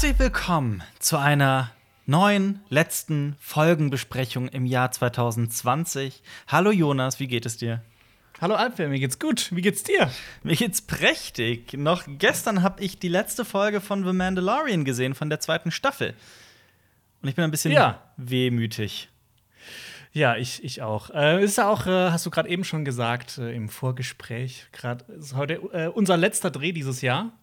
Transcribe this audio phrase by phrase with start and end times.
[0.00, 1.72] Herzlich willkommen zu einer
[2.06, 6.22] neuen, letzten Folgenbesprechung im Jahr 2020.
[6.48, 7.82] Hallo Jonas, wie geht es dir?
[8.40, 9.54] Hallo Alper, mir geht's gut.
[9.54, 10.10] Wie geht's dir?
[10.42, 11.74] Mir geht's prächtig.
[11.74, 16.14] Noch gestern habe ich die letzte Folge von The Mandalorian gesehen, von der zweiten Staffel.
[17.20, 18.00] Und ich bin ein bisschen Ja.
[18.16, 19.10] wehmütig.
[20.12, 21.10] Ja, ich, ich auch.
[21.10, 25.04] Äh, ist ja auch, äh, hast du gerade eben schon gesagt, äh, im Vorgespräch, gerade
[25.12, 27.34] ist heute äh, unser letzter Dreh dieses Jahr.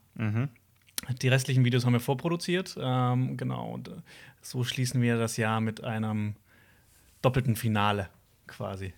[1.21, 2.75] Die restlichen Videos haben wir vorproduziert.
[2.79, 3.91] Ähm, genau, und äh,
[4.41, 6.35] so schließen wir das Jahr mit einem
[7.21, 8.09] doppelten Finale
[8.47, 8.93] quasi.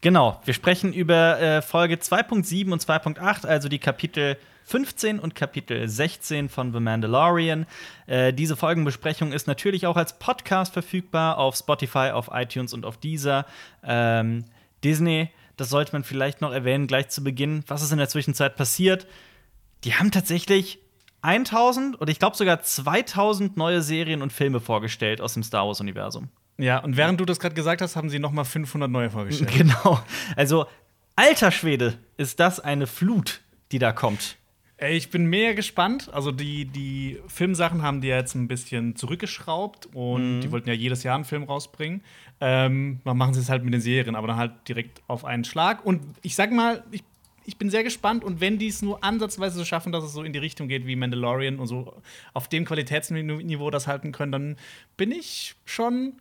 [0.00, 5.88] Genau, wir sprechen über äh, Folge 2.7 und 2.8, also die Kapitel 15 und Kapitel
[5.88, 7.66] 16 von The Mandalorian.
[8.06, 12.96] Äh, diese Folgenbesprechung ist natürlich auch als Podcast verfügbar auf Spotify, auf iTunes und auf
[12.96, 13.46] Deezer.
[13.84, 14.44] Ähm,
[14.82, 17.62] Disney, das sollte man vielleicht noch erwähnen, gleich zu Beginn.
[17.68, 19.06] Was ist in der Zwischenzeit passiert?
[19.84, 20.80] Die haben tatsächlich
[21.22, 26.28] 1000 oder ich glaube sogar 2000 neue Serien und Filme vorgestellt aus dem Star Wars-Universum.
[26.58, 29.50] Ja, und während du das gerade gesagt hast, haben sie noch mal 500 neue vorgestellt.
[29.56, 30.00] Genau.
[30.36, 30.66] Also,
[31.16, 33.40] alter Schwede, ist das eine Flut,
[33.72, 34.36] die da kommt.
[34.76, 36.10] Ey, Ich bin mega gespannt.
[36.12, 40.74] Also die, die Filmsachen haben die ja jetzt ein bisschen zurückgeschraubt und die wollten ja
[40.74, 42.02] jedes Jahr einen Film rausbringen.
[42.40, 45.44] Ähm, dann machen sie es halt mit den Serien, aber dann halt direkt auf einen
[45.44, 45.86] Schlag.
[45.86, 47.04] Und ich sag mal, ich,
[47.44, 50.22] ich bin sehr gespannt und wenn die es nur ansatzweise so schaffen, dass es so
[50.22, 51.94] in die Richtung geht wie Mandalorian und so
[52.34, 54.56] auf dem Qualitätsniveau das halten können, dann
[54.96, 56.14] bin ich schon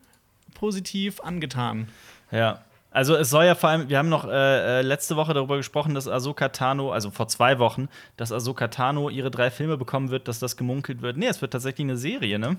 [0.54, 1.88] positiv angetan.
[2.32, 2.64] Ja.
[2.94, 5.94] Also es soll ja vor allem, wir haben noch äh, äh, letzte Woche darüber gesprochen,
[5.94, 10.28] dass Ahsoka Tano, also vor zwei Wochen, dass Ahsoka Tano ihre drei Filme bekommen wird,
[10.28, 11.16] dass das gemunkelt wird.
[11.16, 12.58] Nee, es wird tatsächlich eine Serie, ne?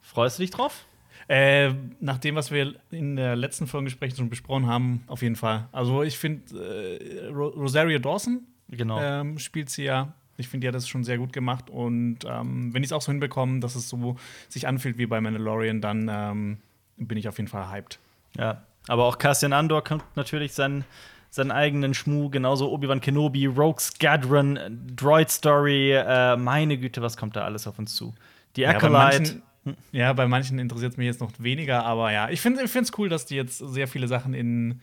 [0.00, 0.84] Freust du dich drauf?
[1.28, 5.68] Äh, nach dem, was wir in der letzten Folgengespräch schon besprochen haben, auf jeden Fall.
[5.72, 6.54] Also ich finde,
[7.00, 9.00] äh, Ro Rosario Dawson Genau.
[9.00, 10.12] ähm, spielt sie ja.
[10.36, 11.70] Ich finde, die hat das schon sehr gut gemacht.
[11.70, 14.16] Und ähm, wenn die es auch so hinbekommen, dass es so
[14.48, 16.58] sich anfühlt wie bei Mandalorian, dann ähm,
[16.96, 17.98] bin ich auf jeden Fall hyped.
[18.36, 18.62] Ja.
[18.88, 20.84] Aber auch Cassian Andor kommt natürlich seinen,
[21.30, 24.58] seinen eigenen Schmuh, genauso Obi-Wan Kenobi, Rogue Squadron,
[24.94, 28.14] Droid Story, äh, meine Güte, was kommt da alles auf uns zu?
[28.56, 28.92] Die Ja, Acolyte.
[28.92, 29.42] manchen,
[29.92, 33.08] ja, bei manchen interessiert es mich jetzt noch weniger, aber ja, ich finde es cool,
[33.08, 34.80] dass die jetzt sehr viele Sachen in,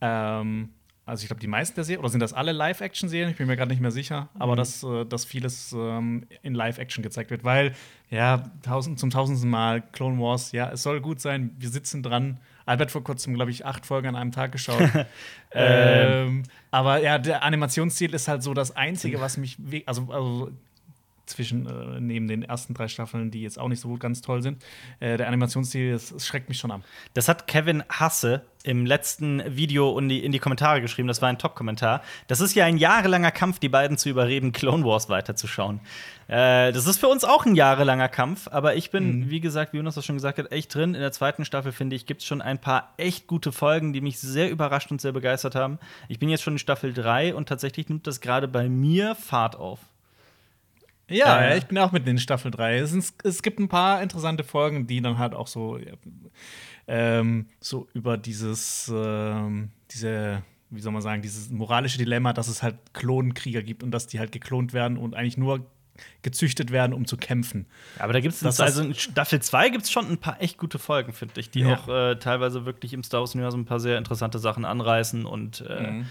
[0.00, 0.70] ähm,
[1.04, 3.30] also ich glaube, die meisten der Serien, oder sind das alle Live-Action-Serien?
[3.30, 7.02] Ich bin mir gerade nicht mehr sicher, aber dass, äh, dass vieles ähm, in Live-Action
[7.02, 7.74] gezeigt wird, weil,
[8.10, 12.38] ja, tausend, zum tausendsten Mal Clone Wars, ja, es soll gut sein, wir sitzen dran.
[12.64, 14.88] Albert vor kurzem, glaube ich, acht Folgen an einem Tag geschaut.
[15.52, 20.52] ähm, aber ja, der Animationsstil ist halt so das Einzige, was mich, also, also
[21.26, 24.62] zwischen äh, neben den ersten drei Staffeln, die jetzt auch nicht so ganz toll sind.
[25.00, 26.82] Äh, der Animationsstil, das, das schreckt mich schon ab.
[27.14, 31.08] Das hat Kevin Hasse im letzten Video in die, in die Kommentare geschrieben.
[31.08, 32.02] Das war ein Top-Kommentar.
[32.28, 35.80] Das ist ja ein jahrelanger Kampf, die beiden zu überreden, Clone Wars weiterzuschauen.
[36.28, 39.78] Äh, das ist für uns auch ein jahrelanger Kampf, aber ich bin, wie gesagt, wie
[39.78, 40.94] Jonas das schon gesagt hat, echt drin.
[40.94, 44.00] In der zweiten Staffel, finde ich, gibt es schon ein paar echt gute Folgen, die
[44.00, 45.78] mich sehr überrascht und sehr begeistert haben.
[46.08, 49.56] Ich bin jetzt schon in Staffel 3 und tatsächlich nimmt das gerade bei mir Fahrt
[49.56, 49.80] auf.
[51.12, 51.58] Ja, Äh.
[51.58, 52.78] ich bin auch mit in Staffel 3.
[52.78, 55.78] Es, es gibt ein paar interessante Folgen, die dann halt auch so,
[56.88, 62.62] ähm, so über dieses, ähm, diese, wie soll man sagen, dieses moralische Dilemma, dass es
[62.62, 65.66] halt Klonkrieger gibt und dass die halt geklont werden und eigentlich nur
[66.22, 67.66] gezüchtet werden, um zu kämpfen.
[67.98, 70.78] Aber da gibt es also in Staffel 2 gibt es schon ein paar echt gute
[70.78, 71.74] Folgen, finde ich, die Ja.
[71.74, 75.90] auch äh, teilweise wirklich im Star Wars-Universum ein paar sehr interessante Sachen anreißen und äh,
[75.90, 76.06] Mhm.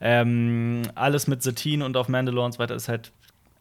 [0.00, 3.10] ähm, alles mit Satine und auf Mandalore und so weiter ist halt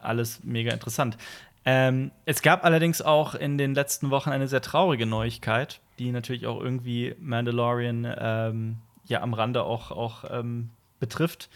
[0.03, 1.18] alles mega interessant.
[1.66, 6.46] Ähm, es gab allerdings auch in den letzten Wochen eine sehr traurige Neuigkeit, die natürlich
[6.46, 10.69] auch irgendwie Mandalorian ähm, ja am Rande auch, auch ähm,
[11.00, 11.50] betrifft.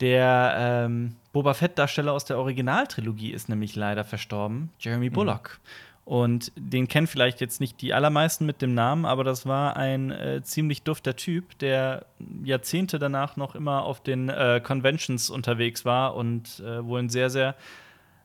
[0.00, 5.60] Der ähm, Boba Fett-Darsteller aus der Originaltrilogie ist nämlich leider verstorben, Jeremy Bullock.
[6.04, 10.10] Und den kennen vielleicht jetzt nicht die allermeisten mit dem Namen, aber das war ein
[10.10, 12.06] äh, ziemlich dufter Typ, der
[12.42, 17.30] Jahrzehnte danach noch immer auf den äh, Conventions unterwegs war und äh, wohl ein sehr,
[17.30, 17.54] sehr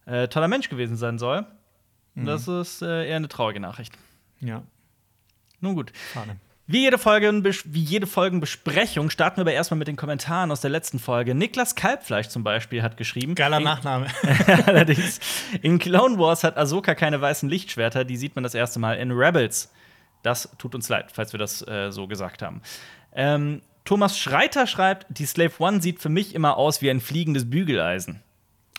[0.08, 1.46] äh, toller Mensch gewesen sein soll.
[2.16, 3.94] Und Das ist äh, eher eine traurige Nachricht.
[4.40, 4.64] Ja,
[5.62, 5.92] Nun gut.
[6.14, 6.38] schade.
[6.70, 10.70] Wie jede, Folge, wie jede Folgenbesprechung starten wir aber erstmal mit den Kommentaren aus der
[10.70, 11.34] letzten Folge.
[11.34, 13.36] Niklas Kalbfleisch zum Beispiel hat geschrieben.
[13.36, 14.08] Geiler Nachname.
[14.66, 15.22] Allerdings,
[15.62, 19.12] in Clone Wars hat Ahsoka keine weißen Lichtschwerter, die sieht man das erste Mal in
[19.12, 19.72] Rebels.
[20.24, 22.62] Das tut uns leid, falls wir das äh, so gesagt haben.
[23.16, 27.50] Ähm, Thomas Schreiter schreibt, die Slave One sieht für mich immer aus wie ein fliegendes
[27.50, 28.22] Bügeleisen.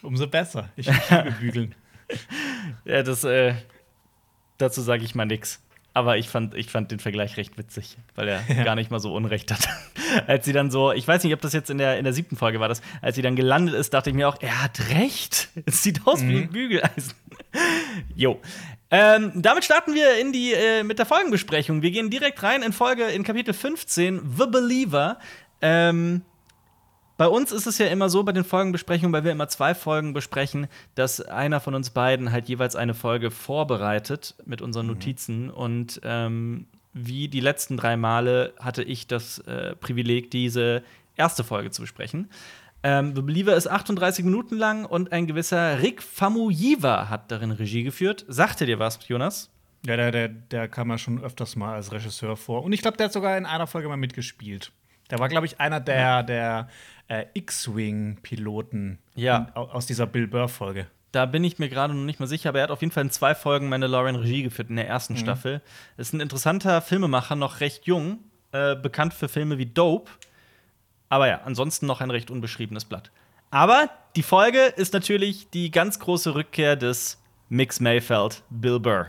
[0.03, 0.69] Umso besser.
[0.77, 1.75] Ich liebe Bügeln.
[2.87, 3.55] Ja, das, äh,
[4.57, 5.63] dazu sage ich mal nix.
[5.99, 8.63] Aber ich fand, ich fand den Vergleich recht witzig, weil er ja.
[8.63, 9.69] gar nicht mal so Unrecht hat.
[10.29, 12.37] als sie dann so, ich weiß nicht, ob das jetzt in der, in der siebten
[12.37, 15.49] Folge war, das, als sie dann gelandet ist, dachte ich mir auch, er hat recht.
[15.67, 16.29] Es sieht aus mhm.
[16.29, 17.15] wie ein Bügeleisen.
[18.15, 18.41] jo.
[18.91, 21.83] Ähm, damit starten wir in die, äh, mit der Folgenbesprechung.
[21.83, 25.19] Wir gehen direkt rein in Folge, in Kapitel 15, The Believer.
[25.61, 26.23] Ähm,
[27.19, 30.15] bei uns ist es ja immer so bei den Folgenbesprechungen, weil wir immer zwei Folgen
[30.15, 34.93] besprechen, dass einer von uns beiden halt jeweils eine Folge vorbereitet mit unseren mhm.
[34.93, 35.43] Notizen.
[35.47, 35.51] Mhm.
[35.51, 40.85] Und ähm, wie die letzten drei Male hatte ich das äh, Privileg, diese
[41.17, 42.31] erste Folge zu besprechen.
[42.85, 47.83] Ähm, The Believer ist 38 Minuten lang und ein gewisser Rick Famuyiwa hat darin Regie
[47.83, 48.25] geführt.
[48.29, 49.51] Sagte dir was, Jonas?
[49.85, 52.63] Ja, der, der, der kam ja schon öfters mal als Regisseur vor.
[52.63, 54.71] Und ich glaube, der hat sogar in einer Folge mal mitgespielt.
[55.11, 56.69] Der war, glaube ich, einer der, der
[57.09, 59.51] äh, X-Wing-Piloten ja.
[59.55, 60.87] aus dieser Bill Burr-Folge.
[61.13, 63.05] Da bin ich mir gerade noch nicht mal sicher, aber er hat auf jeden Fall
[63.05, 65.19] in zwei Folgen Mandalorian Regie geführt in der ersten mhm.
[65.19, 65.63] Staffel.
[65.97, 68.19] Ist ein interessanter Filmemacher, noch recht jung,
[68.53, 70.11] äh, bekannt für Filme wie Dope.
[71.09, 73.11] Aber ja, ansonsten noch ein recht unbeschriebenes Blatt.
[73.51, 77.19] Aber die Folge ist natürlich die ganz große Rückkehr des
[77.49, 79.07] Mix Mayfeld, Bill Burr.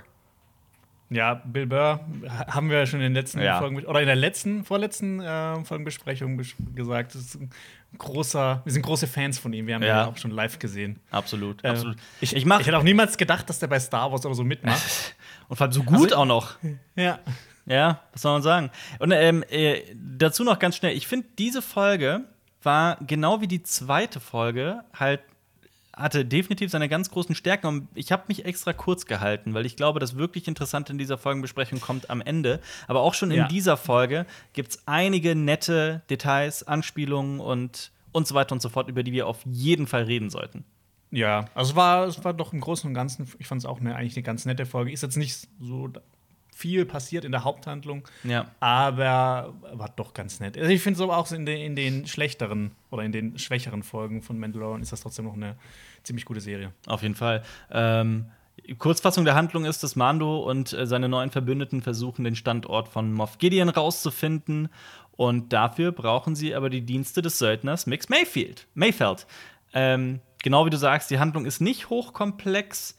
[1.12, 2.02] Ja, Bill Burr
[2.48, 3.58] haben wir ja schon in den letzten ja.
[3.58, 6.40] Folgen oder in der letzten, vorletzten äh, Folgenbesprechung
[6.76, 7.16] gesagt.
[7.16, 7.50] Das ist ein
[7.98, 9.66] großer, wir sind große Fans von ihm.
[9.66, 10.04] Wir haben ja.
[10.04, 11.00] ihn auch schon live gesehen.
[11.10, 11.98] Absolut, äh, absolut.
[12.22, 15.16] Ich, ich, ich hätte auch niemals gedacht, dass der bei Star Wars oder so mitmacht.
[15.48, 16.58] Und vor allem so gut also, auch noch.
[16.96, 17.20] Ja.
[17.66, 18.72] Ja, was soll man sagen?
[18.98, 22.22] Und ähm, äh, dazu noch ganz schnell: Ich finde, diese Folge
[22.64, 25.22] war genau wie die zweite Folge halt
[26.00, 27.68] hatte definitiv seine ganz großen Stärken.
[27.68, 31.18] Und ich habe mich extra kurz gehalten, weil ich glaube, das wirklich Interessante in dieser
[31.18, 32.60] Folgenbesprechung kommt am Ende.
[32.88, 33.48] Aber auch schon in ja.
[33.48, 38.90] dieser Folge gibt es einige nette Details, Anspielungen und, und so weiter und so fort,
[38.90, 40.64] über die wir auf jeden Fall reden sollten.
[41.12, 43.80] Ja, also es war, es war doch im Großen und Ganzen, ich fand es auch
[43.80, 44.92] eine, eigentlich eine ganz nette Folge.
[44.92, 45.90] Ist jetzt nicht so
[46.60, 48.06] viel passiert in der Haupthandlung.
[48.24, 48.52] Ja.
[48.60, 50.58] Aber war doch ganz nett.
[50.58, 53.82] Also ich finde es aber auch in den, in den schlechteren oder in den schwächeren
[53.82, 55.56] Folgen von Mandalorian ist das trotzdem noch eine
[56.04, 56.74] ziemlich gute Serie.
[56.86, 57.44] Auf jeden Fall.
[57.72, 58.26] Ähm,
[58.78, 63.14] Kurzfassung der Handlung ist, dass Mando und äh, seine neuen Verbündeten versuchen, den Standort von
[63.14, 64.68] Moff Gideon rauszufinden.
[65.14, 68.68] Und dafür brauchen sie aber die Dienste des Söldners Mix Mayfield.
[68.74, 69.28] Mayfeld.
[69.74, 72.98] Ähm, genau wie du sagst, die Handlung ist nicht hochkomplex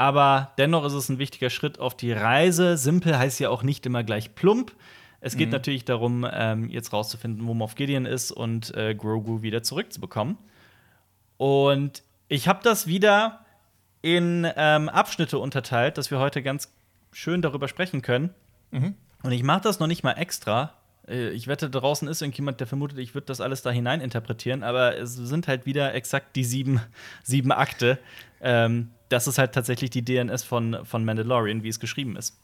[0.00, 2.78] aber dennoch ist es ein wichtiger Schritt auf die Reise.
[2.78, 4.72] Simpel heißt ja auch nicht immer gleich plump.
[5.20, 5.52] Es geht mhm.
[5.52, 10.38] natürlich darum, ähm, jetzt rauszufinden, wo Moff Gideon ist und äh, Grogu wieder zurückzubekommen.
[11.36, 13.44] Und ich habe das wieder
[14.00, 16.72] in ähm, Abschnitte unterteilt, dass wir heute ganz
[17.12, 18.30] schön darüber sprechen können.
[18.70, 18.94] Mhm.
[19.22, 20.72] Und ich mache das noch nicht mal extra.
[21.06, 24.62] Äh, ich wette, draußen ist irgendjemand, der vermutet, ich würde das alles da hinein interpretieren,
[24.62, 26.80] aber es sind halt wieder exakt die sieben,
[27.22, 27.98] sieben Akte,
[28.40, 32.38] ähm, das ist halt tatsächlich die DNS von, von Mandalorian, wie es geschrieben ist.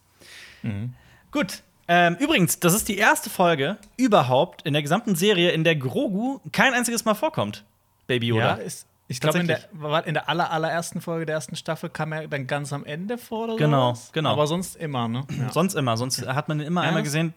[0.62, 0.94] Mhm.
[1.30, 1.62] Gut.
[1.88, 6.40] Ähm, übrigens, das ist die erste Folge überhaupt in der gesamten Serie, in der Grogu
[6.50, 7.64] kein einziges Mal vorkommt.
[8.08, 8.56] Baby Yoda.
[8.58, 9.60] Ja, ist, ich glaube, in der,
[10.04, 13.44] in der aller, allerersten Folge der ersten Staffel kam er dann ganz am Ende vor
[13.44, 14.10] oder Genau, sowas.
[14.12, 14.32] genau.
[14.32, 15.24] Aber sonst immer, ne?
[15.38, 15.52] Ja.
[15.52, 15.96] Sonst immer.
[15.96, 17.34] Sonst hat man ihn immer ja, einmal gesehen.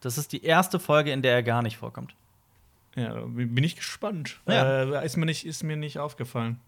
[0.00, 2.14] Das ist die erste Folge, in der er gar nicht vorkommt.
[2.96, 4.40] Ja, bin ich gespannt.
[4.48, 5.00] Ja.
[5.00, 6.58] Äh, ist, mir nicht, ist mir nicht aufgefallen.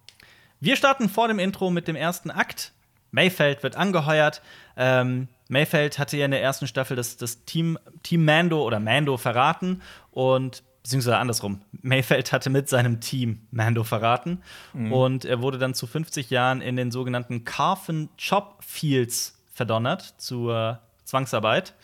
[0.60, 2.72] Wir starten vor dem Intro mit dem ersten Akt.
[3.10, 4.42] Mayfeld wird angeheuert.
[4.76, 9.16] Ähm, Mayfeld hatte ja in der ersten Staffel das, das Team, Team Mando oder Mando
[9.16, 11.62] verraten und beziehungsweise andersrum.
[11.82, 14.42] Mayfeld hatte mit seinem Team Mando verraten
[14.74, 14.92] mhm.
[14.92, 20.80] und er wurde dann zu 50 Jahren in den sogenannten Carfen Chop Fields verdonnert zur
[21.04, 21.74] Zwangsarbeit.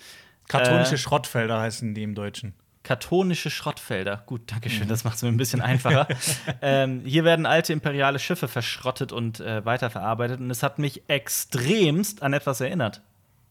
[0.49, 2.55] Katholische äh, Schrottfelder heißen die im Deutschen.
[2.85, 4.23] Kartonische Schrottfelder.
[4.27, 6.07] Gut, danke schön, das macht es mir ein bisschen einfacher.
[6.63, 10.39] ähm, hier werden alte imperiale Schiffe verschrottet und äh, weiterverarbeitet.
[10.39, 13.01] Und es hat mich extremst an etwas erinnert.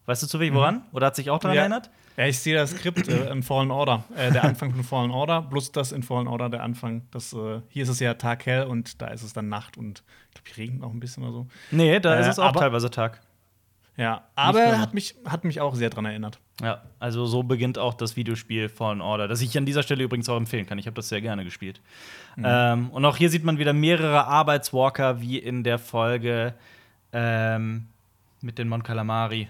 [0.06, 0.76] Weißt du zufällig woran?
[0.76, 0.82] Mhm.
[0.92, 1.62] Oder hat sich auch daran ja.
[1.62, 1.90] erinnert?
[2.16, 4.04] Ja, ich sehe das Skript äh, im Fallen Order.
[4.16, 7.02] Äh, der Anfang von Fallen Order, plus das in Fallen Order der Anfang.
[7.10, 10.04] Das, äh, hier ist es ja Tag hell und da ist es dann Nacht und
[10.28, 11.46] ich glaube, hier regnet auch ein bisschen oder so.
[11.72, 13.20] Nee, da ist äh, es auch teilweise Tag.
[13.96, 16.40] Ja, aber hat mich, hat mich auch sehr daran erinnert.
[16.60, 20.28] Ja, also so beginnt auch das Videospiel Fallen Order, das ich an dieser Stelle übrigens
[20.28, 20.78] auch empfehlen kann.
[20.78, 21.80] Ich habe das sehr gerne gespielt.
[22.36, 22.44] Mhm.
[22.46, 26.54] Ähm, und auch hier sieht man wieder mehrere Arbeitswalker, wie in der Folge
[27.12, 27.86] ähm,
[28.40, 29.48] mit den Mon Calamari.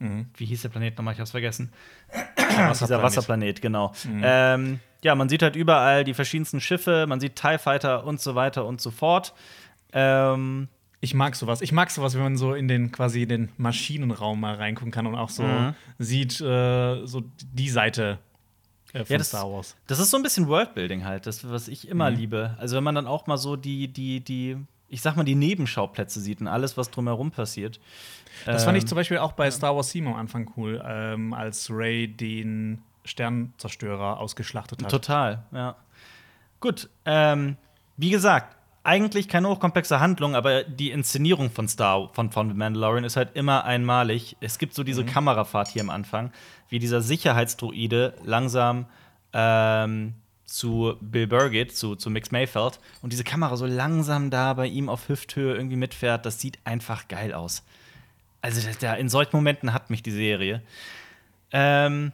[0.00, 0.26] Mhm.
[0.36, 1.14] Wie hieß der Planet nochmal?
[1.14, 1.72] Ich hab's vergessen.
[2.10, 2.80] Wasserplanet.
[2.80, 3.92] Dieser Wasserplanet, genau.
[4.04, 4.22] Mhm.
[4.24, 8.34] Ähm, ja, man sieht halt überall die verschiedensten Schiffe, man sieht TIE Fighter und so
[8.34, 9.34] weiter und so fort.
[9.92, 10.68] Ähm,
[11.00, 11.60] ich mag sowas.
[11.60, 15.14] Ich mag sowas, wenn man so in den quasi den Maschinenraum mal reingucken kann und
[15.14, 15.74] auch so mhm.
[15.98, 18.18] sieht, äh, so die Seite
[18.92, 19.76] äh, von ja, das, Star Wars.
[19.86, 22.16] Das ist so ein bisschen Worldbuilding halt, das, was ich immer mhm.
[22.16, 22.56] liebe.
[22.58, 24.56] Also wenn man dann auch mal so die, die, die
[24.88, 27.78] ich sag mal, die Nebenschauplätze sieht und alles, was drumherum passiert.
[28.46, 31.34] Das fand ich Ähm, zum Beispiel auch bei Star Wars 7 am Anfang cool, ähm,
[31.34, 34.90] als Ray den Sternzerstörer ausgeschlachtet hat.
[34.90, 35.76] Total, ja.
[36.60, 37.56] Gut, ähm,
[37.96, 38.56] wie gesagt,
[38.88, 43.36] eigentlich keine hochkomplexe Handlung, aber die Inszenierung von Star von, von The Mandalorian ist halt
[43.36, 44.36] immer einmalig.
[44.40, 46.32] Es gibt so diese Kamerafahrt hier am Anfang,
[46.70, 48.86] wie dieser Sicherheitsdroide langsam
[49.34, 50.14] ähm,
[50.46, 54.66] zu Bill Burr geht, zu, zu Mix Mayfeld, und diese Kamera so langsam da bei
[54.66, 56.24] ihm auf Hüfthöhe irgendwie mitfährt.
[56.24, 57.64] Das sieht einfach geil aus.
[58.40, 60.62] Also, da, in solchen Momenten hat mich die Serie.
[61.52, 62.12] Ähm,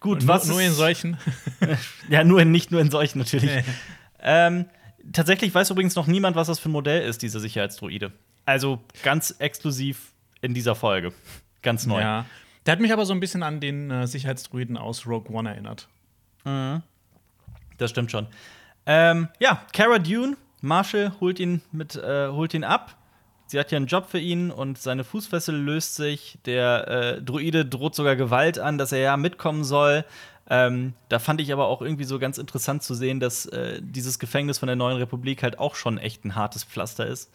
[0.00, 1.18] gut, Nur, was nur in solchen.
[2.08, 3.50] ja, nur in, nicht nur in solchen natürlich.
[4.22, 4.64] ähm,
[5.12, 8.12] tatsächlich weiß übrigens noch niemand, was das für ein Modell ist, diese Sicherheitsdroide.
[8.44, 11.12] Also ganz exklusiv in dieser Folge.
[11.62, 12.00] Ganz neu.
[12.00, 12.26] Ja.
[12.66, 15.88] Der hat mich aber so ein bisschen an den äh, Sicherheitsdruiden aus Rogue One erinnert.
[17.78, 18.26] Das stimmt schon.
[18.86, 22.96] Ähm, ja, Cara Dune, Marshall holt ihn, mit, äh, holt ihn ab.
[23.54, 26.38] Sie hat ja einen Job für ihn und seine Fußfessel löst sich.
[26.44, 30.04] Der äh, Druide droht sogar Gewalt an, dass er ja mitkommen soll.
[30.50, 34.18] Ähm, da fand ich aber auch irgendwie so ganz interessant zu sehen, dass äh, dieses
[34.18, 37.30] Gefängnis von der Neuen Republik halt auch schon echt ein hartes Pflaster ist.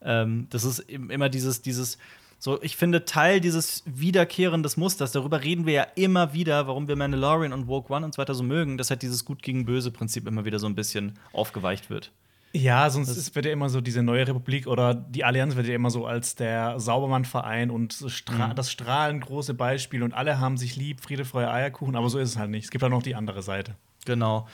[0.00, 1.98] Ähm, das ist im- immer dieses, dieses,
[2.38, 6.94] so, ich finde, Teil dieses wiederkehrendes Musters, darüber reden wir ja immer wieder, warum wir
[6.94, 9.90] Mandalorian und Woke One und so weiter so mögen, dass halt dieses Gut gegen Böse
[9.90, 12.12] Prinzip immer wieder so ein bisschen aufgeweicht wird.
[12.56, 15.74] Ja, sonst ist, wird ja immer so diese neue Republik oder die Allianz wird ja
[15.74, 18.54] immer so als der Saubermann-Verein und stra Mhm.
[18.54, 22.30] das strahlend große Beispiel und alle haben sich lieb, Friede, Freude, Eierkuchen, aber so ist
[22.30, 22.64] es halt nicht.
[22.66, 23.74] Es gibt auch noch die andere Seite.
[24.04, 24.46] Genau.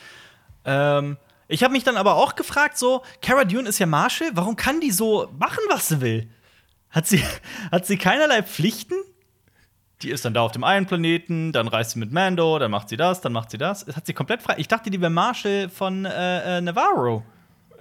[0.65, 4.57] Ähm, ich habe mich dann aber auch gefragt, so, Cara Dune ist ja Marshall, warum
[4.57, 6.31] kann die so machen, was sie will?
[6.89, 7.23] Hat sie,
[7.71, 8.95] hat sie keinerlei Pflichten?
[10.01, 12.89] Die ist dann da auf dem einen Planeten, dann reist sie mit Mando, dann macht
[12.89, 13.87] sie das, dann macht sie das.
[13.95, 14.55] Hat sie komplett frei.
[14.57, 17.23] Ich dachte, die wäre Marshall von äh, äh, Navarro.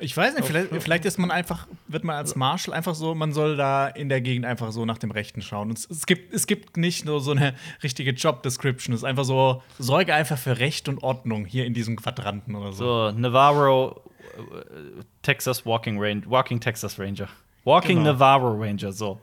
[0.01, 3.31] Ich weiß nicht, vielleicht, vielleicht ist man einfach, wird man als Marshal einfach so, man
[3.33, 5.69] soll da in der Gegend einfach so nach dem Rechten schauen.
[5.69, 7.53] Und es, es, gibt, es gibt nicht nur so eine
[7.83, 8.93] richtige Job-Description.
[8.93, 12.71] Es ist einfach so, sorge einfach für Recht und Ordnung hier in diesem Quadranten oder
[12.73, 13.11] so.
[13.11, 14.01] So, Navarro,
[14.37, 17.27] äh, Texas Walking Range, Walking Texas Ranger.
[17.65, 18.13] Walking Genau.
[18.13, 19.19] Navarro Ranger, so.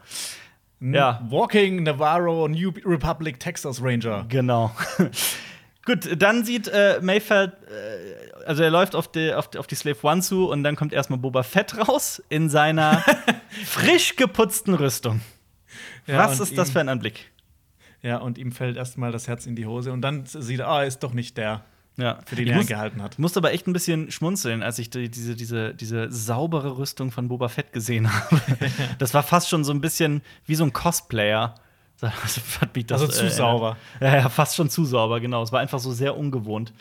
[0.81, 1.23] Ja.
[1.31, 4.27] Walking Navarro New Republic Texas Ranger.
[4.29, 4.71] Genau.
[5.87, 9.77] Gut, dann sieht äh, Mayfeld, äh, also er läuft auf die, auf, die, auf die
[9.77, 13.03] Slave One zu und dann kommt erstmal Boba Fett raus in seiner
[13.65, 15.21] frisch geputzten Rüstung.
[16.07, 17.31] Ja, Was ist das für ein Anblick?
[18.03, 20.83] Ja, und ihm fällt erstmal das Herz in die Hose und dann sieht er, ah,
[20.85, 21.65] ist doch nicht der,
[21.97, 22.19] Ja.
[22.27, 23.19] für den ich er gehalten hat.
[23.19, 27.29] musste aber echt ein bisschen schmunzeln, als ich die, diese, diese, diese saubere Rüstung von
[27.29, 28.41] Boba Fett gesehen habe.
[28.99, 31.55] das war fast schon so ein bisschen wie so ein Cosplayer.
[32.75, 33.77] Mich das, Also zu äh, sauber.
[34.01, 35.43] Ja, ja, fast schon zu sauber, genau.
[35.43, 36.73] Es war einfach so sehr ungewohnt.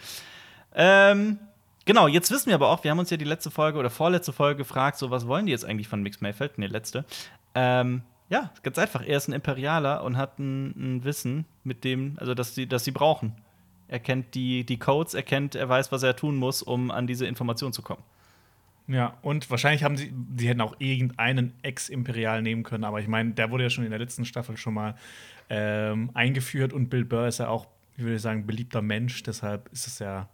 [0.74, 1.40] Ähm,
[1.86, 4.34] genau, jetzt wissen wir aber auch, wir haben uns ja die letzte Folge oder vorletzte
[4.34, 6.58] Folge gefragt, so was wollen die jetzt eigentlich von Mix Mayfeld?
[6.58, 7.06] Nee, letzte.
[7.54, 9.02] Ähm, ja, ganz einfach.
[9.06, 12.84] Er ist ein Imperialer und hat ein, ein Wissen, mit dem, also dass sie, dass
[12.84, 13.36] sie brauchen.
[13.88, 17.08] Er kennt die, die Codes, er kennt, er weiß, was er tun muss, um an
[17.08, 18.02] diese Information zu kommen.
[18.88, 23.32] Ja, und wahrscheinlich haben sie, sie hätten auch irgendeinen Ex-Imperial nehmen können, aber ich meine,
[23.32, 24.96] der wurde ja schon in der letzten Staffel schon mal
[25.50, 29.88] ähm, eingeführt und Bill Burr ist ja auch, ich würde sagen, beliebter Mensch, deshalb ist
[29.88, 30.30] es ja,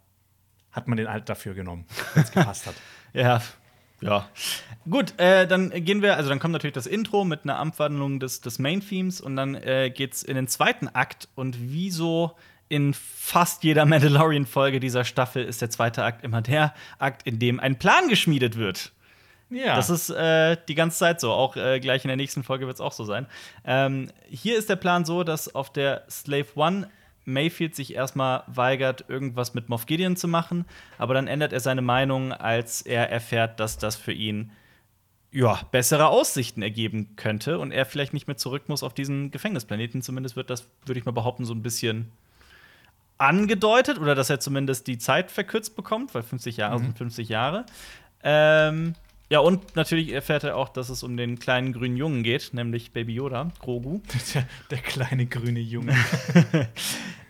[0.71, 2.75] hat man den halt dafür genommen, wenn es gepasst hat.
[3.13, 3.41] Ja,
[4.01, 4.27] ja.
[4.89, 8.41] Gut, äh, dann gehen wir, also dann kommt natürlich das Intro mit einer Abwandlung des,
[8.41, 12.35] des Main-Themes und dann äh, geht's in den zweiten Akt und wie so
[12.71, 17.59] in fast jeder Mandalorian-Folge dieser Staffel ist der zweite Akt immer der Akt, in dem
[17.59, 18.93] ein Plan geschmiedet wird.
[19.49, 21.31] Ja, Das ist äh, die ganze Zeit so.
[21.31, 23.27] Auch äh, gleich in der nächsten Folge wird es auch so sein.
[23.65, 26.89] Ähm, hier ist der Plan so, dass auf der Slave One
[27.25, 30.65] Mayfield sich erstmal weigert, irgendwas mit Moff Gideon zu machen,
[30.97, 34.51] aber dann ändert er seine Meinung, als er erfährt, dass das für ihn
[35.33, 40.01] ja, bessere Aussichten ergeben könnte und er vielleicht nicht mehr zurück muss auf diesen Gefängnisplaneten.
[40.01, 42.11] Zumindest wird das, würde ich mal behaupten, so ein bisschen
[43.21, 47.65] angedeutet oder dass er zumindest die Zeit verkürzt bekommt, weil 50 Jahre sind 50 Jahre.
[48.23, 48.95] Ähm,
[49.29, 52.91] ja, und natürlich erfährt er auch, dass es um den kleinen grünen Jungen geht, nämlich
[52.91, 54.01] Baby Yoda, Grogu.
[54.33, 55.95] der, der kleine grüne Junge.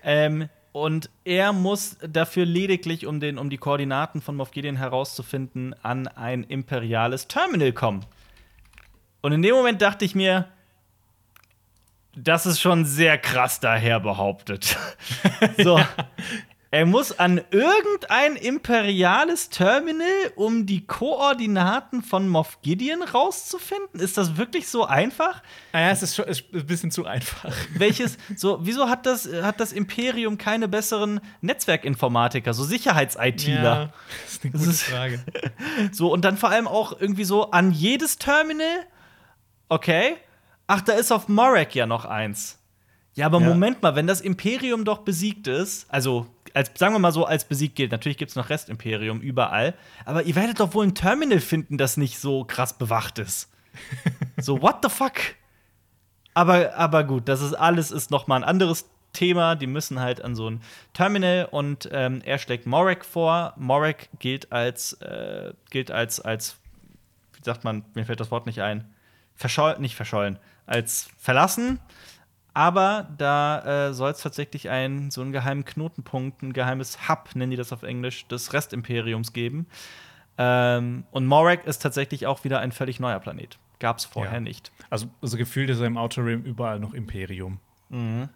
[0.04, 5.76] Ähm, und er muss dafür lediglich, um, den, um die Koordinaten von Moff Gideon herauszufinden,
[5.84, 8.04] an ein imperiales Terminal kommen.
[9.22, 10.48] Und in dem Moment dachte ich mir,
[12.16, 14.78] das ist schon sehr krass daher behauptet.
[15.64, 15.80] so,
[16.74, 24.00] Er muss an irgendein imperiales Terminal, um die Koordinaten von Moff Gideon rauszufinden.
[24.00, 25.44] Ist das wirklich so einfach?
[25.74, 27.54] Naja, es ist schon ist ein bisschen zu einfach.
[27.76, 33.64] Welches, so, wieso hat das, hat das Imperium keine besseren Netzwerkinformatiker, so Sicherheits-ITler?
[33.64, 33.90] Ja,
[34.24, 35.20] das ist eine gute ist- Frage.
[35.92, 38.86] So, und dann vor allem auch irgendwie so an jedes Terminal.
[39.68, 40.16] Okay.
[40.68, 42.60] Ach, da ist auf Morek ja noch eins.
[43.14, 43.50] Ja, aber Ja.
[43.50, 47.46] Moment mal, wenn das Imperium doch besiegt ist, also als, sagen wir mal so, als
[47.46, 49.74] besiegt gilt, natürlich gibt es noch Restimperium überall,
[50.06, 53.50] aber ihr werdet doch wohl ein Terminal finden, das nicht so krass bewacht ist.
[54.38, 55.14] so, what the fuck?
[56.34, 59.56] Aber, aber gut, das ist alles ist noch mal ein anderes Thema.
[59.56, 60.62] Die müssen halt an so ein
[60.94, 63.54] Terminal und ähm, er schlägt Morek vor.
[63.58, 66.58] Morek gilt als äh, gilt als als
[67.34, 67.84] wie sagt man?
[67.94, 68.94] Mir fällt das Wort nicht ein.
[69.36, 70.38] Verschollen, nicht verschollen,
[70.72, 71.80] als verlassen.
[72.54, 77.52] Aber da äh, soll es tatsächlich einen so einen geheimen Knotenpunkt, ein geheimes Hub, nennen
[77.52, 79.68] die das auf Englisch, des Restimperiums geben.
[80.38, 83.58] Ähm, und Morek ist tatsächlich auch wieder ein völlig neuer Planet.
[83.80, 84.40] Gab es vorher Ja.
[84.42, 84.72] nicht.
[84.90, 87.60] Also, also gefühlt ist er im Outer Rim überall noch Imperium.
[87.90, 88.28] Mhm.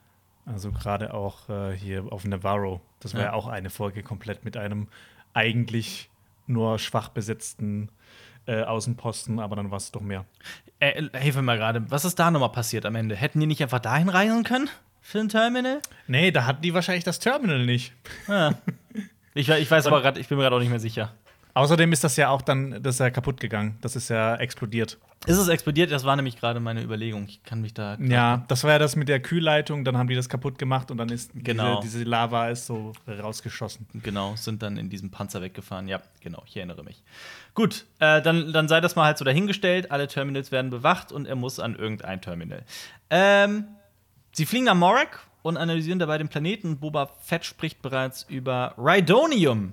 [0.46, 2.80] Also gerade auch äh, hier auf Navarro.
[3.01, 3.27] Das war Ja.
[3.27, 3.34] ja.
[3.34, 4.88] auch eine Folge komplett mit einem
[5.34, 6.10] eigentlich
[6.48, 7.89] nur schwach besetzten
[8.47, 10.25] äh, Außenposten, aber dann war es doch mehr.
[10.79, 13.15] Äh, hilf mir mal gerade, was ist da nochmal passiert am Ende?
[13.15, 14.69] Hätten die nicht einfach dahin reisen können?
[15.01, 15.81] Für ein Terminal?
[16.07, 17.93] Nee, da hatten die wahrscheinlich das Terminal nicht.
[18.27, 18.53] Ah.
[19.37, 21.13] Ich, ich weiß aber gerade, ich bin mir gerade auch nicht mehr sicher.
[21.55, 23.77] Außerdem ist das ja auch dann, das ist ja kaputt gegangen.
[23.79, 24.97] Das ist ja explodiert.
[25.25, 25.89] Ist es explodiert?
[25.89, 27.25] Das war nämlich gerade meine Überlegung.
[27.29, 27.95] Ich kann mich da.
[28.00, 30.97] Ja, das war ja das mit der Kühlleitung, dann haben die das kaputt gemacht und
[30.97, 31.79] dann ist Genau.
[31.79, 33.88] diese, diese Lava ist so rausgeschossen.
[34.03, 35.88] Genau, sind dann in diesem Panzer weggefahren.
[35.88, 37.01] Ja, genau, ich erinnere mich.
[37.53, 39.91] Gut, äh, dann, dann sei das mal halt so dahingestellt.
[39.91, 42.63] Alle Terminals werden bewacht und er muss an irgendein Terminal.
[43.09, 43.63] Ähm,
[44.33, 46.77] sie fliegen nach Morag und analysieren dabei den Planeten.
[46.79, 49.71] Boba Fett spricht bereits über Rhydonium,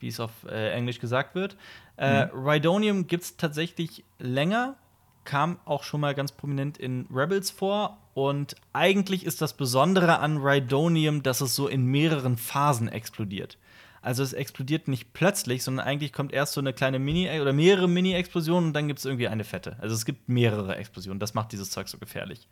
[0.00, 1.56] wie es auf äh, Englisch gesagt wird.
[1.96, 4.76] Äh, Rhydonium gibt es tatsächlich länger,
[5.24, 7.98] kam auch schon mal ganz prominent in Rebels vor.
[8.14, 13.58] Und eigentlich ist das Besondere an Rhydonium, dass es so in mehreren Phasen explodiert.
[14.06, 17.88] Also es explodiert nicht plötzlich, sondern eigentlich kommt erst so eine kleine Mini- oder mehrere
[17.88, 19.76] Mini-Explosionen und dann gibt es irgendwie eine fette.
[19.80, 21.18] Also es gibt mehrere Explosionen.
[21.18, 22.46] Das macht dieses Zeug so gefährlich.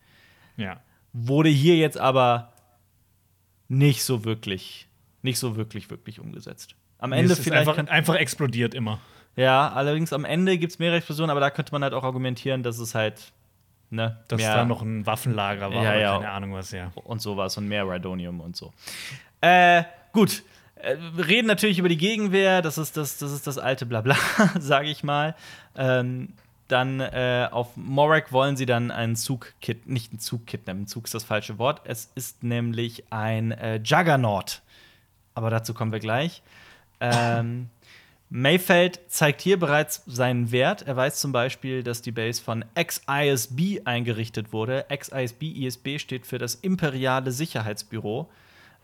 [0.57, 0.81] Ja.
[1.13, 2.55] Wurde hier jetzt aber
[3.69, 4.89] nicht so wirklich,
[5.23, 6.75] nicht so wirklich, wirklich umgesetzt.
[7.05, 7.69] Am Ende es ist vielleicht.
[7.69, 8.99] einfach, einfach explodiert immer.
[9.37, 12.63] ja, allerdings am Ende gibt es mehrere Explosionen, aber da könnte man halt auch argumentieren,
[12.63, 13.33] dass es halt,
[13.91, 16.17] ne, Dass mehr da noch ein Waffenlager war Ja, ja.
[16.17, 16.93] keine Ahnung was, ja.
[16.95, 18.73] und sowas und mehr Rhydonium und so.
[19.43, 20.45] Äh, gut.
[20.77, 24.17] Äh, Wir reden natürlich über die Gegenwehr, das ist das, das, ist das alte Blabla,
[24.59, 25.35] sage ich mal.
[25.77, 26.33] Ähm,
[26.69, 31.05] dann äh, auf Morag wollen sie dann einen Zug kid nicht einen Zug kidnappen, Zug
[31.05, 31.83] ist das falsche Wort.
[31.85, 34.63] Es ist nämlich ein äh, Juggernaut.
[35.35, 36.43] Aber dazu kommen wir gleich.
[37.13, 37.69] Ähm,
[38.31, 40.83] Mayfeld zeigt hier bereits seinen Wert.
[40.83, 44.87] Er weiß zum Beispiel, dass die Base von XISB eingerichtet wurde.
[44.93, 48.29] XISB, ISB steht für das Imperiale Sicherheitsbüro,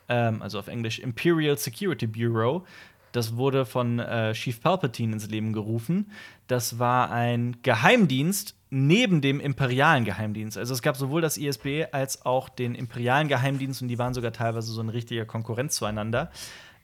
[0.09, 2.65] ähm, also auf Englisch Imperial Security Bureau.
[3.13, 6.13] Das wurde von äh, Chief Palpatine ins Leben gerufen.
[6.47, 10.57] Das war ein Geheimdienst neben dem imperialen Geheimdienst.
[10.57, 14.33] Also es gab sowohl das ISB als auch den imperialen Geheimdienst und die waren sogar
[14.33, 16.31] teilweise so eine richtige Konkurrenz zueinander.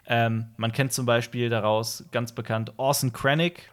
[0.08, 3.70] Ähm, man kennt zum Beispiel daraus ganz bekannt Orson Krennic,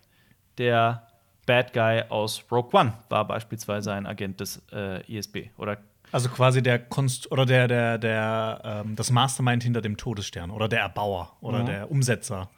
[0.58, 1.08] der
[1.46, 5.50] Bad Guy aus Rogue One, war beispielsweise ein Agent des äh, ISB.
[5.58, 5.78] Oder
[6.12, 10.68] Also quasi der Konst oder der, der, der, ähm, das Mastermind hinter dem Todesstern oder
[10.68, 11.66] der Erbauer oder Mhm.
[11.66, 12.50] der Umsetzer,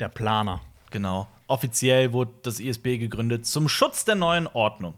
[0.00, 0.60] der Planer.
[0.90, 1.26] Genau.
[1.48, 4.94] Offiziell wurde das ISB gegründet zum Schutz der neuen Ordnung.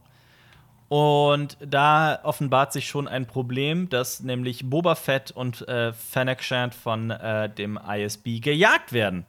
[0.88, 6.74] Und da offenbart sich schon ein Problem, dass nämlich Boba Fett und äh, Fennec Shand
[6.74, 9.26] von äh, dem ISB gejagt werden.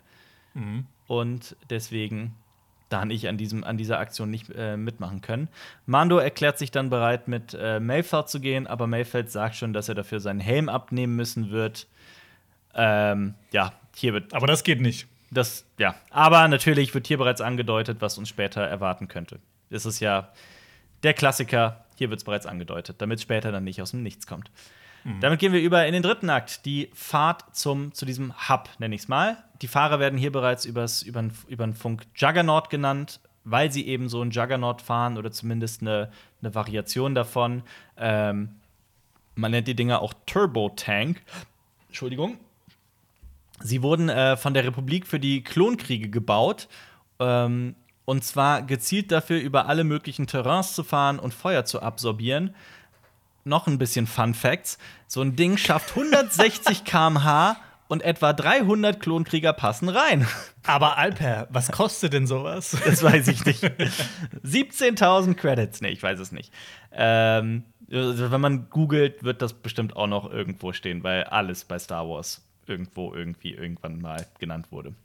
[1.08, 2.36] Und deswegen
[2.89, 5.48] da nicht an, diesem, an dieser Aktion nicht äh, mitmachen können.
[5.86, 9.89] Mando erklärt sich dann bereit, mit äh, Mayfeld zu gehen, aber Mayfeld sagt schon, dass
[9.89, 11.88] er dafür seinen Helm abnehmen müssen wird.
[12.74, 15.08] Ähm, ja, hier wird Aber das geht nicht.
[15.32, 15.95] das, ja.
[16.10, 19.39] Aber natürlich wird hier bereits angedeutet, was uns später erwarten könnte.
[19.69, 20.30] Es ist ja
[21.04, 24.28] der Klassiker, hier wird es bereits angedeutet, damit es später dann nicht aus dem Nichts
[24.28, 24.52] kommt.
[25.22, 28.96] Damit gehen wir über in den dritten Akt, die Fahrt zum, zu diesem Hub, nenne
[28.96, 29.38] ich es mal.
[29.62, 34.22] Die Fahrer werden hier bereits übers, über den Funk Juggernaut genannt, weil sie eben so
[34.22, 37.64] einen Juggernaut fahren oder zumindest eine, eine Variation davon.
[37.98, 38.56] Ähm,
[39.36, 41.22] man nennt die Dinger auch Turbo-Tank.
[41.88, 42.38] Entschuldigung.
[43.62, 46.68] Sie wurden äh, von der Republik für die Klonkriege gebaut.
[47.20, 47.76] Ähm,
[48.10, 52.56] und zwar gezielt dafür, über alle möglichen Terrains zu fahren und Feuer zu absorbieren.
[53.43, 59.54] Noch ein bisschen Fun Facts: So ein Ding schafft 160 km/h und etwa 300 Klonkrieger
[59.54, 60.26] passen rein.
[60.65, 62.76] Aber Alper, was kostet denn sowas?
[62.84, 63.63] Das weiß ich nicht.
[63.63, 65.82] 17.000 Credits.
[65.82, 66.52] Nee, ich weiß es nicht.
[66.91, 71.78] Ähm, also wenn man googelt, wird das bestimmt auch noch irgendwo stehen, weil alles bei
[71.78, 74.95] Star Wars irgendwo irgendwie irgendwann mal genannt wurde.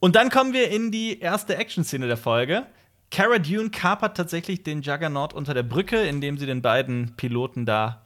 [0.00, 2.66] Und dann kommen wir in die erste Action-Szene der Folge.
[3.10, 8.04] Cara Dune kapert tatsächlich den Juggernaut unter der Brücke, indem sie den beiden Piloten da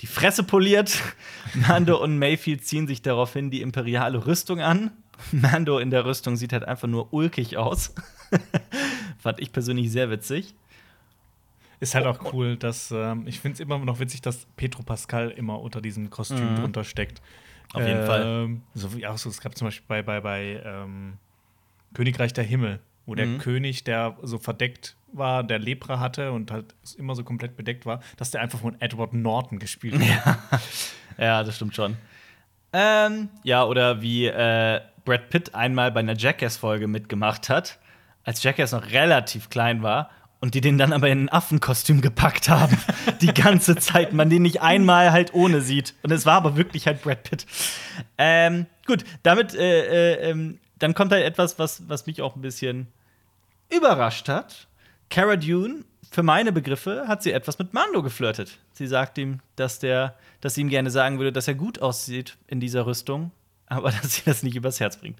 [0.00, 1.00] die Fresse poliert.
[1.54, 4.90] Mando und Mayfield ziehen sich daraufhin die imperiale Rüstung an.
[5.32, 7.94] Mando in der Rüstung sieht halt einfach nur ulkig aus.
[9.18, 10.54] Fand ich persönlich sehr witzig.
[11.80, 15.30] Ist halt auch cool, dass ähm, ich finde es immer noch witzig, dass Petro Pascal
[15.30, 16.56] immer unter diesem Kostüm mhm.
[16.56, 17.20] drunter steckt.
[17.72, 18.48] Auf jeden ähm, Fall.
[18.74, 21.18] So wie auch so, es gab zum Beispiel bei, bei, bei ähm,
[21.94, 23.38] Königreich der Himmel, wo der mhm.
[23.38, 28.00] König, der so verdeckt war, der Lepra hatte und halt immer so komplett bedeckt war,
[28.16, 30.38] dass der einfach von Edward Norton gespielt hat.
[30.48, 30.60] Ja,
[31.18, 31.96] ja das stimmt schon.
[32.72, 37.78] Ähm, ja, oder wie äh, Brad Pitt einmal bei einer Jackass-Folge mitgemacht hat,
[38.24, 42.48] als Jackass noch relativ klein war und die den dann aber in ein Affenkostüm gepackt
[42.48, 42.76] haben.
[43.20, 45.94] die ganze Zeit, man den nicht einmal halt ohne sieht.
[46.02, 47.46] Und es war aber wirklich halt Brad Pitt.
[48.18, 52.42] Ähm, gut, damit, äh, äh, ähm, dann kommt halt etwas, was, was mich auch ein
[52.42, 52.88] bisschen
[53.68, 54.68] überrascht hat.
[55.10, 58.58] Cara Dune, für meine Begriffe, hat sie etwas mit Mando geflirtet.
[58.72, 62.36] Sie sagt ihm, dass, der, dass sie ihm gerne sagen würde, dass er gut aussieht
[62.46, 63.30] in dieser Rüstung,
[63.66, 65.18] aber dass sie das nicht übers Herz bringt.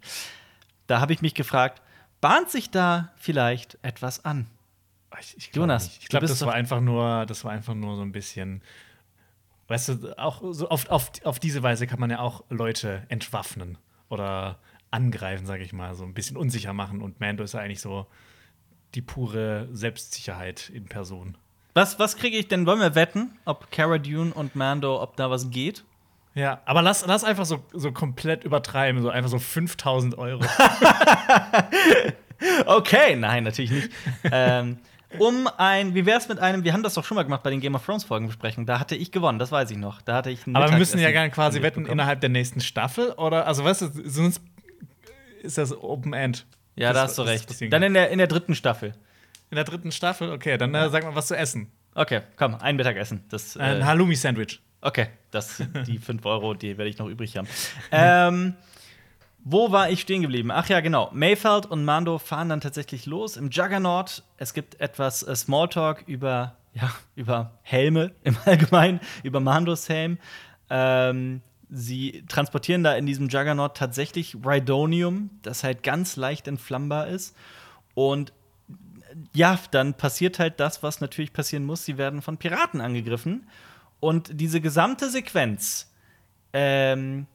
[0.86, 1.82] Da habe ich mich gefragt,
[2.20, 4.46] bahnt sich da vielleicht etwas an?
[5.20, 8.12] Ich, ich Jonas, ich glaube, das war einfach nur, das war einfach nur so ein
[8.12, 8.62] bisschen.
[9.68, 13.76] Weißt du, auch so auf, auf, auf diese Weise kann man ja auch Leute entwaffnen
[14.08, 14.58] oder
[14.90, 17.03] angreifen, sage ich mal, so ein bisschen unsicher machen.
[17.03, 18.07] Und Mando ist ja eigentlich so
[18.94, 21.37] die pure Selbstsicherheit in Person.
[21.74, 22.66] Was, was kriege ich denn?
[22.66, 25.85] Wollen wir wetten, ob Cara Dune und Mando, ob da was geht?
[26.35, 30.40] Ja, aber lass, lass einfach so, so komplett übertreiben, so einfach so 5000 Euro.
[32.66, 33.90] okay, nein, natürlich nicht.
[34.31, 34.79] ähm,
[35.18, 37.51] um ein, wie wäre es mit einem, wir haben das doch schon mal gemacht bei
[37.51, 40.03] den Game of Thrones Folgen besprechen, da hatte ich gewonnen, das weiß ich noch.
[40.03, 42.01] Da hatte ich Aber wir müssen ja gerne quasi wetten bekommen.
[42.01, 44.42] innerhalb der nächsten Staffel oder also weißt du, sonst
[45.48, 46.46] ist das Open End.
[46.76, 47.72] Ja, da hast du recht.
[47.72, 48.94] Dann in der, in der dritten Staffel.
[49.50, 50.30] In der dritten Staffel?
[50.30, 51.72] Okay, dann äh, sag mal was zu essen.
[51.94, 53.24] Okay, komm, ein Mittagessen.
[53.30, 54.61] Das, äh, ein Halloumi-Sandwich.
[54.80, 57.48] Okay, das, die 5 Euro, die werde ich noch übrig haben.
[57.90, 58.54] ähm,
[59.42, 60.50] wo war ich stehen geblieben?
[60.50, 61.11] Ach ja, genau.
[61.12, 64.22] Mayfeld und Mando fahren dann tatsächlich los im Juggernaut.
[64.37, 70.18] Es gibt etwas äh, Smalltalk über, ja, über Helme im Allgemeinen, über Mandos Helm.
[70.70, 77.37] Ähm, sie transportieren da in diesem Juggernaut tatsächlich Rhydonium, das halt ganz leicht entflammbar ist.
[77.94, 78.33] Und
[79.35, 81.85] ja, dann passiert halt das, was natürlich passieren muss.
[81.85, 83.48] Sie werden von Piraten angegriffen.
[84.00, 85.90] Und diese gesamte Sequenz
[86.52, 87.26] ähm,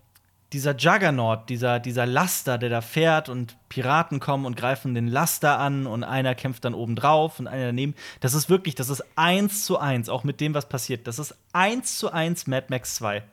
[0.53, 5.59] dieser Juggernaut, dieser, dieser Laster, der da fährt und Piraten kommen und greifen den Laster
[5.59, 7.95] an und einer kämpft dann oben drauf und einer daneben.
[8.19, 11.07] Das ist wirklich, das ist eins zu eins, auch mit dem, was passiert.
[11.07, 13.23] Das ist eins zu eins Mad Max 2.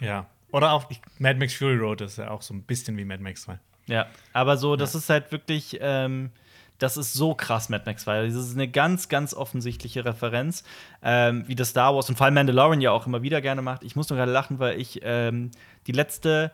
[0.00, 0.26] Ja.
[0.54, 0.88] Oder auch
[1.18, 3.58] Mad Max Fury Road ist ja auch so ein bisschen wie Mad Max 2.
[3.86, 5.00] Ja, aber so, das ja.
[5.00, 6.30] ist halt wirklich, ähm,
[6.78, 8.26] das ist so krass, Mad Max 2.
[8.26, 10.62] Das ist eine ganz, ganz offensichtliche Referenz,
[11.02, 13.82] ähm, wie das Star Wars und vor allem Mandalorian ja auch immer wieder gerne macht.
[13.82, 15.50] Ich muss nur gerade lachen, weil ich ähm,
[15.88, 16.52] die letzte,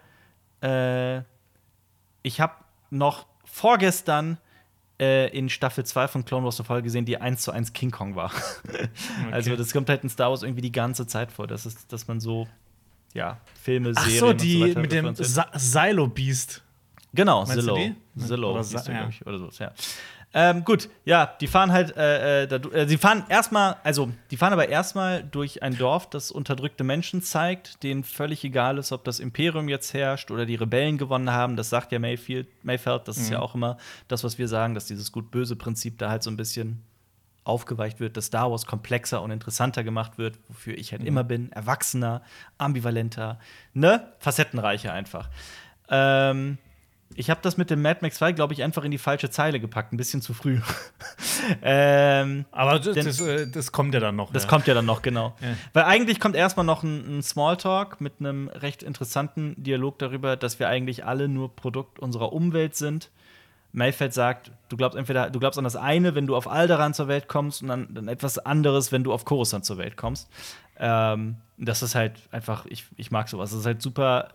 [0.63, 1.19] äh,
[2.23, 2.55] ich habe
[2.89, 4.39] noch vorgestern
[4.99, 7.91] äh, in Staffel 2 von Clone Wars eine Folge gesehen, die 1 zu 1 King
[7.91, 8.33] Kong war.
[8.67, 8.89] okay.
[9.31, 12.09] Also das kommt halt in Star Wars irgendwie die ganze Zeit vor, dass, es, dass
[12.09, 12.49] man so,
[13.15, 16.63] ja, Filme, Serien Ach so, die so mit dem Silo Beast.
[17.13, 17.79] Genau, Zillow.
[18.17, 19.09] Zillow oder, ja.
[19.27, 19.73] oder so, ja.
[20.33, 24.37] Ähm, gut, ja, die fahren halt, äh, äh, da, äh, sie fahren erstmal, also die
[24.37, 29.03] fahren aber erstmal durch ein Dorf, das unterdrückte Menschen zeigt, denen völlig egal ist, ob
[29.03, 31.57] das Imperium jetzt herrscht oder die Rebellen gewonnen haben.
[31.57, 33.23] Das sagt ja Mayfield, Mayfeld, das mhm.
[33.25, 33.43] ist ja mhm.
[33.43, 36.85] auch immer das, was wir sagen, dass dieses Gut-Böse-Prinzip da halt so ein bisschen
[37.45, 41.09] aufgeweicht wird, dass Star Wars komplexer und interessanter gemacht wird, wofür ich halt mhm.
[41.09, 42.23] immer bin, erwachsener,
[42.59, 43.39] ambivalenter,
[43.73, 45.29] ne, facettenreicher einfach.
[45.89, 46.59] Ähm,
[47.17, 49.59] ich habe das mit dem Mad Max 2, glaube ich, einfach in die falsche Zeile
[49.59, 50.61] gepackt, ein bisschen zu früh.
[51.63, 54.33] ähm, Aber das, denn, das, äh, das, kommt ja dann noch.
[54.33, 54.49] Das ja.
[54.49, 55.35] kommt ja dann noch, genau.
[55.41, 55.49] Ja.
[55.73, 60.61] Weil eigentlich kommt erstmal noch ein, ein Smalltalk mit einem recht interessanten Dialog darüber, dass
[60.61, 63.11] wir eigentlich alle nur Produkt unserer Umwelt sind.
[63.73, 67.09] Mayfeld sagt, du glaubst entweder, du glaubst an das eine, wenn du auf Alderan zur
[67.09, 70.29] Welt kommst, und an, an etwas anderes, wenn du auf Coruscant zur Welt kommst.
[70.79, 73.51] Ähm, das ist halt einfach, ich, ich mag sowas.
[73.51, 74.31] Das ist halt super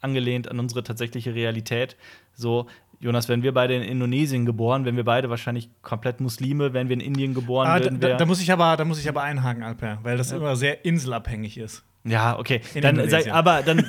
[0.00, 1.96] angelehnt an unsere tatsächliche Realität.
[2.32, 2.66] So,
[3.00, 6.94] Jonas, wenn wir beide in Indonesien geboren, wenn wir beide wahrscheinlich komplett Muslime, wenn wir
[6.94, 9.62] in Indien geboren ah, da, da, da, muss ich aber, da muss ich aber einhaken,
[9.62, 10.36] Alper, weil das ja.
[10.36, 11.82] immer sehr inselabhängig ist.
[12.04, 12.62] Ja, okay.
[12.80, 13.84] Dann sei, aber dann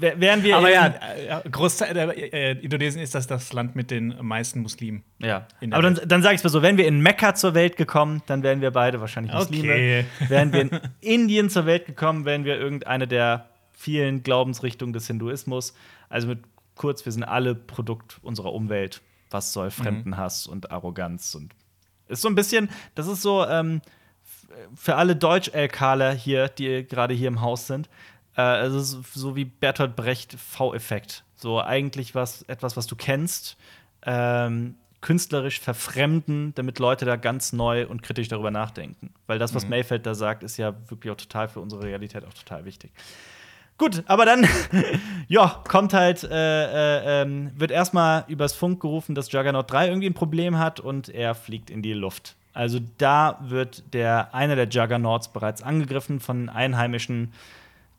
[0.00, 0.56] wären wir.
[0.56, 5.02] Aber ja, äh, Großteil der, äh, Indonesien ist das das Land mit den meisten Muslimen.
[5.18, 5.46] Ja.
[5.70, 8.42] Aber dann, dann sage ich mal so: Wären wir in Mekka zur Welt gekommen, dann
[8.42, 9.72] wären wir beide wahrscheinlich Muslime.
[9.72, 10.04] Okay.
[10.28, 15.74] Wären wir in Indien zur Welt gekommen, wären wir irgendeine der vielen Glaubensrichtungen des Hinduismus.
[16.08, 16.40] Also mit
[16.76, 19.02] kurz, wir sind alle Produkt unserer Umwelt.
[19.30, 20.52] Was soll Fremdenhass mhm.
[20.52, 21.52] und Arroganz und
[22.08, 23.80] ist so ein bisschen, das ist so ähm,
[24.74, 27.88] für alle Deutsch-LKler hier, die gerade hier im Haus sind,
[28.36, 31.24] äh, also so wie Bertolt Brecht V-Effekt.
[31.36, 33.56] So eigentlich was, etwas, was du kennst,
[34.02, 39.10] ähm, künstlerisch verfremden, damit Leute da ganz neu und kritisch darüber nachdenken.
[39.26, 39.70] Weil das, was mhm.
[39.70, 42.92] Mayfeld da sagt, ist ja wirklich auch total für unsere Realität auch total wichtig.
[43.78, 44.48] Gut, aber dann,
[45.28, 50.08] ja, kommt halt, äh, äh, ähm, wird erstmal übers Funk gerufen, dass Juggernaut 3 irgendwie
[50.08, 52.36] ein Problem hat und er fliegt in die Luft.
[52.54, 57.34] Also da wird der einer der Juggernauts bereits angegriffen von einheimischen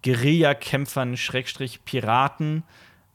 [0.04, 2.64] Guerillakämpfern, Schrägstrich Piraten.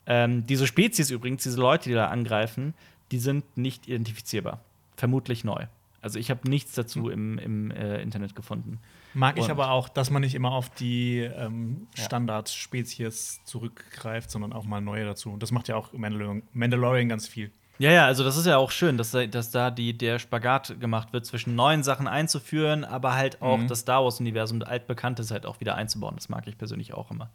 [0.07, 2.75] Ähm, diese Spezies übrigens, diese Leute, die da angreifen,
[3.11, 4.61] die sind nicht identifizierbar.
[4.97, 5.66] Vermutlich neu.
[6.01, 8.81] Also ich habe nichts dazu im, im äh, Internet gefunden.
[9.14, 14.64] Mag ich aber auch, dass man nicht immer auf die ähm, Standardspezies zurückgreift, sondern auch
[14.64, 15.31] mal neue dazu.
[15.31, 17.53] Und das macht ja auch Mandalorian, Mandalorian ganz viel.
[17.83, 21.12] Ja, ja, also das ist ja auch schön, dass, dass da die, der Spagat gemacht
[21.12, 23.66] wird, zwischen neuen Sachen einzuführen, aber halt auch mhm.
[23.66, 26.14] das Star Wars-Universum, altbekanntes halt auch wieder einzubauen.
[26.14, 27.29] Das mag ich persönlich auch immer.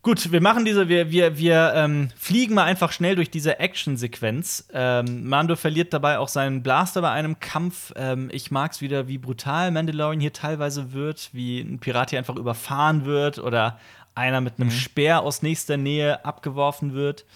[0.00, 4.66] Gut, wir machen diese, wir, wir, wir ähm, fliegen mal einfach schnell durch diese Action-Sequenz.
[4.72, 7.92] Ähm, Mando verliert dabei auch seinen Blaster bei einem Kampf.
[7.96, 12.18] Ähm, ich mag es wieder, wie brutal Mandalorian hier teilweise wird, wie ein Pirat hier
[12.18, 13.78] einfach überfahren wird oder
[14.14, 14.72] einer mit einem mhm.
[14.72, 17.26] Speer aus nächster Nähe abgeworfen wird.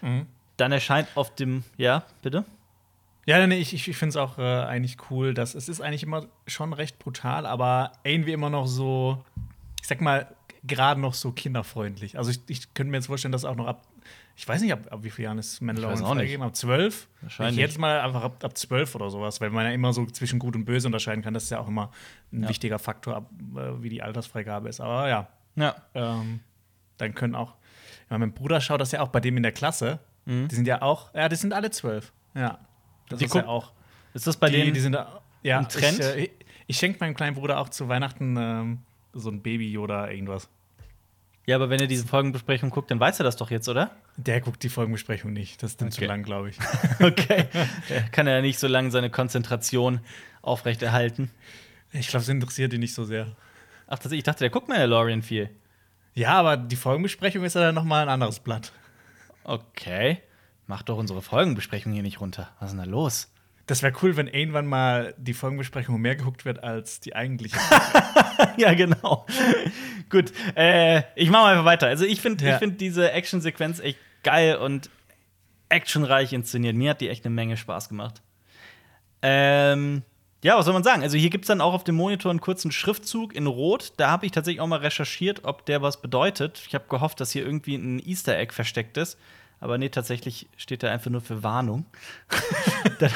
[0.00, 0.26] Mhm.
[0.60, 2.44] Dann erscheint auf dem, ja, bitte?
[3.24, 6.26] Ja, nee, ich, ich finde es auch äh, eigentlich cool, dass es ist eigentlich immer
[6.46, 9.24] schon recht brutal, aber irgendwie immer noch so,
[9.80, 12.18] ich sag mal, gerade noch so kinderfreundlich.
[12.18, 13.86] Also ich, ich könnte mir jetzt vorstellen, dass auch noch ab,
[14.36, 16.44] ich weiß nicht, ab, ab wie vielen Jahren ist Mandalorian freigegeben?
[16.44, 17.08] Ab zwölf?
[17.22, 17.54] Wahrscheinlich.
[17.56, 20.38] Ich jetzt mal einfach ab, ab zwölf oder sowas, weil man ja immer so zwischen
[20.38, 21.32] Gut und Böse unterscheiden kann.
[21.32, 21.90] Das ist ja auch immer
[22.32, 22.48] ein ja.
[22.50, 24.80] wichtiger Faktor, ab, äh, wie die Altersfreigabe ist.
[24.80, 25.28] Aber ja.
[25.56, 25.76] Ja.
[25.94, 26.40] Ähm,
[26.98, 27.54] dann können auch,
[28.10, 30.00] ja, mein Bruder schaut das ja auch bei dem in der Klasse.
[30.24, 30.48] Mhm.
[30.48, 32.12] Die sind ja auch, ja, die sind alle zwölf.
[32.34, 32.58] Ja.
[33.08, 33.72] Das die ist ja auch.
[34.14, 34.96] Ist das bei die, denen die sind
[35.42, 36.00] ja, ein Trend?
[36.00, 36.30] Ich, äh,
[36.66, 38.78] ich schenke meinem kleinen Bruder auch zu Weihnachten ähm,
[39.12, 40.48] so ein Baby oder irgendwas.
[41.46, 43.90] Ja, aber wenn er diese Folgenbesprechung guckt, dann weiß er das doch jetzt, oder?
[44.16, 45.62] Der guckt die Folgenbesprechung nicht.
[45.62, 45.96] Das ist dann okay.
[45.96, 46.58] zu lang, glaube ich.
[47.00, 47.46] okay.
[48.12, 50.00] Kann er nicht so lange seine Konzentration
[50.42, 51.30] aufrechterhalten.
[51.92, 53.34] Ich glaube, es interessiert ihn nicht so sehr.
[53.88, 55.50] Ach, ich dachte, der guckt Mandalorian viel.
[56.14, 58.72] Ja, aber die Folgenbesprechung ist ja dann noch mal ein anderes Blatt.
[59.50, 60.22] Okay.
[60.68, 62.50] Mach doch unsere Folgenbesprechung hier nicht runter.
[62.60, 63.32] Was ist denn da los?
[63.66, 67.56] Das wäre cool, wenn irgendwann mal die Folgenbesprechung mehr geguckt wird als die eigentliche.
[68.56, 69.26] ja, genau.
[70.10, 71.88] Gut, äh, ich mache mal einfach weiter.
[71.88, 72.58] Also ich finde ja.
[72.58, 74.88] find diese Actionsequenz echt geil und
[75.68, 76.76] actionreich inszeniert.
[76.76, 78.22] Mir hat die echt eine Menge Spaß gemacht.
[79.22, 80.02] Ähm,
[80.44, 81.02] ja, was soll man sagen?
[81.02, 83.94] Also hier gibt es dann auch auf dem Monitor einen kurzen Schriftzug in Rot.
[83.96, 86.62] Da habe ich tatsächlich auch mal recherchiert, ob der was bedeutet.
[86.66, 89.18] Ich habe gehofft, dass hier irgendwie ein Easter Egg versteckt ist.
[89.60, 91.84] Aber nee, tatsächlich steht er einfach nur für Warnung.
[92.98, 93.10] dann,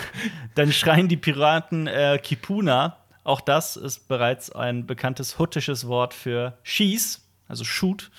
[0.54, 2.98] dann, schreien die Piraten äh, Kipuna.
[3.24, 8.10] Auch das ist bereits ein bekanntes huttisches Wort für Schieß, also Shoot.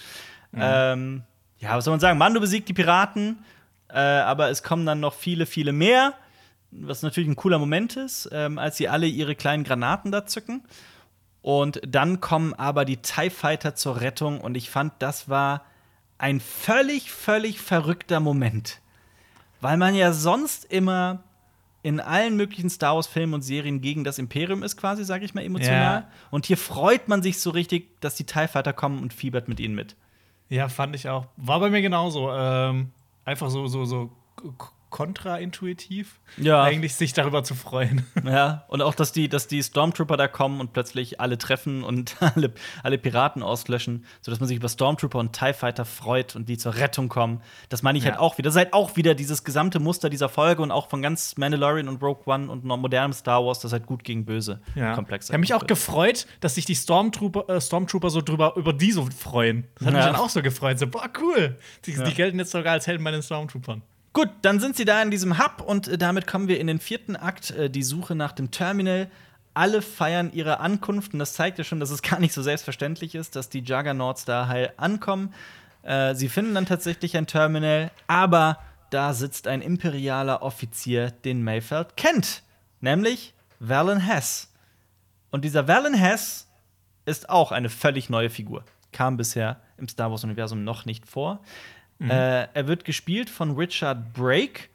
[0.52, 0.60] Mhm.
[0.62, 1.24] Ähm,
[1.60, 2.18] ja, was soll man sagen?
[2.18, 3.46] Mando besiegt die Piraten,
[3.90, 6.14] äh, aber es kommen dann noch viele, viele mehr.
[6.72, 10.64] Was natürlich ein cooler Moment ist, ähm, als sie alle ihre kleinen Granaten da zücken.
[11.44, 15.64] Und dann kommen aber die TIE Fighter zur Rettung und ich fand, das war
[16.18, 18.82] ein völlig, völlig verrückter Moment.
[19.62, 21.24] Weil man ja sonst immer
[21.82, 25.44] in allen möglichen Star Wars-Filmen und Serien gegen das Imperium ist, quasi, sage ich mal,
[25.44, 26.02] emotional.
[26.02, 26.08] Ja.
[26.32, 29.60] Und hier freut man sich so richtig, dass die TIE Fighter kommen und fiebert mit
[29.60, 29.96] ihnen mit.
[30.50, 31.28] Ja, fand ich auch.
[31.38, 32.32] War bei mir genauso.
[32.32, 32.92] Ähm,
[33.24, 34.12] einfach so, so, so
[34.96, 36.64] kontraintuitiv, ja.
[36.64, 38.06] eigentlich sich darüber zu freuen.
[38.26, 42.16] Ja, und auch, dass die, dass die Stormtrooper da kommen und plötzlich alle treffen und
[42.22, 46.58] alle, alle Piraten auslöschen, sodass man sich über Stormtrooper und TIE Fighter freut und die
[46.58, 47.42] zur Rettung kommen.
[47.70, 48.22] Das meine ich halt ja.
[48.22, 48.48] halt auch wieder.
[48.48, 51.88] Das ist halt auch wieder dieses gesamte Muster dieser Folge und auch von ganz Mandalorian
[51.88, 54.96] und Rogue One und modernem Star Wars, das halt gut gegen böse ja.
[54.96, 58.74] komplex Ich habe mich auch gefreut, dass sich die Stormtrooper, äh, Stormtrooper so drüber über
[58.74, 59.68] die so freuen.
[59.76, 60.00] Das hat ja.
[60.00, 60.80] mich dann auch so gefreut.
[60.80, 61.58] So, boah, cool.
[61.86, 63.84] Die, die gelten jetzt sogar als Helden bei den Stormtroopern.
[64.16, 66.80] Gut, dann sind sie da in diesem Hub und äh, damit kommen wir in den
[66.80, 69.12] vierten Akt, äh, die Suche nach dem Terminal.
[69.54, 73.14] Alle feiern ihre Ankunft und das zeigt ja schon, dass es gar nicht so selbstverständlich
[73.14, 75.34] ist, dass die Juggernauts da heil ankommen.
[75.84, 81.98] Äh, sie finden dann tatsächlich ein Terminal, aber da sitzt ein imperialer Offizier, den Mayfeld
[81.98, 82.44] kennt,
[82.80, 84.50] nämlich Valen Hess.
[85.30, 86.48] Und dieser Valen Hess
[87.04, 88.64] ist auch eine völlig neue Figur.
[88.94, 91.42] kam bisher im Star Wars-Universum noch nicht vor.
[92.00, 94.70] Äh, er wird gespielt von Richard Brake.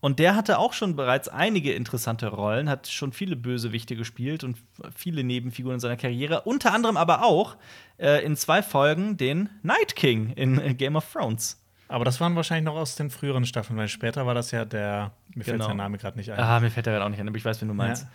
[0.00, 4.58] Und der hatte auch schon bereits einige interessante Rollen, hat schon viele Bösewichte gespielt und
[4.94, 6.42] viele Nebenfiguren in seiner Karriere.
[6.42, 7.56] Unter anderem aber auch
[7.98, 11.58] äh, in zwei Folgen den Night King in äh, Game of Thrones.
[11.88, 15.12] Aber das waren wahrscheinlich noch aus den früheren Staffeln, weil später war das ja der,
[15.34, 15.68] mir fällt Genau.
[15.68, 16.38] sein Name gerade nicht ein.
[16.38, 18.06] Ah, mir fällt der gerade auch nicht an, aber ich weiß, wen du meinst.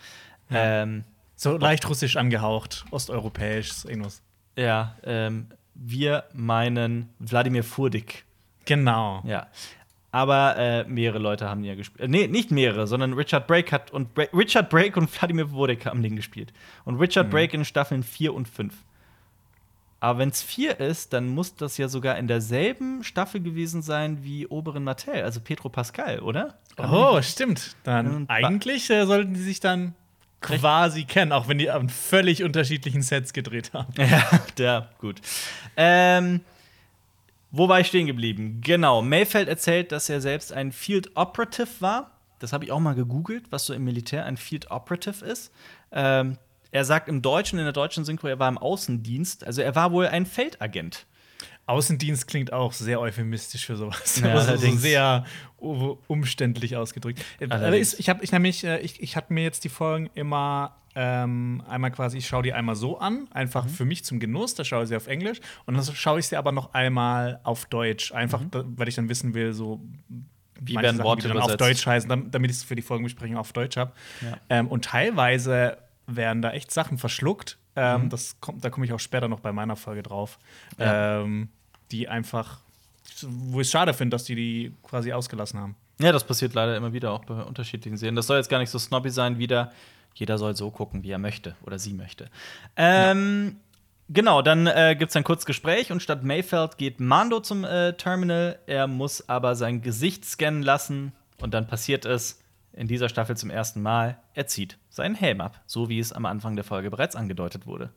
[0.50, 0.82] Ja.
[0.82, 1.02] Ähm,
[1.34, 4.22] So leicht russisch angehaucht, osteuropäisch, irgendwas.
[4.56, 8.24] ja, ähm, wir meinen Wladimir Furdik.
[8.64, 9.22] Genau.
[9.24, 9.46] Ja.
[10.12, 12.00] Aber äh, mehrere Leute haben ja gespielt.
[12.00, 15.86] Äh, nee, nicht mehrere, sondern Richard Brake hat und Bra Richard Brake und Wladimir Furdik
[15.86, 16.52] haben den gespielt.
[16.84, 18.74] Und Richard Brake in Staffeln 4 und 5.
[20.00, 24.24] Aber wenn es 4 ist, dann muss das ja sogar in derselben Staffel gewesen sein
[24.24, 26.58] wie Oberin Martell, also Petro Pascal, oder?
[26.78, 27.76] Oh, stimmt.
[27.84, 29.94] Dann eigentlich äh, sollten die sich dann
[30.40, 33.92] quasi kennen, auch wenn die an völlig unterschiedlichen Sets gedreht haben.
[33.98, 35.20] Ja, der, gut.
[35.76, 36.40] Ähm,
[37.50, 38.60] wo war ich stehen geblieben?
[38.62, 42.12] Genau, Mayfeld erzählt, dass er selbst ein Field Operative war.
[42.38, 45.52] Das habe ich auch mal gegoogelt, was so im Militär ein Field Operative ist.
[45.92, 46.38] Ähm,
[46.70, 49.44] er sagt im Deutschen, in der deutschen Synchro, er war im Außendienst.
[49.44, 51.06] Also er war wohl ein Feldagent.
[51.70, 54.20] Außendienst klingt auch sehr euphemistisch für sowas.
[54.20, 55.24] Ja, Also sehr
[56.06, 57.24] umständlich ausgedrückt.
[57.38, 57.94] Äh, Allerdings.
[57.98, 61.90] Ich habe ich nämlich, äh, ich, ich hatte mir jetzt die Folgen immer ähm, einmal
[61.92, 63.68] quasi, ich schaue die einmal so an, einfach Mhm.
[63.68, 66.36] für mich zum Genuss, da schaue ich sie auf Englisch und dann schaue ich sie
[66.36, 69.76] aber noch einmal auf Deutsch, einfach da, weil ich dann wissen will, so
[70.08, 70.26] Mhm.
[70.62, 71.56] Wie werden Sachen, Worte die dann auf?
[71.56, 73.92] Deutsch heißen, dam- damit ich es für die Folgenbesprechung auf Deutsch habe.
[74.20, 74.36] Ja.
[74.50, 77.56] Ähm, und teilweise werden da echt Sachen verschluckt.
[77.76, 78.08] Ähm, Mhm.
[78.10, 80.38] das kommt, da komme ich auch später noch bei meiner Folge drauf.
[80.76, 81.22] Ja.
[81.22, 81.48] Ähm,
[81.92, 82.60] die einfach,
[83.22, 85.76] wo ich es schade finde, dass die die quasi ausgelassen haben.
[86.00, 88.16] Ja, das passiert leider immer wieder auch bei unterschiedlichen Serien.
[88.16, 89.72] Das soll jetzt gar nicht so snobby sein, wieder.
[90.14, 92.30] Jeder soll so gucken, wie er möchte oder sie möchte.
[92.76, 93.56] Ähm,
[94.12, 97.92] Genau, dann äh, gibt es ein kurzes Gespräch und statt Mayfeld geht Mando zum äh,
[97.92, 98.58] Terminal.
[98.66, 103.50] Er muss aber sein Gesicht scannen lassen und dann passiert es in dieser Staffel zum
[103.50, 104.18] ersten Mal.
[104.34, 107.90] Er zieht seinen Helm ab, so wie es am Anfang der Folge bereits angedeutet wurde.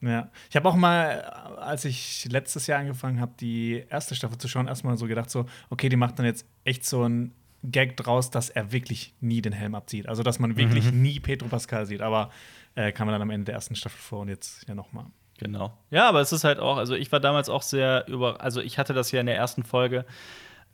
[0.00, 1.22] Ja, ich habe auch mal,
[1.58, 5.46] als ich letztes Jahr angefangen habe, die erste Staffel zu schauen, erstmal so gedacht, so,
[5.70, 7.32] okay, die macht dann jetzt echt so ein
[7.64, 10.08] Gag draus, dass er wirklich nie den Helm abzieht.
[10.08, 12.02] Also, dass man wirklich nie Pedro Pascal sieht.
[12.02, 12.30] Aber
[12.76, 15.06] äh, kam man dann am Ende der ersten Staffel vor und jetzt ja noch mal.
[15.38, 15.76] Genau.
[15.90, 18.78] Ja, aber es ist halt auch, also ich war damals auch sehr über, also ich
[18.78, 20.04] hatte das ja in der ersten Folge.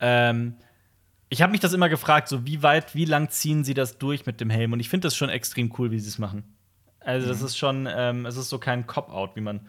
[0.01, 0.57] Ähm,
[1.29, 4.27] ich habe mich das immer gefragt, so wie weit, wie lang ziehen sie das durch
[4.27, 4.73] mit dem Helm?
[4.73, 6.54] Und ich finde das schon extrem cool, wie sie es machen.
[7.05, 9.61] Also das ist schon, ähm, es ist so kein Cop-out, wie man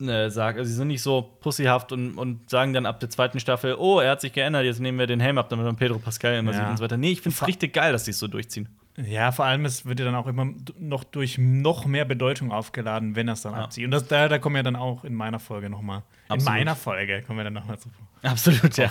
[0.00, 0.58] äh, sagt.
[0.58, 4.00] Also sie sind nicht so pussyhaft und, und sagen dann ab der zweiten Staffel, oh,
[4.00, 6.52] er hat sich geändert, jetzt nehmen wir den Helm ab, damit man Pedro Pascal immer
[6.52, 6.58] Ja.
[6.58, 6.96] sieht und so weiter.
[6.96, 8.68] Nee, ich finde es richtig geil, dass sie es so durchziehen.
[8.96, 10.46] Ja, vor allem, es wird ja dann auch immer
[10.78, 13.64] noch durch noch mehr Bedeutung aufgeladen, wenn er es dann Ja.
[13.64, 13.84] abzieht.
[13.84, 16.02] Und das, da, da kommen wir dann auch in meiner Folge noch mal.
[16.32, 17.88] In meiner Folge kommen wir dann noch mal zu.
[18.22, 18.90] Absolut, ja.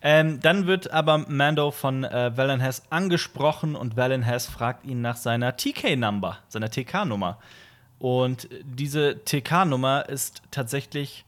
[0.00, 5.00] Ähm, dann wird aber Mando von äh, Valen Hess angesprochen und Valen Hess fragt ihn
[5.00, 7.38] nach seiner TK-Number, seiner TK-Nummer.
[7.98, 11.24] Und diese TK-Nummer ist tatsächlich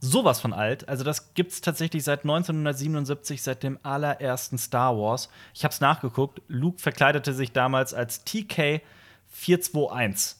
[0.00, 0.86] sowas von alt.
[0.90, 5.30] Also, das gibt's tatsächlich seit 1977, seit dem allerersten Star Wars.
[5.54, 6.42] Ich hab's nachgeguckt.
[6.48, 8.82] Luke verkleidete sich damals als TK
[9.30, 10.36] 421.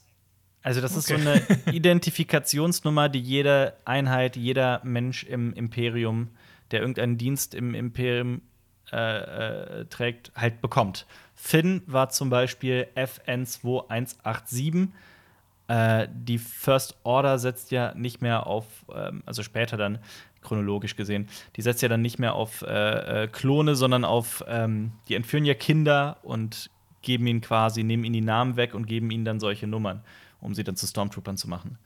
[0.61, 1.41] Also, das ist so Okay.
[1.65, 6.29] eine Identifikationsnummer, die jede Einheit, jeder Mensch im Imperium,
[6.71, 8.41] der irgendeinen Dienst im Imperium
[8.91, 11.07] äh, äh, trägt, halt bekommt.
[11.33, 14.89] Finn war zum Beispiel FN2187.
[15.67, 19.97] Äh, die First Order setzt ja nicht mehr auf, ähm, also später dann
[20.41, 24.91] chronologisch gesehen, die setzt ja dann nicht mehr auf äh, äh, Klone, sondern auf, ähm,
[25.09, 26.69] die entführen ja Kinder und
[27.01, 30.01] geben ihnen quasi, nehmen ihnen die Namen weg und geben ihnen dann solche Nummern,
[30.41, 31.79] um sie dann zu Stormtroopern zu machen.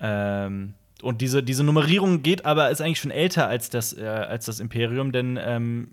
[0.00, 4.46] Ähm, und diese, diese Nummerierung geht aber, ist eigentlich schon älter als das, äh, als
[4.46, 5.88] das Imperium, denn ähm,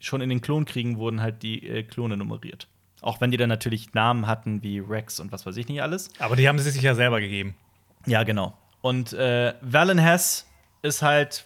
[0.00, 2.68] schon in den Klonkriegen wurden halt die äh, Klone nummeriert.
[3.00, 6.10] Auch wenn die dann natürlich Namen hatten wie Rex und was weiß ich nicht alles.
[6.18, 7.54] Aber die haben sie sich ja selber gegeben.
[8.06, 8.56] Ja, genau.
[8.80, 10.48] Und äh, Valen Hess
[10.82, 11.44] ist halt,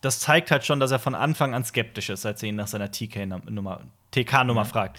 [0.00, 2.66] das zeigt halt schon, dass er von Anfang an skeptisch ist, als er ihn nach
[2.66, 4.98] seiner TK-Nummer TK-Nummer fragt.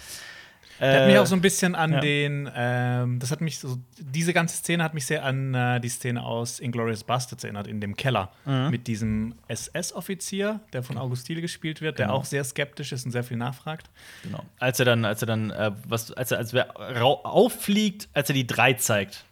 [0.80, 2.00] Der hat mich auch so ein bisschen an Äh, ja.
[2.00, 5.88] den, ähm, das hat mich so, diese ganze Szene hat mich sehr an äh, die
[5.88, 8.30] Szene aus Inglourious Bastards erinnert, in dem Keller.
[8.44, 8.70] Mhm.
[8.70, 12.18] Mit diesem SS-Offizier, der von August Thiele gespielt wird, der Genau.
[12.18, 13.90] auch sehr skeptisch ist und sehr viel nachfragt.
[14.22, 14.44] Genau.
[14.58, 18.34] Als er dann, als er dann, äh, was, als er, als er auffliegt, als er
[18.34, 19.24] die drei zeigt.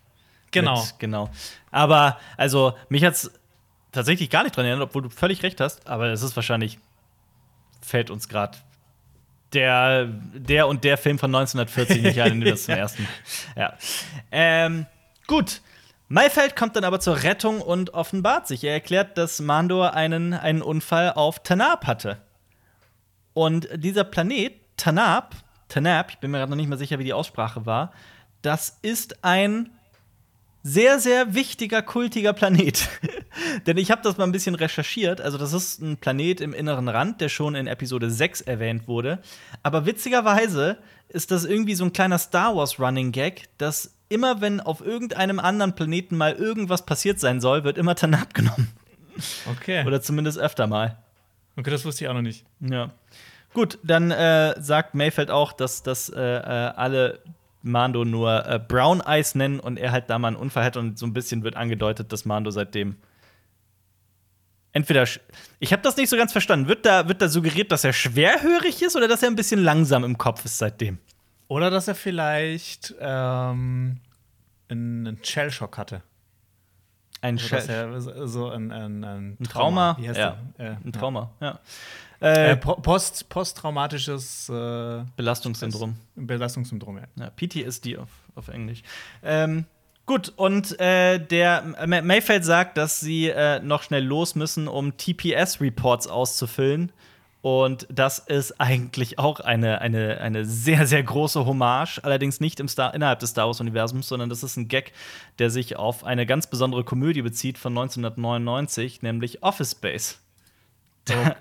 [0.50, 0.80] Genau.
[0.80, 1.30] Mit, genau.
[1.70, 3.30] Aber, also, mich hat's
[3.92, 6.78] tatsächlich gar nicht dran erinnert, obwohl du völlig recht hast, aber es ist wahrscheinlich,
[7.80, 8.58] fällt uns gerade
[9.56, 13.08] der, der und der Film von 1940 nicht ein, das zum ersten.
[13.56, 13.74] Ja.
[14.30, 14.86] Ähm,
[15.26, 15.62] gut.
[16.08, 18.62] Mayfeld kommt dann aber zur Rettung und offenbart sich.
[18.62, 22.18] Er erklärt, dass Mandor einen, einen Unfall auf Tanab hatte.
[23.34, 25.34] Und dieser Planet, Tanab,
[25.68, 27.92] Tanab, ich bin mir gerade noch nicht mehr sicher, wie die Aussprache war,
[28.42, 29.70] das ist ein
[30.66, 32.88] sehr, sehr wichtiger, kultiger Planet.
[33.68, 35.20] Denn ich habe das mal ein bisschen recherchiert.
[35.20, 39.20] Also, das ist ein Planet im inneren Rand, der schon in Episode 6 erwähnt wurde.
[39.62, 44.60] Aber witzigerweise ist das irgendwie so ein kleiner Star Wars Running Gag, dass immer, wenn
[44.60, 48.72] auf irgendeinem anderen Planeten mal irgendwas passiert sein soll, wird immer Tanab genommen.
[49.48, 49.86] Okay.
[49.86, 50.98] Oder zumindest öfter mal.
[51.56, 52.44] Okay, das wusste ich auch noch nicht.
[52.58, 52.90] Ja.
[53.54, 57.20] Gut, dann äh, sagt Mayfeld auch, dass, dass äh, äh, alle
[57.66, 60.98] Mando nur äh, Brown Eyes nennen und er halt da mal einen Unfall hat und
[60.98, 62.96] so ein bisschen wird angedeutet, dass Mando seitdem
[64.76, 65.06] entweder
[65.58, 66.68] ich habe das nicht so ganz verstanden.
[66.68, 70.04] Wird da, wird da suggeriert, dass er schwerhörig ist oder dass er ein bisschen langsam
[70.04, 70.98] im Kopf ist seitdem?
[71.48, 74.00] Oder dass er vielleicht ähm,
[74.68, 76.02] einen Shellshock hatte.
[77.22, 79.96] Ein Also, er so ein, ein, ein Trauma?
[79.98, 80.36] Heißt ja.
[80.58, 81.46] Äh, ein Trauma, ja.
[81.46, 81.60] Ja.
[82.28, 85.96] Äh, Äh, po- Post, posttraumatisches äh, Belastungssyndrom.
[86.14, 87.04] Belastungssyndrom, ja.
[87.16, 88.82] Ja, PTSD auf, auf Englisch.
[89.22, 89.64] Ähm,
[90.06, 94.96] gut, und äh, der Ma- Mayfeld sagt, dass sie äh, noch schnell los müssen, um
[94.96, 96.90] TPS-Reports auszufüllen.
[97.46, 102.66] Und das ist eigentlich auch eine, eine, eine sehr, sehr große Hommage, allerdings nicht im
[102.66, 104.92] Star innerhalb des Star Wars-Universums, sondern das ist ein Gag,
[105.38, 110.18] der sich auf eine ganz besondere Komödie bezieht von 1999, nämlich Office Space.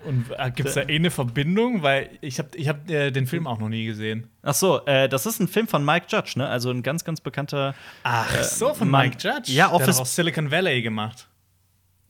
[0.04, 1.82] Und äh, gibt es da eh eine Verbindung?
[1.82, 4.30] Weil ich habe ich hab, äh, den Film auch noch nie gesehen.
[4.42, 6.46] Ach so, äh, das ist ein Film von Mike Judge, ne?
[6.48, 7.74] Also ein ganz, ganz bekannter.
[8.04, 9.50] Ach so, von Äh, Mike- Judge?
[9.50, 11.26] Ja, Der Office- hat auch Silicon Valley gemacht.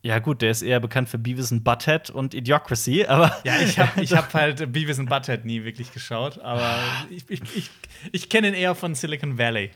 [0.02, 3.36] Ja, gut, der ist eher bekannt für Beavis and Butthead und Idiocracy, aber.
[3.44, 6.76] Ja, ich habe ich hab halt Beavis and Butthead nie wirklich geschaut, aber
[7.10, 7.70] ich, ich, ich,
[8.12, 9.70] ich kenne ihn eher von Silicon Valley.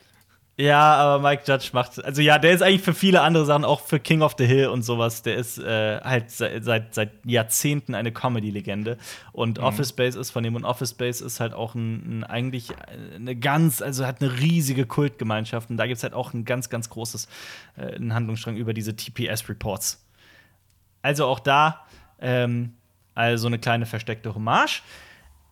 [0.61, 2.05] Ja, aber Mike Judge macht.
[2.05, 4.69] Also, ja, der ist eigentlich für viele andere Sachen, auch für King of the Hill
[4.69, 5.23] und sowas.
[5.23, 8.99] Der ist äh, halt seit, seit, seit Jahrzehnten eine Comedy-Legende.
[9.33, 10.57] Und Office Space ist von ihm.
[10.57, 12.69] Und Office Space ist halt auch ein, ein eigentlich
[13.15, 15.71] eine ganz, also hat eine riesige Kultgemeinschaft.
[15.71, 17.27] Und da gibt es halt auch ein ganz, ganz großes
[17.79, 20.05] äh, einen Handlungsstrang über diese TPS-Reports.
[21.03, 21.87] Also auch da,
[22.21, 22.75] ähm,
[23.15, 24.83] also eine kleine versteckte Hommage.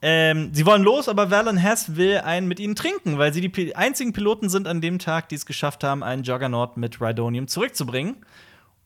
[0.01, 3.49] Ähm, sie wollen los, aber Valen Hess will einen mit ihnen trinken, weil sie die
[3.49, 7.49] Pi einzigen Piloten sind an dem Tag, die es geschafft haben, einen Juggernaut mit Rhydonium
[7.49, 8.24] zurückzubringen.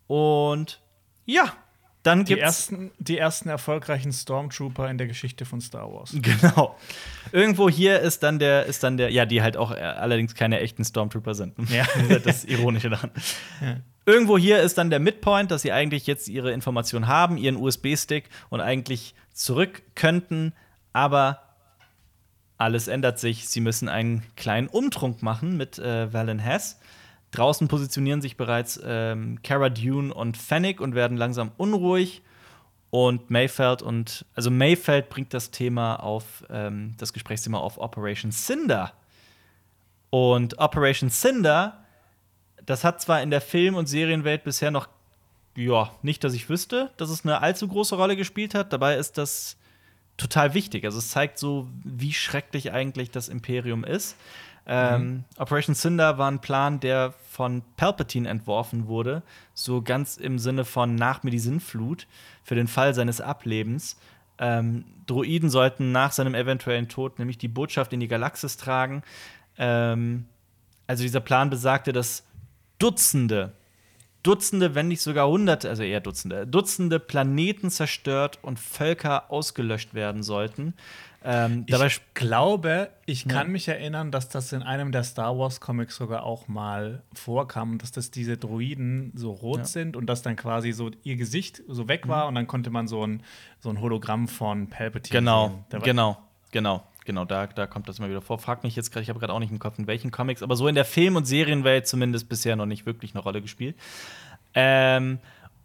[0.07, 0.81] Und
[1.27, 1.53] ja,
[2.03, 6.13] dann Die gibt's ersten, die ersten erfolgreichen Stormtrooper in der Geschichte von Star Wars.
[6.21, 6.77] genau.
[7.31, 10.61] Irgendwo hier ist dann der ist dann der ja, die halt auch äh, allerdings keine
[10.61, 11.55] echten Stormtrooper sind.
[11.71, 11.85] Ja.
[12.09, 13.11] das ist das Ironische daran.
[13.61, 13.77] Ja.
[14.05, 18.29] Irgendwo hier ist dann der Midpoint, dass sie eigentlich jetzt ihre Informationen haben, ihren USB-Stick
[18.51, 20.53] und eigentlich zurück könnten,
[20.93, 21.41] aber
[22.59, 23.49] alles ändert sich.
[23.49, 26.79] Sie müssen einen kleinen Umtrunk machen mit äh, Valen Hess.
[27.33, 32.23] Draußen positionieren sich bereits ähm, Cara Dune und Fennec und werden langsam unruhig.
[32.91, 38.93] Und Mayfeld und also Mayfeld bringt das Thema auf ähm, das Gesprächsthema auf Operation Cinder.
[40.11, 41.82] Und Operation Cinder
[42.67, 44.89] das hat zwar in der Film- und Serienwelt bisher noch,
[45.57, 48.73] ja, nicht, dass ich wüsste, dass es eine allzu große Rolle gespielt hat.
[48.73, 49.57] Dabei ist das
[50.17, 50.85] total wichtig.
[50.85, 54.17] Also es zeigt so, wie schrecklich eigentlich das Imperium ist.
[54.65, 59.23] Ähm, Operation Cinder war ein Plan, der von Palpatine entworfen wurde,
[59.55, 62.07] so ganz im Sinne von nach mir die Sinnflut
[62.45, 63.99] für den Fall seines Ablebens.
[64.39, 69.03] Ähm, Droiden sollten nach seinem eventuellen Tod nämlich die Botschaft in die Galaxis tragen.
[69.59, 70.27] Ähm,
[70.87, 72.25] also dieser Plan besagte, dass
[72.83, 73.53] Dutzende,
[74.23, 80.23] Dutzende, wenn nicht sogar Hunderte, also eher Dutzende, Dutzende Planeten zerstört und Völker ausgelöscht werden
[80.23, 80.75] sollten.
[81.25, 83.53] Ähm, dabei Ich glaube, ich kann Ja.
[83.53, 87.93] mich erinnern, dass das in einem der Star Wars Comics sogar auch mal vorkam, dass
[87.93, 89.65] das diese Droiden so rot Ja.
[89.65, 92.89] sind und dass dann quasi so ihr Gesicht so weg war und dann konnte man
[92.89, 93.23] so ein,
[93.61, 95.65] so ein Hologramm von Palpatine Genau, sehen.
[95.71, 96.19] War- genau,
[96.51, 98.39] genau, genau, da, da kommt das immer wieder vor.
[98.39, 100.57] Frag mich jetzt gerade, ich habe gerade auch nicht im Kopf, in welchen Comics, aber
[100.57, 103.77] so in der Film- und Serienwelt zumindest bisher noch nicht wirklich eine Rolle gespielt.
[104.55, 105.19] Ähm,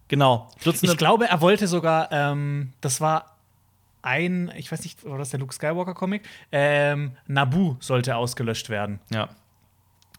[0.08, 0.92] genau, Dutzende.
[0.92, 3.36] Ich glaube, er wollte sogar, ähm, das war
[4.02, 6.22] ein, ich weiß nicht, war das der Luke Skywalker-Comic?
[6.52, 9.00] Ähm, Naboo sollte ausgelöscht werden.
[9.10, 9.28] Ja.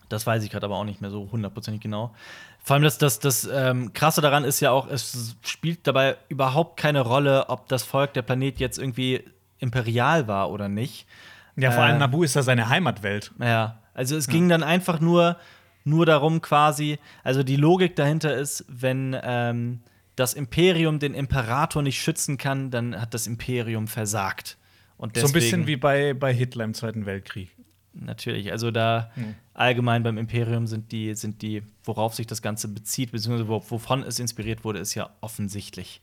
[0.10, 2.14] Das weiß ich gerade aber auch nicht mehr so hundertprozentig genau.
[2.62, 6.78] Vor allem das, das, das ähm, Krasse daran ist ja auch, es spielt dabei überhaupt
[6.78, 9.24] keine Rolle, ob das Volk der Planet jetzt irgendwie
[9.60, 11.08] imperial war oder nicht.
[11.56, 13.32] Ja, vor Äh, allem Naboo ist ja seine Heimatwelt.
[13.40, 15.38] Ja, also es ging dann einfach nur,
[15.84, 19.82] nur darum quasi, also die Logik dahinter ist, wenn ähm,
[20.16, 24.58] das Imperium den Imperator nicht schützen kann, dann hat das Imperium versagt.
[24.98, 27.50] Und So ein bisschen deswegen- wie bei, bei Hitler im Zweiten Weltkrieg.
[27.94, 28.52] natürlich.
[28.52, 29.36] Also da Mhm.
[29.54, 34.04] allgemein beim Imperium sind die, sind die, worauf sich das Ganze bezieht, beziehungsweise wo- wovon
[34.04, 36.00] es inspiriert wurde, ist ja offensichtlich.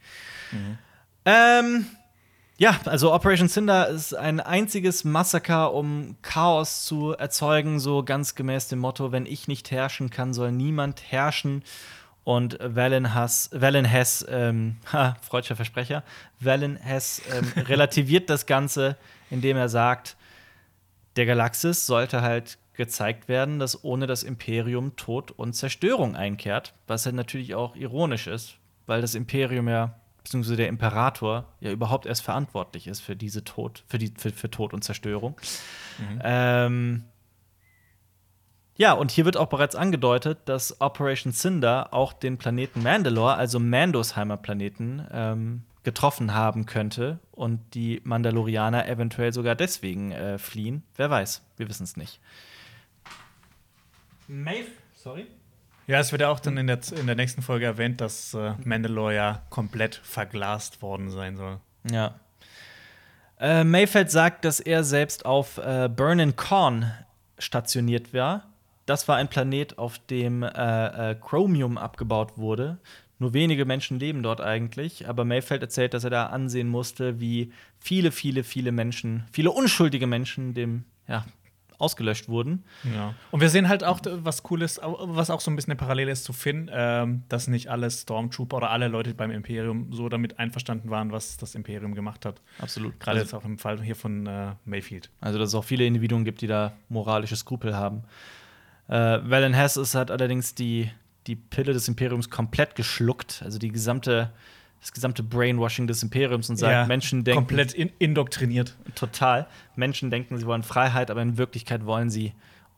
[1.25, 1.87] Ähm,
[2.59, 8.69] ja, also Operation Cinder ist ein einziges Massaker, um Chaos zu erzeugen, so ganz gemäß
[8.69, 11.63] dem Motto: Wenn ich nicht herrschen kann, soll niemand herrschen.
[12.25, 16.03] Und Valen Hess, Valen Hess ähm, ha, freudscher Versprecher,
[16.41, 18.97] Valen Hess ähm, relativiert das Ganze,
[19.31, 20.17] indem er sagt,
[21.15, 27.07] der Galaxis sollte halt gezeigt werden, dass ohne das Imperium Tod und Zerstörung einkehrt, was
[27.07, 29.95] halt natürlich auch ironisch ist, weil das Imperium ja,
[30.27, 34.51] beziehungsweise der Imperator, ja überhaupt erst verantwortlich ist für diese Tod, für, die, für, für
[34.51, 35.41] Tod und Zerstörung.
[36.21, 37.05] Ähm,
[38.77, 43.61] ja, und hier wird auch bereits angedeutet, dass Operation Cinder auch den Planeten Mandalore, also
[43.61, 50.83] Mandos Heimatplaneten, ähm, getroffen haben könnte und die Mandalorianer eventuell sogar deswegen äh, fliehen.
[50.97, 52.21] Wer weiß, wir wissen es nicht.
[54.27, 55.29] Maeve, sorry?
[55.87, 58.55] Ja, es wird ja auch dann in der, in der nächsten Folge erwähnt, dass äh,
[58.65, 61.61] Mandalore ja komplett verglast worden sein soll.
[61.91, 62.19] Ja.
[63.39, 66.93] Äh, Mayfeld sagt, dass er selbst auf äh, Burnin Corn
[67.39, 68.49] stationiert war.
[68.87, 72.79] Das war ein Planet, auf dem äh, äh, Chromium abgebaut wurde.
[73.19, 77.53] Nur wenige Menschen leben dort eigentlich, aber Mayfeld erzählt, dass er da ansehen musste, wie
[77.79, 81.25] viele, viele, viele Menschen, viele unschuldige Menschen dem ja,
[81.79, 82.65] ausgelöscht wurden.
[82.95, 83.15] Ja.
[83.31, 86.11] Und wir sehen halt auch, was cool ist, was auch so ein bisschen eine Parallele
[86.11, 90.39] ist zu Finn, ähm, dass nicht alle Stormtrooper oder alle Leute beim Imperium so damit
[90.39, 92.41] einverstanden waren, was das Imperium gemacht hat.
[92.59, 92.99] Absolut.
[93.01, 95.11] Gerade also, jetzt auch im Fall hier von äh, Mayfield.
[95.21, 98.05] also, dass es auch viele Individuen gibt, die da moralische Skrupel haben.
[98.89, 100.91] Äh, Valen Hess ist hat allerdings die,
[101.27, 104.33] die Pille des Imperiums komplett geschluckt, also die gesamte,
[104.81, 108.77] das gesamte Brainwashing des Imperiums und sagt, Ja, Menschen denken Komplett in indoktriniert.
[108.95, 109.47] total.
[109.75, 112.33] Menschen denken, sie wollen Freiheit, aber in Wirklichkeit wollen sie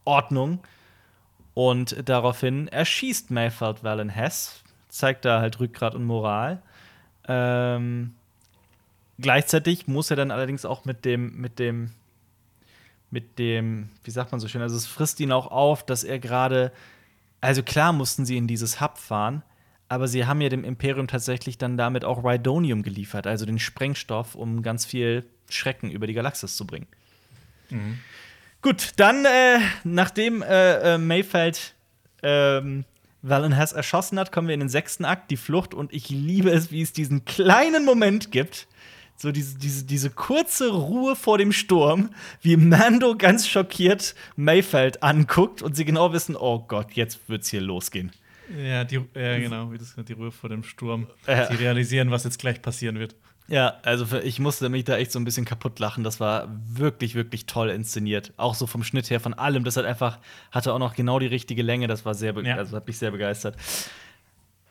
[0.05, 0.61] Ordnung.
[1.55, 6.63] Und daraufhin erschießt Mayfeld Valen Hess, zeigt da halt Rückgrat und Moral.
[7.27, 8.15] Ähm,
[9.19, 11.91] gleichzeitig muss er dann allerdings auch mit dem, mit dem,
[13.11, 16.19] mit dem, wie sagt man so schön, also es frisst ihn auch auf, dass er
[16.19, 16.73] gerade,
[17.41, 19.43] also klar mussten sie in dieses Hub fahren,
[19.89, 24.35] aber sie haben ja dem Imperium tatsächlich dann damit auch Rhydonium geliefert, also den Sprengstoff,
[24.35, 26.87] um ganz viel Schrecken über die Galaxis zu bringen.
[28.61, 31.75] Gut, dann, äh, nachdem äh, äh, Mayfeld
[32.23, 32.85] ähm,
[33.23, 35.75] Valen Hess erschossen hat, kommen wir in den sechsten Akt, die Flucht.
[35.75, 38.67] Und ich liebe es, wie es diesen kleinen Moment gibt.
[39.17, 42.11] So diese, diese, diese kurze Ruhe vor dem Sturm,
[42.41, 47.61] wie Mando ganz schockiert Mayfeld anguckt und sie genau wissen, oh Gott, jetzt wird's hier
[47.61, 48.13] losgehen.
[48.57, 51.07] Ja, die, ja genau, wie das die Ruhe vor dem Sturm.
[51.27, 51.47] Ja.
[51.47, 53.15] Sie realisieren, was jetzt gleich passieren wird.
[53.49, 56.05] Ja, also ich musste mich da echt so ein bisschen kaputt lachen.
[56.05, 58.33] Das war wirklich, wirklich toll inszeniert.
[58.37, 59.65] Auch so vom Schnitt her, von allem.
[59.65, 60.19] Das hat einfach,
[60.51, 61.87] hatte auch noch genau die richtige Länge.
[61.87, 62.57] Das war sehr, Ja.
[62.57, 63.57] also hat mich sehr begeistert.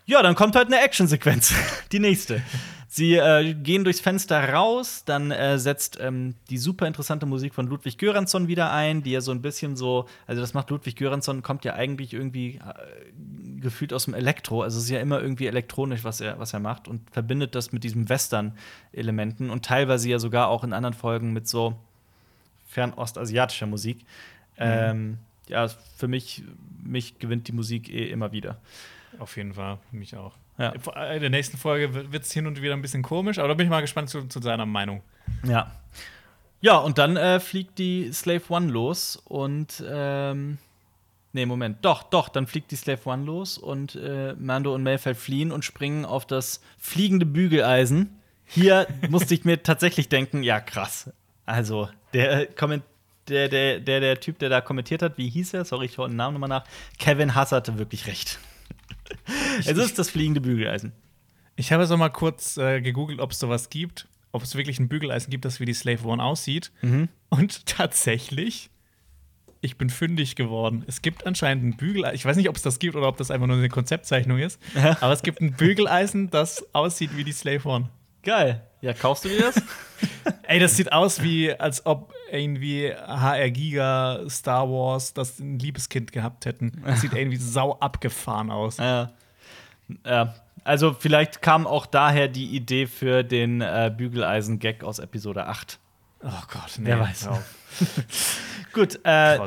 [0.05, 1.53] Ja, dann kommt halt eine Actionsequenz.
[1.91, 2.41] Die nächste.
[2.87, 7.67] Sie äh, gehen durchs Fenster raus, dann äh, setzt ähm, die super interessante Musik von
[7.67, 11.43] Ludwig Göransson wieder ein, die ja so ein bisschen so, also das macht Ludwig Göransson,
[11.43, 12.61] kommt ja eigentlich irgendwie äh,
[13.59, 16.59] gefühlt aus dem Elektro, also es ist ja immer irgendwie elektronisch, was er, was er
[16.59, 21.33] macht und verbindet das mit diesem Western-Elementen und teilweise ja sogar auch in anderen Folgen
[21.33, 21.75] mit so
[22.67, 24.05] fernostasiatischer Musik.
[24.57, 26.43] Ähm, ja, für mich,
[26.83, 28.57] mich gewinnt die Musik eh immer wieder.
[29.19, 30.33] Auf jeden Fall, für mich auch.
[30.57, 30.71] Ja.
[30.71, 33.65] In der nächsten Folge wird es hin und wieder ein bisschen komisch, aber da bin
[33.65, 35.01] ich mal gespannt zu, zu seiner Meinung.
[35.43, 35.71] Ja.
[36.59, 40.57] Ja, und dann äh, fliegt die Slave One los und ähm,
[41.37, 41.77] Nee, Moment.
[41.83, 45.63] Doch, doch, dann fliegt die Slave One los und äh, Mando und Mayfeld fliehen und
[45.63, 48.19] springen auf das fliegende Bügeleisen.
[48.43, 51.11] Hier musste ich mir tatsächlich denken, ja, krass.
[51.45, 52.81] Also, der, Komment
[53.27, 55.63] der, der, der, der Typ, der da kommentiert hat, wie hieß er?
[55.63, 56.63] Sorry, ich schaue den Namen nochmal nach.
[56.97, 58.39] Kevin Hass hatte wirklich recht.
[59.59, 60.91] es ist das fliegende Bügeleisen.
[61.55, 64.87] Ich habe so mal kurz äh, gegoogelt, ob es sowas gibt, ob es wirklich ein
[64.87, 66.71] Bügeleisen gibt, das wie die Slave One aussieht.
[66.81, 67.09] Mhm.
[67.29, 68.71] Und tatsächlich,
[69.61, 70.83] ich bin fündig geworden.
[70.87, 72.15] Es gibt anscheinend ein Bügeleisen.
[72.15, 74.61] Ich weiß nicht, ob es das gibt oder ob das einfach nur eine Konzeptzeichnung ist.
[75.01, 77.89] Aber es gibt ein Bügeleisen, das aussieht wie die Slave One.
[78.23, 78.61] Geil.
[78.81, 79.61] Ja, kaufst du dir das?
[80.43, 86.11] Ey, das sieht aus wie, als ob irgendwie HR Giga, Star Wars, das ein Liebeskind
[86.11, 86.81] gehabt hätten.
[86.85, 88.77] Das sieht irgendwie sau abgefahren aus.
[88.77, 89.13] Ja.
[90.05, 90.35] ja.
[90.63, 95.79] Also, vielleicht kam auch daher die Idee für den äh, Bügeleisen-Gag aus Episode 8.
[96.23, 96.87] Oh Gott, nee.
[96.87, 97.25] Wer weiß.
[97.25, 97.55] hör auf.
[98.73, 99.39] Gut, äh,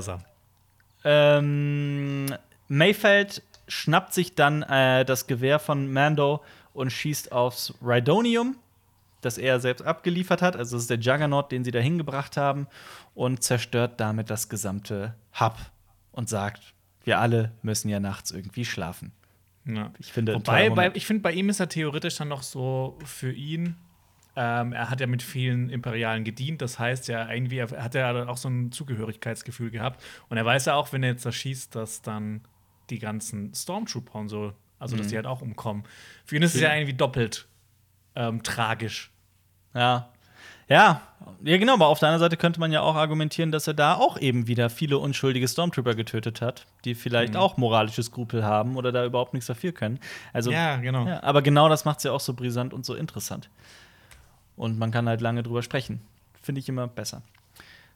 [1.04, 2.34] ähm,
[2.68, 6.42] Mayfeld schnappt sich dann äh, das Gewehr von Mando
[6.72, 8.56] und schießt aufs Rhydonium.
[9.20, 10.56] das er selbst abgeliefert hat.
[10.56, 12.66] Also, das ist der Juggernaut, den sie da hingebracht haben
[13.14, 15.56] und zerstört damit das gesamte Hub
[16.12, 19.12] und sagt, wir alle müssen ja nachts irgendwie schlafen.
[19.66, 19.92] Ja.
[19.98, 23.32] Ich finde, Wobei, bei, ich finde, bei ihm ist er theoretisch dann noch so für
[23.32, 23.76] ihn.
[24.42, 28.26] Ähm, er hat ja mit vielen Imperialen gedient, das heißt ja irgendwie, er hat ja
[28.26, 30.02] auch so ein Zugehörigkeitsgefühl gehabt.
[30.30, 32.40] Und er weiß ja auch, wenn er jetzt erschießt, dass dann
[32.88, 35.84] die ganzen Stormtrooper und so, also dass die halt auch umkommen.
[36.24, 37.48] Für ihn ist es ja irgendwie doppelt
[38.14, 39.10] ähm, tragisch.
[39.74, 40.08] Ja.
[40.68, 41.02] Ja,
[41.42, 43.96] ja, genau, aber auf der anderen Seite könnte man ja auch argumentieren, dass er da
[43.96, 48.90] auch eben wieder viele unschuldige Stormtrooper getötet hat, die vielleicht auch moralische Skrupel haben oder
[48.92, 49.98] da überhaupt nichts dafür können.
[50.32, 51.06] Also, Ja, genau.
[51.06, 53.50] ja, aber genau das macht es ja auch so brisant und so interessant.
[54.60, 56.02] Und man kann halt lange drüber sprechen.
[56.42, 57.22] Finde ich immer besser.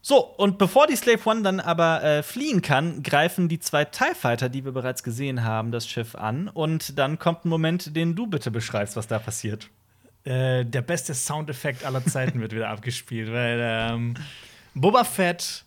[0.01, 4.15] So, und bevor die Slave One dann aber äh, fliehen kann, greifen die zwei TIE
[4.15, 6.49] Fighter, die wir bereits gesehen haben, das Schiff an.
[6.49, 9.69] Und dann kommt ein Moment, den du bitte beschreibst, was da passiert.
[10.25, 14.15] Äh, der beste Soundeffekt aller Zeiten wird wieder abgespielt, weil ähm,
[14.75, 15.65] Boba Fett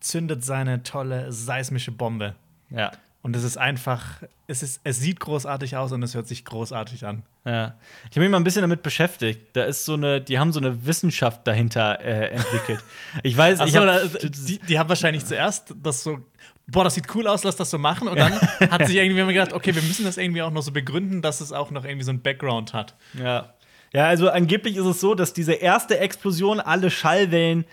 [0.00, 2.34] zündet seine tolle seismische Bombe.
[2.68, 2.92] Ja.
[3.22, 7.04] Und es ist einfach, es, ist, es sieht großartig aus und es hört sich großartig
[7.04, 7.22] an.
[7.44, 7.74] Ja.
[8.04, 9.54] Ich habe mich mal ein bisschen damit beschäftigt.
[9.54, 12.82] Da ist so eine, die haben so eine Wissenschaft dahinter äh, entwickelt.
[13.22, 16.20] Ich weiß, ich Achso, hab, die, die haben wahrscheinlich zuerst das so,
[16.66, 18.08] boah, das sieht cool aus, lass das so machen.
[18.08, 18.32] Und dann
[18.70, 21.42] hat sich irgendwie immer gedacht, okay, wir müssen das irgendwie auch noch so begründen, dass
[21.42, 22.96] es auch noch irgendwie so ein Background hat.
[23.14, 23.54] ja.
[23.92, 27.64] Ja, also angeblich ist es so, dass diese erste Explosion alle Schallwellen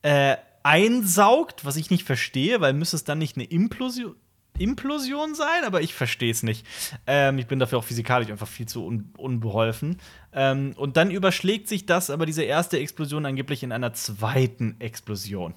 [0.00, 4.16] äh, einsaugt, was ich nicht verstehe, weil müsste es dann nicht eine Implosion,
[4.58, 6.66] Implosion sein, aber ich verstehe es nicht.
[7.06, 9.98] Ähm, ich bin dafür auch physikalisch einfach viel zu un unbeholfen.
[10.32, 15.54] Ähm, und dann überschlägt sich das, aber diese erste Explosion angeblich in einer zweiten Explosion.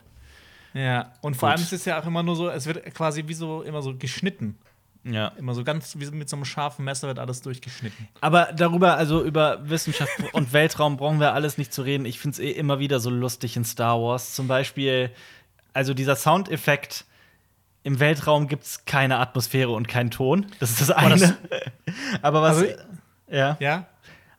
[0.74, 1.12] Ja.
[1.22, 1.58] Und vor Gut.
[1.58, 3.95] allem ist es ja auch immer nur so, es wird quasi wie so immer so
[3.95, 4.58] geschnitten.
[5.04, 5.30] Ja.
[5.30, 8.08] Immer so ganz wie mit so einem scharfen Messer wird alles durchgeschnitten.
[8.22, 12.06] Aber darüber, also über Wissenschaft und Weltraum brauchen wir alles nicht zu reden.
[12.06, 14.36] Ich finde es eh immer wieder so lustig in Star Wars.
[14.36, 15.12] Zum Beispiel,
[15.74, 17.06] also dieser Soundeffekt.
[17.84, 20.46] Im Weltraum gibt es keine Atmosphäre und keinen Ton.
[20.60, 21.18] Das ist das eine.
[21.18, 21.34] das-
[22.22, 22.58] Aber was.
[22.58, 22.74] Also-
[23.30, 23.58] ja.
[23.60, 23.86] Ja?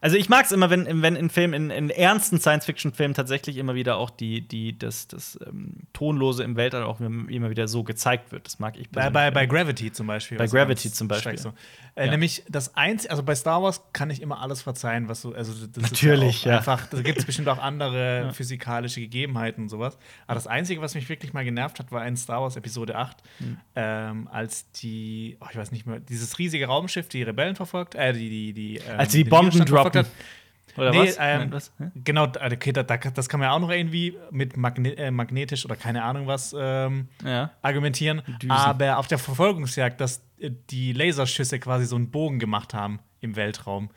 [0.03, 3.77] Also ich mag es immer, wenn, wenn in Filmen, in, in ernsten Science-Fiction-Filmen tatsächlich immer
[3.77, 8.33] wieder auch die, die, das, das ähm, Tonlose im Weltall auch immer wieder so gezeigt
[8.33, 8.47] wird.
[8.47, 9.47] Das mag ich Bei, bei, bei.
[9.47, 10.39] Gravity zum Beispiel.
[10.39, 11.39] Bei Gravity zum Beispiel.
[11.39, 11.53] So.
[11.95, 12.11] Äh, Ja.
[12.11, 15.53] Nämlich das einzige, also bei Star Wars kann ich immer alles verzeihen, was so, also
[15.67, 16.59] das Natürlich, ist ja, ja.
[16.59, 19.97] einfach, da gibt es bestimmt auch andere physikalische Gegebenheiten und sowas.
[20.27, 23.19] Aber das Einzige, was mich wirklich mal genervt hat, war in Star Wars Episode 8,
[23.39, 23.57] Hm.
[23.77, 28.13] ähm, als die, oh, ich weiß nicht mehr, dieses riesige Raumschiff die Rebellen verfolgt, äh,
[28.13, 30.11] die, die, die, ähm, Als die Bomben Widerstand droppen.
[30.11, 30.77] hat.
[30.79, 31.17] Oder Nee, was?
[31.21, 31.73] ähm, Nein, was?
[32.03, 35.67] Genau, okay, da, da, das kann man ja auch noch irgendwie mit Magne äh, magnetisch
[35.67, 37.51] oder keine Ahnung was ähm, Ja.
[37.61, 38.23] argumentieren.
[38.41, 38.51] Düsen.
[38.53, 43.37] Aber auf der Verfolgungsjagd, dass äh, die Laserschüsse quasi so einen Bogen gemacht haben im
[43.37, 43.91] Weltraum,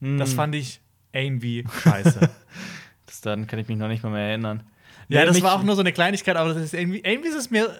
[0.00, 0.18] Hm.
[0.18, 0.80] das fand ich
[1.12, 2.30] irgendwie scheiße.
[3.06, 4.62] Das dann kann ich mich noch nicht mal mehr erinnern.
[5.08, 7.50] ja, das war auch nur so eine Kleinigkeit, aber das ist irgendwie, irgendwie ist es
[7.50, 7.76] mir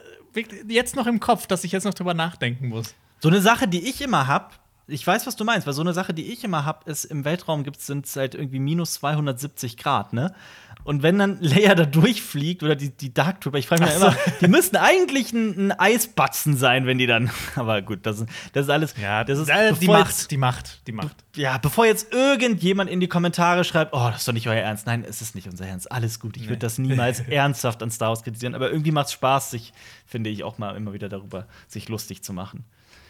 [0.68, 2.97] jetzt noch im Kopf, dass ich jetzt noch drüber nachdenken muss.
[3.21, 4.59] So eine Sache, die ich immer hab,
[4.91, 7.24] ich weiß, was du meinst, weil so eine Sache, die ich immer hab, ist, im
[7.24, 10.34] Weltraum gibt sind es halt irgendwie minus 270 Grad, ne?
[10.82, 13.99] Und wenn dann Leia da durchfliegt oder die, die Dark Trooper, ich frage mich ja
[13.99, 14.07] so.
[14.07, 17.30] immer, die müssten eigentlich ein, ein Eisbatzen sein, wenn die dann.
[17.55, 18.95] Aber gut, das, ist- das ist alles.
[19.26, 21.14] das ist äh, die Macht, jetzt- die Macht, die Macht.
[21.36, 24.86] ja, bevor jetzt irgendjemand in die Kommentare schreibt, oh, das ist doch nicht euer Ernst.
[24.86, 25.93] Nein, es ist nicht unser Ernst.
[25.93, 26.36] Alles gut.
[26.38, 28.55] Ich würde das niemals ernsthaft an Star Wars kritisieren.
[28.55, 29.72] Aber irgendwie macht es Spaß, sich,
[30.07, 32.64] finde ich, auch mal immer wieder darüber, sich lustig zu machen.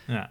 [0.09, 0.29] Ja,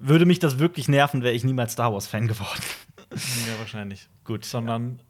[0.00, 2.60] Würde mich das wirklich nerven, wäre ich niemals Star Wars-Fan geworden.
[3.10, 4.08] ja wahrscheinlich.
[4.24, 4.44] Gut.
[4.44, 5.00] Sondern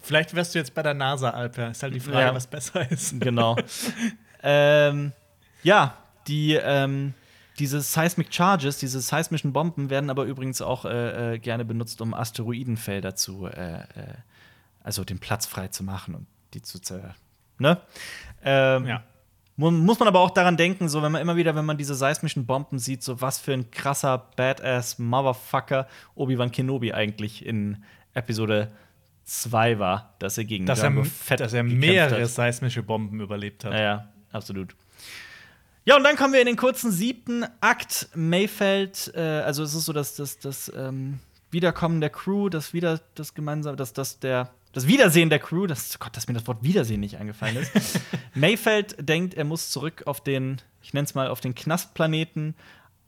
[0.00, 1.70] vielleicht wärst du jetzt bei der NASA, Alper.
[1.70, 2.34] Ist halt die Frage, Ja.
[2.34, 3.20] was besser ist.
[3.20, 3.56] Genau.
[4.42, 5.12] ähm,
[5.62, 5.96] ja,
[6.28, 7.14] die, ähm,
[7.58, 12.14] diese Seismic Charges, diese seismischen Bomben werden aber übrigens auch äh, äh, gerne benutzt, um
[12.14, 13.84] Asteroidenfelder zu, äh, äh,
[14.82, 17.14] also den Platz frei zu machen und die zu zer.
[17.58, 17.78] Ne?
[18.42, 19.04] Ähm, Ja.
[19.56, 21.94] Mu- Muss man aber auch daran denken, so wenn man immer wieder, wenn man diese
[21.94, 27.82] seismischen Bomben sieht, so was für ein krasser Badass Motherfucker Obi-Wan Kenobi eigentlich in
[28.14, 28.70] Episode
[29.24, 32.28] 2 war, dass er gegen Dass er, Fett dass er mehrere hat.
[32.28, 33.72] seismische Bomben überlebt hat.
[33.72, 34.74] Ja, ja, absolut.
[35.84, 38.08] Ja, und dann kommen wir in den kurzen siebten Akt.
[38.14, 41.18] Mayfeld, äh, also es ist so, dass das, das ähm,
[41.50, 45.98] Wiederkommen der Crew, das wieder das gemeinsame, das, das der das Wiedersehen der Crew, das
[45.98, 48.00] Gott, dass mir das Wort Wiedersehen nicht eingefallen ist.
[48.34, 52.54] Mayfeld denkt, er muss zurück auf den, ich nenne es mal, auf den Knastplaneten,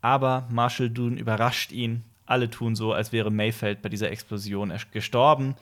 [0.01, 2.03] aber Marshall Dune überrascht ihn.
[2.27, 5.55] Alle tun so, als wäre Mayfeld bei dieser Explosion gestorben.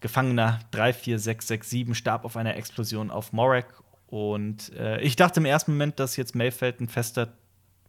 [0.00, 3.66] Gefangener 34667 starb auf einer Explosion auf Morag.
[4.06, 7.32] Und äh, ich dachte im ersten Moment, dass jetzt Mayfeld ein fester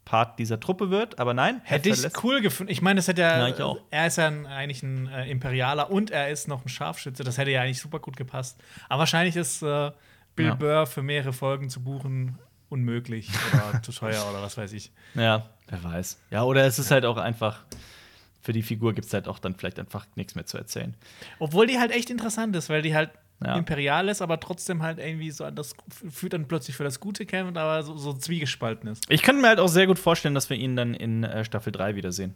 [0.05, 1.61] Part dieser Truppe wird, aber nein.
[1.63, 2.71] Hätte ich cool gefunden.
[2.71, 3.47] Ich meine, das hätte ja.
[3.47, 3.79] Ja, ich auch.
[3.91, 7.23] Er ist ja ein, eigentlich ein äh, Imperialer und er ist noch ein Scharfschütze.
[7.23, 8.59] Das hätte ja eigentlich super gut gepasst.
[8.87, 9.91] Aber wahrscheinlich ist äh,
[10.35, 10.55] Bill Ja.
[10.55, 12.39] Burr für mehrere Folgen zu buchen
[12.69, 14.91] unmöglich oder zu teuer oder was weiß ich.
[15.15, 16.19] Ja, wer weiß.
[16.31, 17.63] Ja, oder es ist halt auch einfach,
[18.41, 20.95] für die Figur gibt es halt auch dann vielleicht einfach nichts mehr zu erzählen.
[21.39, 23.11] Obwohl die halt echt interessant ist, weil die halt
[23.43, 23.55] Ja.
[23.55, 25.73] imperial ist, aber trotzdem halt irgendwie so an das
[26.11, 29.03] führt dann plötzlich für das Gute kämpft, aber so, so zwiegespalten ist.
[29.09, 31.71] Ich könnte mir halt auch sehr gut vorstellen, dass wir ihn dann in äh, Staffel
[31.71, 32.35] 3 wiedersehen.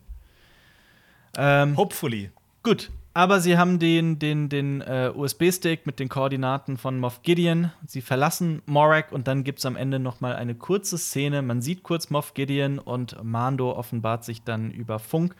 [1.35, 2.31] Ähm, Hopefully.
[2.61, 7.71] Gut, aber sie haben den, den, den äh, USB-Stick mit den Koordinaten von Moff Gideon.
[7.85, 11.41] Sie verlassen Morak und dann gibt es am Ende noch mal eine kurze Szene.
[11.41, 15.35] Man sieht kurz Moff Gideon und Mando offenbart sich dann über Funk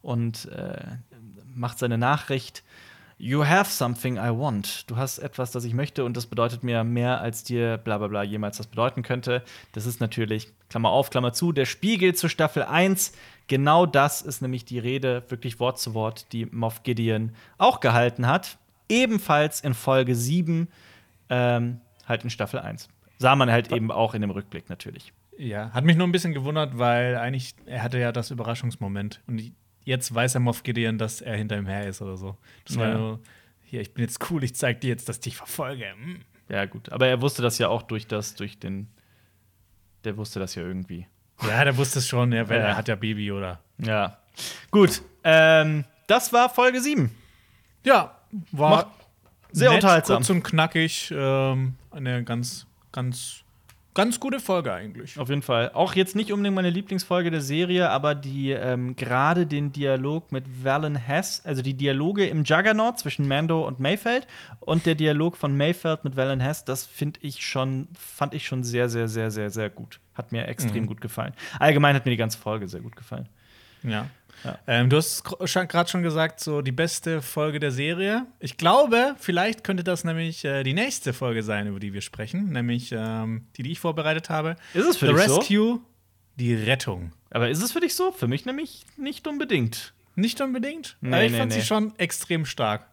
[0.00, 0.96] und äh,
[1.54, 2.64] macht seine Nachricht.
[3.24, 4.90] You have something I want.
[4.90, 8.08] Du hast etwas, das ich möchte, und das bedeutet mir mehr, als dir bla bla
[8.08, 9.44] bla jemals das bedeuten könnte.
[9.70, 13.12] Das ist natürlich, Klammer auf, Klammer zu, der Spiegel zu Staffel 1.
[13.46, 18.26] Genau das ist nämlich die Rede, wirklich Wort zu Wort, die Moff Gideon auch gehalten
[18.26, 18.58] hat.
[18.88, 20.66] Ebenfalls in Folge 7,
[21.30, 22.88] ähm, halt in Staffel 1.
[23.18, 25.12] Sah man halt eben auch in dem Rückblick natürlich.
[25.38, 29.52] Ja, hat mich nur ein bisschen gewundert, weil eigentlich er hatte ja das Überraschungsmoment und
[29.84, 32.36] jetzt weiß er Moff Gideon, dass er hinter ihm her ist oder so.
[32.66, 32.94] Das war Ja.
[32.98, 33.20] nur
[33.64, 35.86] hier, ich bin jetzt cool, ich zeig dir jetzt, dass ich dich verfolge.
[35.92, 36.20] Hm.
[36.48, 36.90] Ja, gut.
[36.92, 38.88] Aber er wusste das ja auch durch das, durch den.
[40.04, 41.06] Der wusste das ja irgendwie.
[41.46, 42.66] Ja, der wusste es schon, ja, weil Ja.
[42.68, 43.60] er hat ja Baby oder.
[43.78, 44.18] Ja.
[44.70, 45.02] Gut.
[45.24, 47.10] Ähm, das war Folge 7.
[47.84, 48.18] Ja,
[48.50, 48.86] war Macht
[49.52, 50.16] sehr nett, unterhaltsam.
[50.18, 53.41] kurz und knackig, ähm, eine ganz, ganz,
[53.94, 55.18] ganz gute Folge eigentlich.
[55.18, 55.70] Auf jeden Fall.
[55.74, 60.64] Auch jetzt nicht unbedingt meine Lieblingsfolge der Serie, aber die ähm, gerade den Dialog mit
[60.64, 64.26] Valen Hess, also die Dialoge im Juggernaut zwischen Mando und Mayfeld
[64.60, 68.64] und der Dialog von Mayfeld mit Valen Hess, das finde ich schon, fand ich schon
[68.64, 70.00] sehr, sehr, sehr, sehr, sehr gut.
[70.14, 70.86] Hat mir extrem Mhm.
[70.88, 71.32] gut gefallen.
[71.58, 73.28] Allgemein hat mir die ganze Folge sehr gut gefallen.
[73.82, 74.06] Ja.
[74.44, 74.58] Ja.
[74.66, 78.26] Ähm, du hast gerade schon gesagt, so die beste Folge der Serie.
[78.40, 82.50] Ich glaube, vielleicht könnte das nämlich äh, die nächste Folge sein, über die wir sprechen,
[82.50, 84.56] nämlich ähm, die, die ich vorbereitet habe.
[84.74, 85.36] Ist es für The dich so?
[85.38, 85.80] Rescue,
[86.36, 87.12] die Rettung.
[87.30, 88.10] Aber ist es für dich so?
[88.12, 89.94] Für mich nämlich nicht unbedingt.
[90.14, 91.60] Nicht unbedingt, Nee, aber ich nee, fand nee.
[91.60, 92.86] sie schon extrem stark.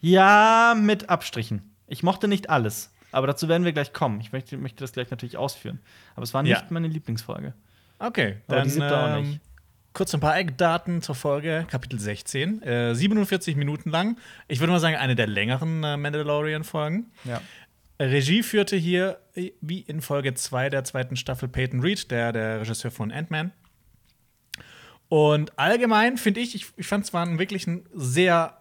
[0.00, 1.74] Ja, mit Abstrichen.
[1.86, 2.90] Ich mochte nicht alles.
[3.12, 4.20] Aber dazu werden wir gleich kommen.
[4.20, 5.80] Ich möchte, möchte das gleich natürlich ausführen.
[6.14, 6.66] Aber es war nicht Ja.
[6.70, 7.54] meine Lieblingsfolge.
[7.98, 9.40] Okay, Aber dann die siebte auch ähm, nicht.
[10.00, 12.62] Kurz ein paar Eckdaten zur Folge, Kapitel 16.
[12.62, 14.16] Äh, 47 Minuten lang.
[14.48, 17.12] Ich würde mal sagen, eine der längeren äh, Mandalorian-Folgen.
[17.24, 17.42] Ja.
[18.00, 22.62] Regie führte hier, äh, wie in Folge 2 der zweiten Staffel, Peyton Reed, der, der
[22.62, 23.52] Regisseur von Ant-Man.
[25.10, 28.59] Und allgemein finde ich, ich, ich fand es war ein wirklich ein sehr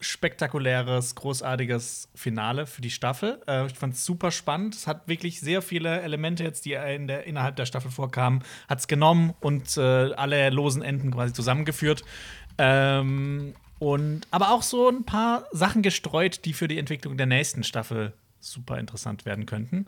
[0.00, 3.40] spektakuläres, großartiges Finale für die Staffel.
[3.46, 4.74] Äh, ich fand es super spannend.
[4.74, 8.80] Es hat wirklich sehr viele Elemente jetzt, die in der, innerhalb der Staffel vorkamen, hat
[8.80, 12.04] es genommen und äh, alle losen Enden quasi zusammengeführt.
[12.58, 17.64] Ähm, und aber auch so ein paar Sachen gestreut, die für die Entwicklung der nächsten
[17.64, 19.86] Staffel super interessant werden könnten.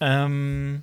[0.00, 0.82] Ähm,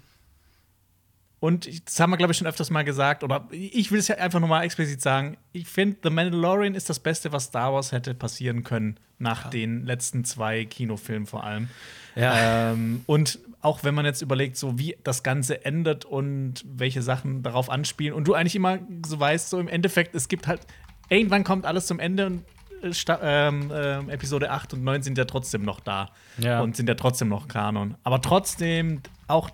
[1.39, 4.15] und das haben wir, glaube ich, schon öfters mal gesagt, oder ich will es ja
[4.15, 5.37] einfach nur mal explizit sagen.
[5.51, 9.85] Ich finde, The Mandalorian ist das Beste, was Star Wars hätte passieren können, nach den
[9.85, 11.69] letzten zwei Kinofilmen vor allem.
[12.15, 12.71] Ja.
[12.71, 17.43] Ähm, und auch wenn man jetzt überlegt, so wie das Ganze endet und welche Sachen
[17.43, 20.61] darauf anspielen, und du eigentlich immer so weißt, so im Endeffekt, es gibt halt,
[21.09, 22.43] irgendwann kommt alles zum Ende und
[22.81, 26.09] äh, Sta ähm, ähm, Episode 8 und 9 sind ja trotzdem noch da
[26.39, 26.61] Ja.
[26.61, 27.95] und sind ja trotzdem noch Kanon.
[28.03, 29.49] Aber trotzdem, auch,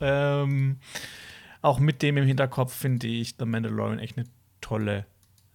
[0.00, 0.78] ähm,
[1.62, 4.26] auch mit dem im Hinterkopf finde ich The Mandalorian echt eine
[4.60, 5.06] tolle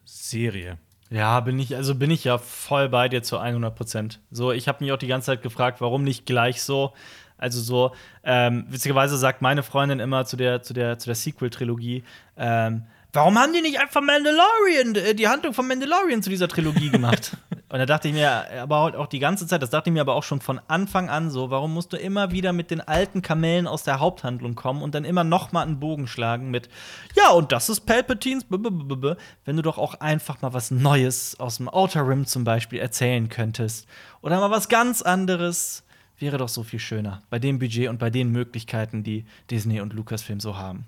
[0.05, 0.77] Serie.
[1.09, 4.19] Ja, bin ich, also bin ich ja voll bei dir zu 100 Prozent.
[4.31, 6.93] So, ich habe mich auch die ganze Zeit gefragt, warum nicht gleich so.
[7.37, 12.03] Also so, ähm, witzigerweise sagt meine Freundin immer zu der, zu der, zu der Sequel-Trilogie,
[12.37, 12.83] ähm,
[13.14, 17.38] warum haben die nicht einfach Mandalorian, äh, die Handlung von Mandalorian zu dieser Trilogie gemacht?
[17.70, 20.14] Und da dachte ich mir, aber auch die ganze Zeit, das dachte ich mir aber
[20.14, 23.66] auch schon von Anfang an so, warum musst du immer wieder mit den alten Kamellen
[23.66, 26.70] aus der Haupthandlung kommen und dann immer noch mal einen Bogen schlagen mit,
[27.16, 31.68] ja, und das ist Palpatines, wenn du doch auch einfach mal was Neues aus dem
[31.68, 33.88] Outer Rim zum Beispiel erzählen könntest.
[34.22, 35.84] Oder mal was ganz anderes,
[36.20, 37.24] wäre doch so viel schöner.
[37.32, 40.86] Bei dem Budget und bei den Möglichkeiten, die Disney und Lucasfilm so haben.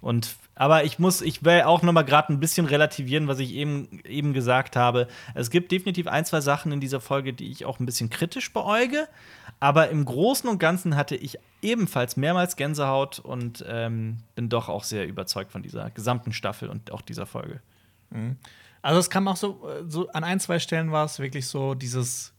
[0.00, 3.54] Und aber ich muss, ich will auch noch mal gerade ein bisschen relativieren, was ich
[3.54, 5.08] eben, eben gesagt habe.
[5.34, 8.52] Es gibt definitiv ein, zwei Sachen in dieser Folge, die ich auch ein bisschen kritisch
[8.52, 9.08] beäuge.
[9.60, 14.84] Aber im Großen und Ganzen hatte ich ebenfalls mehrmals Gänsehaut und ähm, bin doch auch
[14.84, 17.60] sehr überzeugt von dieser gesamten Staffel und auch dieser Folge.
[18.82, 21.74] Also es kam auch so, äh, so an ein, zwei Stellen war es wirklich so
[21.74, 22.33] dieses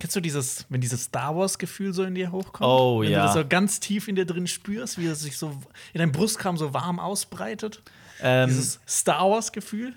[0.00, 2.68] Kennst du dieses, wenn dieses Star Wars-Gefühl so in dir hochkommt?
[2.68, 3.18] Oh, wenn ja.
[3.20, 5.50] du das so ganz tief in dir drin spürst, wie es sich so
[5.92, 7.82] in deinem Brustkorb so warm ausbreitet?
[8.22, 9.92] Ähm, Dieses Star Wars-Gefühl?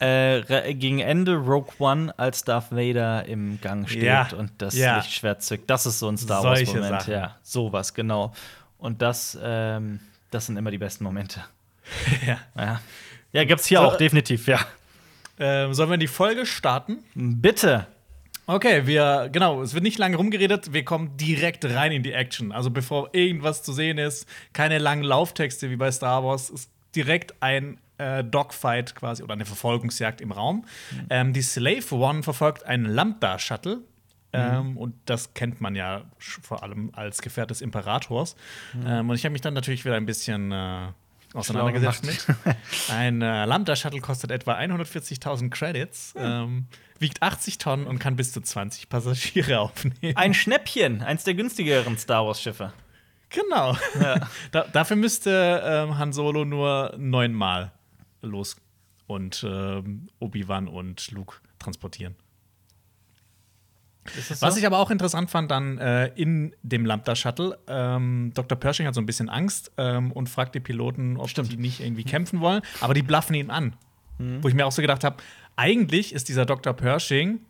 [0.00, 4.28] äh, gegen Ende Rogue One, als Darth Vader im Gang steht Ja.
[4.36, 4.98] und das Ja.
[4.98, 5.68] Lichtschwert zückt.
[5.68, 7.06] Das ist so ein Star Wars-Moment.
[7.08, 8.32] Ja, sowas, genau.
[8.78, 9.98] Und das, ähm,
[10.30, 11.44] das sind immer die besten Momente.
[12.26, 12.38] ja.
[12.56, 12.80] Ja,
[13.32, 14.60] ja gibt's hier So, auch, definitiv, ja.
[15.40, 16.98] Ähm, sollen wir die Folge starten?
[17.14, 17.86] Bitte.
[18.50, 22.50] Okay, wir, genau, es wird nicht lange rumgeredet, wir kommen direkt rein in die Action.
[22.50, 27.34] Also bevor irgendwas zu sehen ist, keine langen Lauftexte wie bei Star Wars, ist direkt
[27.42, 30.64] ein äh, Dogfight quasi oder eine Verfolgungsjagd im Raum.
[31.10, 33.82] Ähm, die Slave One verfolgt einen Lambda-Shuttle.
[34.32, 38.34] Ähm, und das kennt man ja vor allem als Gefährt des Imperators.
[38.82, 40.86] Ähm, und ich habe mich dann natürlich wieder ein bisschen äh,
[41.34, 42.26] auseinandergesetzt mit.
[42.90, 46.66] Ein äh, Lambda-Shuttle kostet etwa 140.000 Credits, ähm,
[46.98, 50.16] wiegt 80 Tonnen und kann bis zu 20 Passagiere aufnehmen.
[50.16, 52.72] Ein Schnäppchen, eins der günstigeren Star Wars-Schiffe.
[53.30, 53.76] Genau.
[54.52, 57.72] da, dafür müsste ähm, Han Solo nur neunmal
[58.22, 58.56] los
[59.06, 62.16] und ähm, Obi-Wan und Luke transportieren.
[64.16, 64.60] Das Was so?
[64.60, 68.58] ich aber auch interessant fand, dann äh, in dem Lambda-Shuttle, ähm, Dr.
[68.58, 71.52] Pershing hat so ein bisschen Angst ähm, und fragt die Piloten, ob Stimmt.
[71.52, 73.76] die nicht irgendwie kämpfen wollen, aber die bluffen ihn an.
[74.20, 75.18] Wo ich mir auch so gedacht habe,
[75.58, 76.72] eigentlich ist dieser Dr.
[76.72, 77.40] Pershing,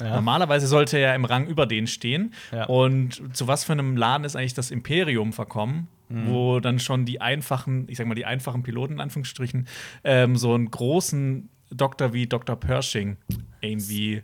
[0.00, 0.14] Ja.
[0.14, 2.32] normalerweise sollte er im Rang über den stehen.
[2.52, 2.64] Ja.
[2.66, 5.88] Und zu was für einem Laden ist eigentlich das Imperium verkommen?
[6.10, 9.68] Wo dann schon die einfachen, ich sag mal, die einfachen Piloten in Anführungsstrichen,
[10.04, 12.56] ähm, so einen großen Doktor wie Dr.
[12.56, 13.18] Pershing
[13.60, 14.22] irgendwie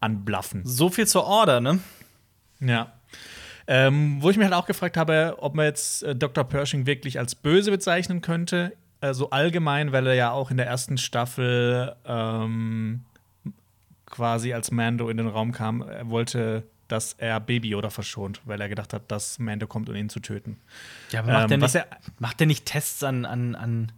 [0.00, 0.62] anblaffen.
[0.64, 1.80] So viel zur Order, ne?
[2.60, 2.92] Ja.
[3.66, 6.44] Ähm, wo ich mir halt auch gefragt habe, ob man jetzt äh, Dr.
[6.44, 8.72] Pershing wirklich als böse bezeichnen könnte.
[9.00, 13.04] Äh, so allgemein, weil er ja auch in der ersten Staffel ähm,
[14.06, 18.60] quasi als Mando in den Raum kam, er wollte, dass er Baby Yoda verschont, weil
[18.60, 20.58] er gedacht hat, dass Mando kommt, um ihn zu töten.
[21.10, 23.92] Ja, aber macht, Ähm, was nicht, er- macht der nicht Tests an, an, an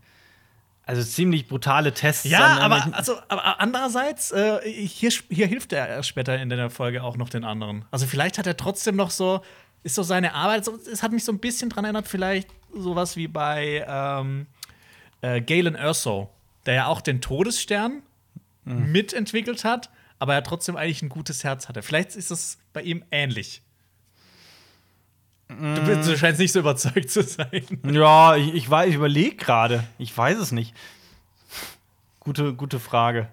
[0.86, 6.38] also ziemlich brutale Tests Ja, aber, also, aber andererseits, äh, hier, hier hilft er später
[6.40, 7.84] in der Folge auch noch den anderen.
[7.90, 9.42] Also vielleicht hat er trotzdem noch so,
[9.82, 13.28] ist so seine Arbeit, es hat mich so ein bisschen dran erinnert, vielleicht sowas wie
[13.28, 14.46] bei ähm,
[15.20, 16.30] äh, Galen Erso,
[16.66, 18.02] der ja auch den Todesstern
[18.64, 18.92] Mhm.
[18.92, 19.88] mitentwickelt hat,
[20.18, 21.80] aber er trotzdem eigentlich ein gutes Herz hatte.
[21.82, 23.62] Vielleicht ist es bei ihm ähnlich.
[25.48, 27.62] Du, bist, du scheinst nicht so überzeugt zu sein.
[27.90, 29.84] Ja, ich, ich, ich überlege gerade.
[29.96, 30.74] Ich weiß es nicht.
[32.20, 33.28] Gute, gute Frage.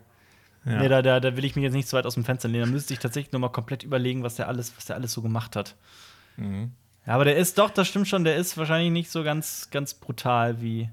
[0.64, 0.78] Ja.
[0.78, 2.64] Nee, da, da, da will ich mich jetzt nicht zu weit aus dem Fenster lehnen.
[2.68, 5.22] Da müsste ich tatsächlich noch mal komplett überlegen, was der alles, was der alles so
[5.22, 5.76] gemacht hat.
[6.38, 6.72] Mhm.
[7.06, 9.94] Ja, aber der ist doch, das stimmt schon, der ist wahrscheinlich nicht so ganz, ganz
[9.94, 10.90] brutal wie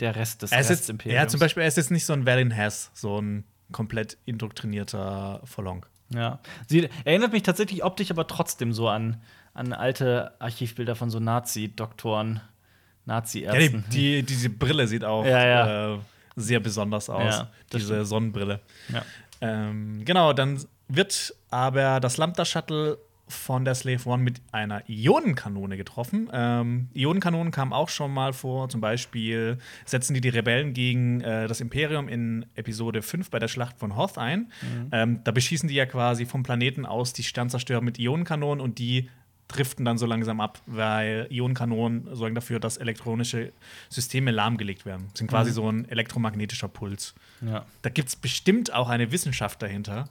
[0.00, 1.16] der Rest des Er ist jetzt, Restimperiums.
[1.22, 5.40] ja, zum Beispiel, er ist jetzt nicht so ein Valen Hess, so ein komplett indoktrinierter
[5.44, 5.86] Verlong.
[6.14, 6.38] Ja.
[6.66, 9.20] Sie erinnert mich tatsächlich optisch aber trotzdem so an,
[9.54, 13.84] an alte Archivbilder von so Nazi-Doktoren, Ja, die, Nazi-Ärzten.
[13.92, 15.94] die, diese Brille sieht auch Ja, ja.
[15.94, 15.98] Äh,
[16.36, 18.60] sehr besonders aus, Ja, diese Sonnenbrille.
[18.92, 19.02] ja.
[19.40, 26.28] Ähm, genau, dann wird aber das Lambda-Shuttle von der Slave One mit einer Ionenkanone getroffen.
[26.32, 28.68] Ähm, Ionenkanonen kamen auch schon mal vor.
[28.68, 33.48] Zum Beispiel setzen die die Rebellen gegen äh, das Imperium in Episode 5 bei der
[33.48, 34.52] Schlacht von Hoth ein.
[34.92, 39.08] Ähm, da beschießen die ja quasi vom Planeten aus die Sternzerstörer mit Ionenkanonen und die
[39.48, 43.52] driften dann so langsam ab, weil Ionenkanonen sorgen dafür, dass elektronische
[43.88, 45.08] Systeme lahmgelegt werden.
[45.14, 47.14] Sind quasi so ein elektromagnetischer Puls.
[47.40, 47.64] ja.
[47.82, 50.08] Da gibt es bestimmt auch eine Wissenschaft dahinter,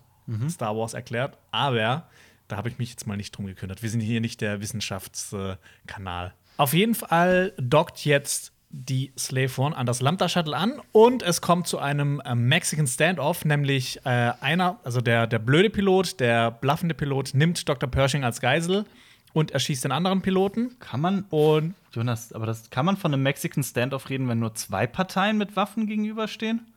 [0.50, 2.08] Star Wars erklärt, aber
[2.54, 3.82] da habe ich mich jetzt mal nicht drum gekümmert.
[3.82, 6.36] Wir sind hier nicht der Wissenschaftskanal.
[6.58, 11.42] Auf jeden Fall dockt jetzt die Slave One an das Lambda Shuttle an und es
[11.42, 16.52] kommt zu einem äh, Mexican Standoff, nämlich äh, einer, also der, der blöde Pilot, der
[16.52, 17.90] bluffende Pilot, nimmt Dr.
[17.90, 18.86] Pershing als Geisel
[19.34, 20.78] und erschießt den anderen Piloten.
[20.78, 24.54] Kann man, Und Jonas, aber das kann man von einem Mexican Standoff reden, wenn nur
[24.54, 26.68] zwei Parteien mit Waffen gegenüberstehen?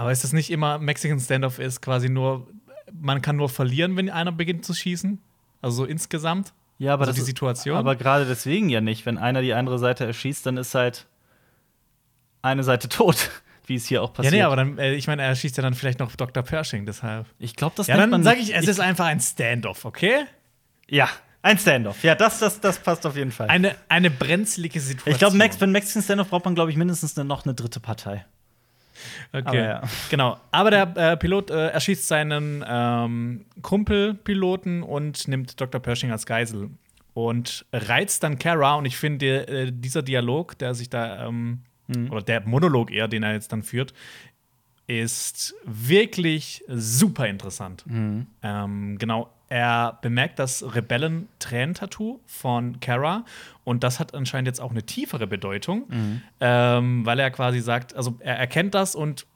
[0.00, 2.48] aber ist das nicht immer Mexican Standoff ist quasi nur,
[3.00, 5.20] man kann nur verlieren, wenn einer beginnt zu schießen?
[5.62, 6.52] Also so insgesamt?
[6.78, 7.76] Ja, aber Also das die ist- Situation?
[7.76, 9.04] Aber gerade deswegen ja nicht.
[9.06, 11.06] Wenn einer die andere Seite erschießt, dann ist halt
[12.42, 13.30] eine Seite tot,
[13.66, 14.34] wie es hier auch Ja, passiert.
[14.34, 16.42] nee, aber dann, äh, ich meine, er schießt ja dann vielleicht noch Dr.
[16.42, 17.26] Pershing, deshalb.
[17.38, 20.24] ich glaube, das Ja, nennt dann sage ich, es ist einfach ein Standoff, okay?
[20.88, 21.08] ja
[21.42, 22.02] ein Standoff.
[22.02, 23.48] Ja, das, das, das passt auf jeden Fall.
[23.48, 25.12] Eine, eine brenzlige Situation.
[25.12, 28.26] ich glaube, Max, einen Mexican Standoff braucht man, glaube ich, mindestens noch eine dritte Partei.
[29.32, 29.42] Okay.
[29.44, 29.82] Aber ja.
[30.10, 30.36] Genau.
[30.50, 35.80] Aber der äh, Pilot äh, erschießt seinen ähm, Kumpelpiloten und nimmt Dr.
[35.80, 36.70] Pershing als Geisel
[37.14, 38.74] und reizt dann Kara.
[38.74, 41.60] Und ich finde, äh, dieser Dialog, der sich da, ähm,
[42.10, 43.92] oder der Monolog eher, den er jetzt dann führt,
[44.86, 47.84] ist wirklich super interessant.
[48.42, 49.30] Ähm, genau.
[49.50, 53.24] Er bemerkt das Rebellen-Tränen-Tattoo von Kara
[53.64, 56.22] und das hat anscheinend jetzt auch eine tiefere Bedeutung, Mhm.
[56.40, 59.26] ähm, weil er quasi sagt, also er erkennt das und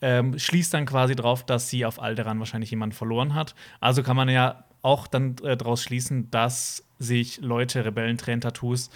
[0.00, 3.54] ähm, schließt dann quasi drauf, dass sie auf Alderan wahrscheinlich jemanden verloren hat.
[3.80, 8.90] Also kann man ja auch dann äh, daraus schließen, dass sich Leute Rebellentränen-Tattoos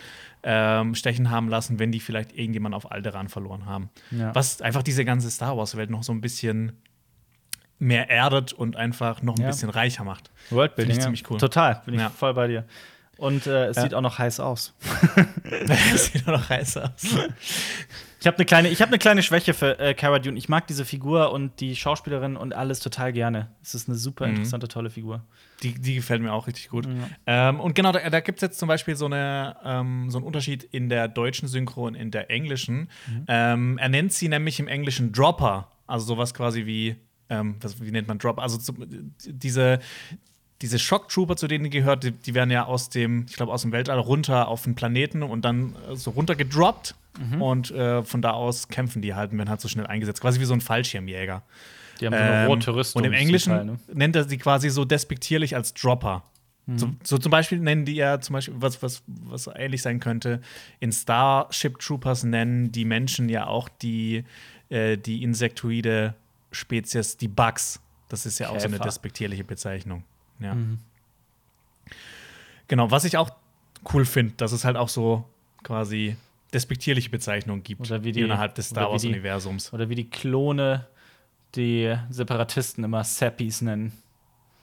[0.45, 3.91] ähm, stechen haben lassen, wenn die vielleicht irgendjemanden auf Alderan verloren haben.
[4.13, 4.33] Ja.
[4.35, 6.73] Was einfach diese ganze Star Wars-Welt noch so ein bisschen
[7.83, 9.49] mehr erdet und einfach noch ein Ja.
[9.49, 10.31] bisschen reicher macht.
[10.51, 10.95] Worldbuilding.
[10.95, 11.39] Finde ich ziemlich cool.
[11.39, 12.11] Total, bin ich Ja.
[12.11, 12.65] voll bei dir.
[13.19, 13.83] Und äh, es Ja.
[13.83, 14.75] sieht auch noch heiß aus.
[15.67, 16.91] das sieht doch noch heiß aus.
[18.21, 20.39] Ich habe eine kleine, ich hab ne kleine Schwäche für äh, Cara Dune.
[20.39, 23.49] Ich mag diese Figur und die Schauspielerin und alles total gerne.
[23.63, 24.31] Es ist eine super Mhm.
[24.35, 25.25] interessante, tolle Figur.
[25.65, 26.89] Die, die gefällt mir auch richtig gut.
[27.27, 30.27] Ähm, und genau, da, da gibt es jetzt zum Beispiel so, eine, ähm, so einen
[30.27, 32.89] Unterschied in der deutschen Synchro und in der englischen.
[33.27, 35.69] Ähm, er nennt sie nämlich im Englischen Dropper.
[35.89, 36.97] Also sowas quasi wie,
[37.33, 38.43] ähm, was, wie nennt man Dropper?
[38.43, 38.75] Also zu,
[39.27, 39.81] diese,
[40.61, 43.63] diese Shock-Trooper, zu denen die gehört, die, die werden ja aus dem, ich glaube, aus
[43.63, 46.95] dem Weltall runter auf den Planeten und dann äh, so runter gedroppt.
[47.39, 50.23] Und äh, von da aus kämpfen die halt und werden halt so schnell eingesetzt.
[50.23, 51.43] Quasi wie so ein Fallschirmjäger.
[52.01, 53.03] Die haben so eine Ähm, rote Rüstung.
[53.03, 53.79] Und im Englischen Teil, ne?
[53.93, 56.23] nennt er sie quasi so despektierlich als Dropper.
[56.65, 56.79] Mhm.
[56.79, 60.41] So, so zum Beispiel nennen die ja zum Beispiel, was, was, was ähnlich sein könnte,
[60.81, 64.25] in Starship Troopers nennen die Menschen ja auch die,
[64.71, 66.15] äh, die insektoide
[66.53, 67.81] Spezies, die Bugs.
[68.09, 68.85] Das ist ja auch so eine Käfer.
[68.85, 70.05] despektierliche Bezeichnung.
[70.39, 70.55] Ja.
[70.55, 70.79] Mhm.
[72.69, 73.31] Genau, was ich auch
[73.93, 75.25] cool finde, dass es halt auch so
[75.63, 76.17] quasi
[76.53, 79.73] despektierliche Bezeichnungen gibt Oder wie die- innerhalb des Star oder wie die- Wars-Universums.
[79.73, 80.87] Oder wie die Klone
[81.55, 83.93] die Separatisten immer Sappies nennen.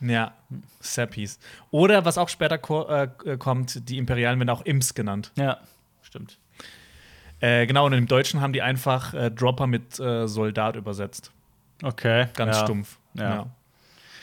[0.01, 0.33] Ja,
[0.79, 1.39] Sappies.
[1.71, 5.31] Oder was auch später ko äh, kommt, die Imperialen werden auch Imps genannt.
[5.35, 5.59] Ja,
[6.01, 6.37] stimmt.
[7.41, 11.31] Äh, genau, und im Deutschen haben die einfach äh, Dropper mit äh, Soldat übersetzt.
[11.83, 12.27] Okay.
[12.35, 12.63] Ganz ja.
[12.63, 12.97] stumpf.
[13.13, 13.47] Ja.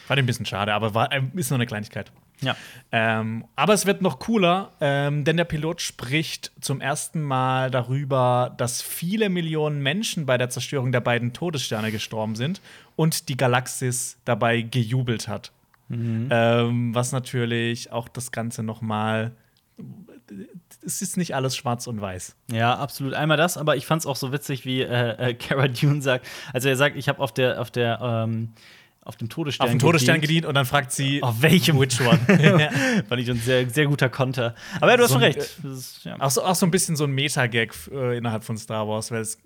[0.09, 2.13] War ein bisschen schade, aber war, äh, ist nur eine Kleinigkeit.
[2.43, 2.55] Ja.
[2.93, 8.55] Ähm, aber es wird noch cooler, ähm, denn der Pilot spricht zum ersten Mal darüber,
[8.59, 12.61] dass viele Millionen Menschen bei der Zerstörung der beiden Todessterne gestorben sind
[12.95, 15.53] und die Galaxis dabei gejubelt hat.
[15.89, 19.33] Ähm, was natürlich auch das Ganze noch mal
[20.85, 22.37] es ist nicht alles schwarz und weiß.
[22.51, 23.15] Ja, absolut.
[23.15, 26.27] Einmal das, aber ich fand es auch so witzig, wie äh, äh, Cara Dune sagt.
[26.53, 28.53] Also er sagt, ich habe auf der, auf der, ähm,
[29.03, 29.67] auf dem Todesstern.
[29.67, 30.29] Auf den Todesstern gedient.
[30.29, 31.79] gedient und dann fragt sie, Auf welchem?
[31.79, 32.19] which one?
[33.09, 34.55] Fand ich ein sehr, sehr guter Konter.
[34.81, 35.39] Aber ja, du hast So schon recht.
[35.39, 36.21] Das ist, ja.
[36.21, 39.21] auch, so, auch so ein bisschen so ein Meta-Gag äh, innerhalb von Star Wars, weil
[39.21, 39.39] es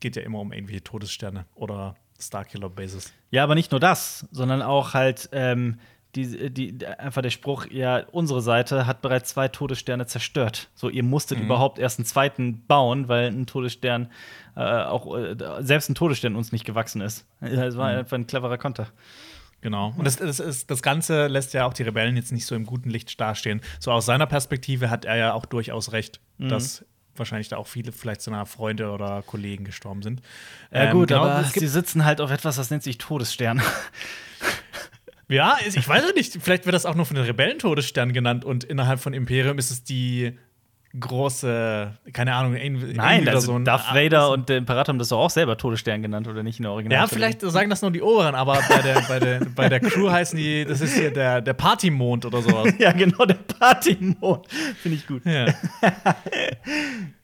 [0.00, 3.12] geht ja immer um irgendwelche Todessterne oder Starkiller-Bases.
[3.30, 5.78] Ja, aber nicht nur das, sondern auch halt ähm,
[6.14, 10.68] die, die, einfach der Spruch, ja, unsere Seite hat bereits zwei Todessterne zerstört.
[10.74, 14.10] So, ihr musstet überhaupt erst einen zweiten bauen, weil ein Todesstern
[14.56, 17.26] äh, auch äh, selbst ein Todesstern uns nicht gewachsen ist.
[17.40, 18.88] Es war einfach ein cleverer Konter.
[19.60, 19.92] Genau.
[19.96, 22.90] Und das, das, das Ganze lässt ja auch die Rebellen jetzt nicht so im guten
[22.90, 23.60] Licht dastehen.
[23.80, 26.84] So aus seiner Perspektive hat er ja auch durchaus recht, dass
[27.16, 30.22] wahrscheinlich da auch viele vielleicht seiner Freunde oder Kollegen gestorben sind.
[30.72, 33.60] Ja, Ähm, gut, genau, aber sie sitzen halt auf etwas, das nennt sich Todesstern.
[35.28, 38.44] ja, ich weiß ja nicht, vielleicht wird das auch nur von den Rebellen Todesstern genannt
[38.44, 40.38] und innerhalb von Imperium ist es die
[40.98, 45.10] große, keine Ahnung, irgendwie Nein, wieder also ein- Darth Vader und der Imperator haben das
[45.10, 47.00] doch auch selber Todesstern genannt, oder nicht in der Original?
[47.00, 50.10] Ja, vielleicht sagen das nur die Oberen, aber bei der, bei der, bei der Crew
[50.10, 52.72] heißen die, das ist hier der, der Partymond oder sowas.
[52.78, 54.46] Ja, genau, der Partymond.
[54.80, 55.24] Finde ich gut.
[55.26, 55.46] Ja.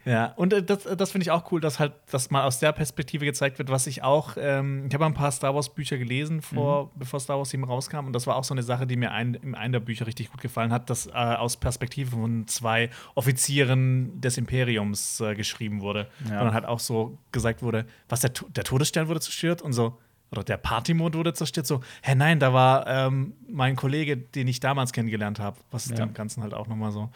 [0.04, 2.72] ja, und äh, das, das finde ich auch cool, dass halt das mal aus der
[2.72, 6.42] Perspektive gezeigt wird, was ich auch, ähm, ich habe ein paar Star Wars Bücher gelesen,
[6.42, 9.12] vor, bevor Star Wars 7 rauskam, und das war auch so eine Sache, die mir
[9.12, 12.90] ein, in einem der Bücher richtig gut gefallen hat, das äh, aus Perspektive von zwei
[13.14, 16.08] Offizieren des Imperiums äh, geschrieben wurde.
[16.28, 16.38] Ja.
[16.40, 19.98] Und dann halt auch so gesagt wurde, was der, der Todesstern wurde zerstört und so.
[20.30, 24.58] Oder der Partymond wurde zerstört, so, hä, nein, da war ähm, mein Kollege, den ich
[24.60, 25.58] damals kennengelernt habe.
[25.70, 25.96] Was Ja.
[25.96, 27.10] dem Ganzen halt auch nochmal so.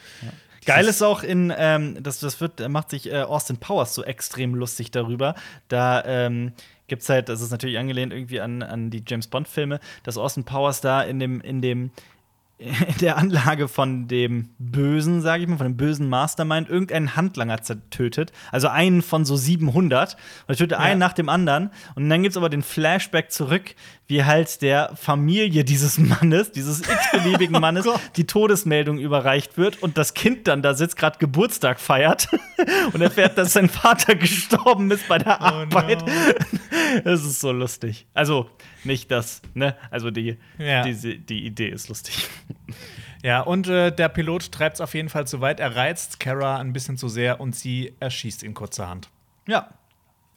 [0.64, 4.02] Geil ist auch in, ähm, das, das wird, da macht sich äh, Austin Powers so
[4.04, 5.34] extrem lustig darüber.
[5.68, 6.52] Da ähm,
[6.88, 10.80] gibt's halt, das ist natürlich angelehnt irgendwie an, an die James Bond-Filme, dass Austin Powers
[10.80, 11.90] da in dem, in dem
[13.00, 18.32] der Anlage von dem Bösen, sage ich mal, von dem bösen Mastermind, irgendeinen Handlanger zertötet.
[18.50, 20.14] Also einen von so 700.
[20.14, 21.70] Und er tötet einen nach dem anderen.
[21.94, 23.76] Und dann gibt's aber den Flashback zurück,
[24.08, 27.86] wie halt der Familie dieses Mannes, dieses x-beliebigen Mannes,
[28.16, 32.28] die Todesmeldung überreicht wird und das Kind dann da sitzt, gerade Geburtstag feiert
[32.92, 36.02] und erfährt, dass sein Vater gestorben ist bei der Arbeit.
[37.04, 38.06] Das ist so lustig.
[38.14, 38.50] Also,
[38.84, 39.76] nicht das, ne?
[39.90, 40.82] Also, die, Ja.
[40.82, 42.28] diese, die Idee ist lustig.
[43.22, 45.58] Ja, und äh, der Pilot treibt es auf jeden Fall zu weit.
[45.60, 49.08] Er reizt Kara ein bisschen zu sehr und sie erschießt ihn kurzerhand.
[49.48, 49.70] Ja.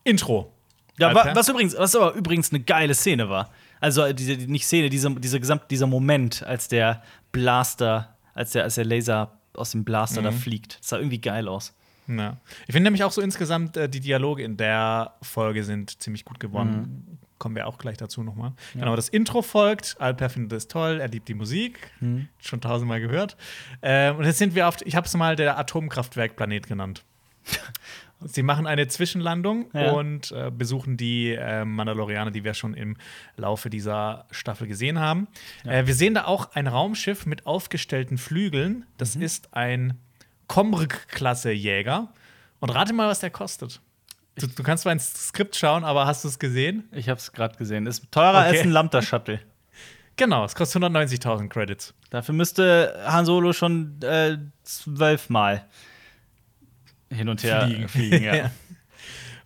[0.04, 0.52] Intro.
[0.98, 3.52] Ja, wa was übrigens, was aber übrigens eine geile Szene war.
[3.80, 8.76] Also diese, nicht Szene, diese, diese gesamt, dieser Moment, als der Blaster, als der, als
[8.76, 10.80] der Laser aus dem Blaster da fliegt.
[10.80, 11.76] Das sah irgendwie geil aus.
[12.08, 12.38] Ja.
[12.68, 16.40] Ich finde nämlich auch so insgesamt, äh, die Dialoge in der Folge sind ziemlich gut
[16.40, 17.20] geworden.
[17.42, 18.54] Kommen wir auch gleich dazu nochmal.
[18.76, 19.96] Genau, das Intro folgt.
[20.00, 21.92] Alper findet es toll, er liebt die Musik.
[22.40, 23.36] Schon tausendmal gehört.
[23.82, 27.04] Ähm, und jetzt sind wir auf, ich habe es mal der Atomkraftwerkplanet genannt.
[28.24, 29.94] Sie machen eine Zwischenlandung Ja.
[29.94, 32.96] und äh, besuchen die äh, Mandalorianer, die wir schon im
[33.38, 35.28] Laufe dieser Staffel gesehen haben.
[35.66, 38.86] Äh, wir sehen da auch ein Raumschiff mit aufgestellten Flügeln.
[38.98, 39.22] Das Mhm.
[39.24, 39.98] ist ein
[40.46, 42.10] Komrk-Klasse-Jäger.
[42.60, 43.82] Und rate mal, was der kostet.
[44.42, 46.88] Du, du kannst zwar ins Skript schauen, aber hast du es gesehen?
[46.92, 47.86] Ich habe es gerade gesehen.
[47.88, 48.58] Ist teurer Okay.
[48.58, 49.40] als ein Lambda-Shuttle.
[50.18, 51.94] Genau, es kostet 190.000 Credits.
[52.12, 55.66] Dafür müsste Han Solo schon äh, zwölfmal
[57.10, 57.88] hin und her Fliegen.
[57.88, 58.24] fliegen.
[58.24, 58.36] ja.
[58.36, 58.52] Ja.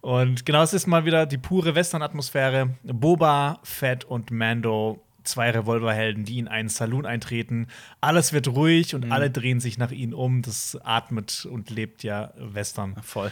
[0.01, 2.71] Und genau, es ist mal wieder die pure Western-Atmosphäre.
[2.83, 7.67] Boba, Fett und Mando, zwei Revolverhelden, die in einen Saloon eintreten.
[8.01, 9.03] Alles wird ruhig Mhm.
[9.03, 10.41] und alle drehen sich nach ihnen um.
[10.41, 12.95] Das atmet und lebt ja Western.
[13.03, 13.31] Voll.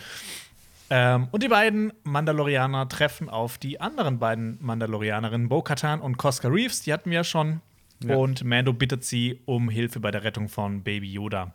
[0.95, 6.81] Ähm, und die beiden Mandalorianer treffen auf die anderen beiden Mandalorianerinnen, Bo-Katan und Cosca Reeves.
[6.83, 7.61] Die hatten wir ja schon.
[8.03, 8.15] Ja.
[8.15, 11.51] Und Mando bittet sie um Hilfe bei der Rettung von Baby Yoda.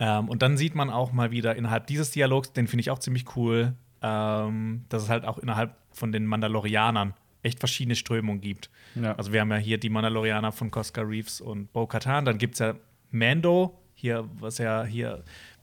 [0.00, 2.98] Ähm, und dann sieht man auch mal wieder innerhalb dieses Dialogs, den finde ich auch
[2.98, 8.68] ziemlich cool, ähm, dass es halt auch innerhalb von den Mandalorianern echt verschiedene Strömungen gibt.
[8.96, 9.14] Ja.
[9.14, 12.24] Also wir haben ja hier die Mandalorianer von Cosca Reeves und Bo-Katan.
[12.24, 12.74] Dann gibt es ja
[13.12, 15.22] Mando, hier, was ja hier,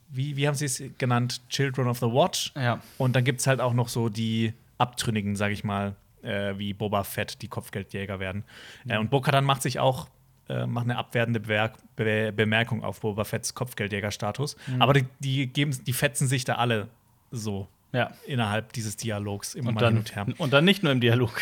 [0.10, 1.42] wie, wie haben sie es genannt?
[1.50, 2.52] Children of the Watch.
[2.56, 2.82] Ja.
[2.98, 6.74] Und dann gibt es halt auch noch so die Abtrünnigen, sag ich mal, äh, wie
[6.74, 8.44] Boba Fett, die Kopfgeldjäger werden.
[8.88, 10.10] Äh, und Bo-Katan macht sich auch
[10.50, 14.56] äh, macht eine abwertende Bewer Be Bemerkung auf Boba Fetts Kopfgeldjägerstatus.
[14.80, 16.90] Aber die, die, geben, die fetzen sich da alle
[17.32, 18.12] so ja.
[18.26, 20.26] innerhalb dieses Dialogs immer Und mal dann, hin und her.
[20.38, 21.40] und dann nicht nur im Dialog.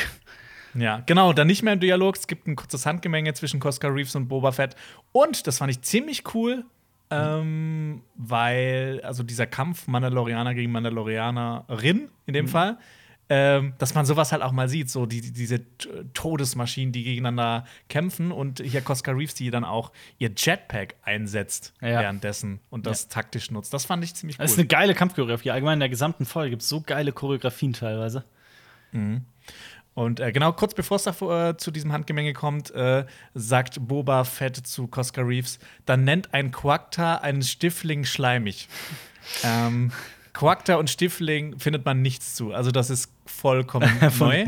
[0.74, 2.18] Ja, genau, dann nicht mehr im Dialog.
[2.18, 4.76] Es gibt ein kurzes Handgemenge zwischen Cosca Reeves und Boba Fett.
[5.12, 6.66] Und das fand ich ziemlich cool,
[7.10, 12.78] ähm, weil, also dieser Kampf Mandalorianer gegen Mandalorianerin in dem Fall,
[13.30, 15.60] ähm, dass man sowas halt auch mal sieht, so die, die- diese
[16.14, 22.00] Todesmaschinen, die gegeneinander kämpfen und hier Cosca Reeves, die dann auch ihr Jetpack einsetzt Ja.
[22.00, 23.74] währenddessen und das taktisch nutzt.
[23.74, 24.44] Das fand ich ziemlich cool.
[24.44, 25.52] Das ist eine geile Kampfchoreografie.
[25.52, 28.24] Allgemein in der gesamten Folge gibt es so geile Choreografien teilweise.
[29.98, 34.26] Und äh, genau kurz bevor es da äh, zu diesem Handgemenge kommt, äh, sagt Boba
[34.26, 38.68] Fett zu Cosca Reeves, dann nennt ein Quakta einen Stifling schleimig.
[39.44, 39.92] ähm,
[40.34, 42.54] Quakta und Stifling findet man nichts zu.
[42.54, 43.90] Also das ist vollkommen
[44.20, 44.46] neu.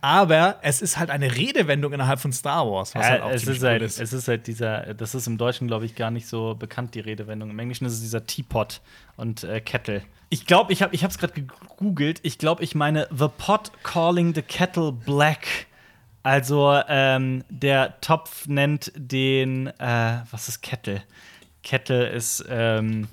[0.00, 3.62] Aber es ist halt eine Redewendung innerhalb von Star Wars, was halt auch es, ist
[3.62, 4.00] cool halt, ist.
[4.00, 7.00] es ist halt dieser, das ist im Deutschen, glaube ich, gar nicht so bekannt, die
[7.00, 7.50] Redewendung.
[7.50, 8.80] Im Englischen ist es dieser Teapot
[9.16, 10.02] und äh, Kettle.
[10.32, 12.20] Ich glaube, ich habe es gerade gegoogelt.
[12.22, 15.66] Ich glaube, ich meine The Pot Calling the Kettle Black.
[16.22, 21.02] Also, ähm, der Topf nennt den, äh, was ist Kettle?
[21.64, 23.08] Kettle ist ähm,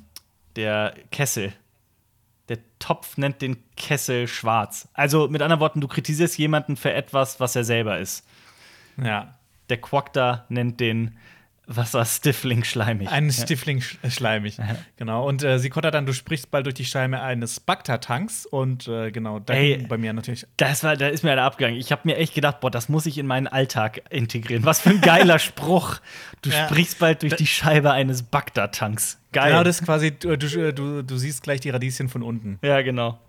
[0.55, 1.53] der Kessel.
[2.49, 4.87] Der Topf nennt den Kessel schwarz.
[4.93, 8.27] Also, mit anderen Worten, du kritisierst jemanden für etwas, was er selber ist.
[9.01, 9.39] Ja.
[9.69, 11.17] Der Quokta nennt den
[11.69, 13.09] Wasser Stifling schleimig.
[13.09, 14.57] Einen Stifling sch äh, schleimig.
[14.95, 15.27] Genau.
[15.27, 18.45] Und äh, sie kontert dann, du sprichst bald durch die Schleime eines Bacta-Tanks.
[18.45, 19.85] Und äh, genau, da Ey.
[19.87, 21.77] bei mir natürlich Das war, da ist mir einer abgegangen.
[21.77, 24.63] Ich habe mir echt gedacht, boah, das muss ich in meinen Alltag integrieren.
[24.65, 25.97] Was für ein geiler Spruch.
[26.41, 26.67] Du Ja.
[26.67, 29.19] sprichst bald durch die Scheibe eines Bagdad-Tanks.
[29.33, 29.51] Geil.
[29.51, 32.59] Genau, das ist quasi, du, du, du, du siehst gleich die Radieschen von unten.
[32.61, 33.19] Ja, genau.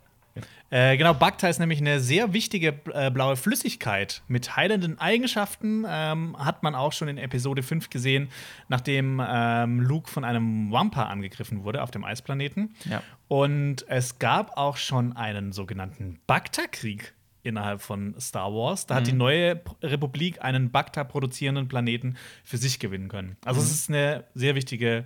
[0.70, 5.84] Äh, genau, Bacta ist nämlich eine sehr wichtige äh, blaue Flüssigkeit mit heilenden Eigenschaften.
[5.88, 8.28] Ähm, hat man auch schon in Episode 5 gesehen,
[8.68, 12.74] nachdem ähm, Luke von einem Wampa angegriffen wurde auf dem Eisplaneten.
[12.84, 13.02] Ja.
[13.28, 18.86] Und es gab auch schon einen sogenannten Bacta-Krieg innerhalb von Star Wars.
[18.86, 23.36] Da hat die neue P- Republik einen Bacta produzierenden Planeten für sich gewinnen können.
[23.44, 25.04] Also es ist eine sehr wichtige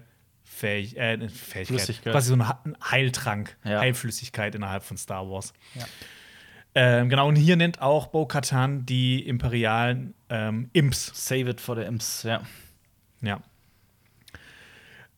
[0.55, 1.66] Fähig äh, Fähigkeit.
[1.66, 2.12] Flüssigkeit.
[2.12, 2.44] Quasi so ein
[2.90, 3.80] Heiltrank, Ja.
[3.80, 5.53] Heilflüssigkeit innerhalb von Star Wars.
[5.74, 5.84] Ja.
[6.74, 11.11] Ähm, genau, und hier nennt auch Bo-Katan die imperialen ähm, Imps.
[11.14, 12.42] Save it for the Imps, ja.
[13.20, 13.40] Ja.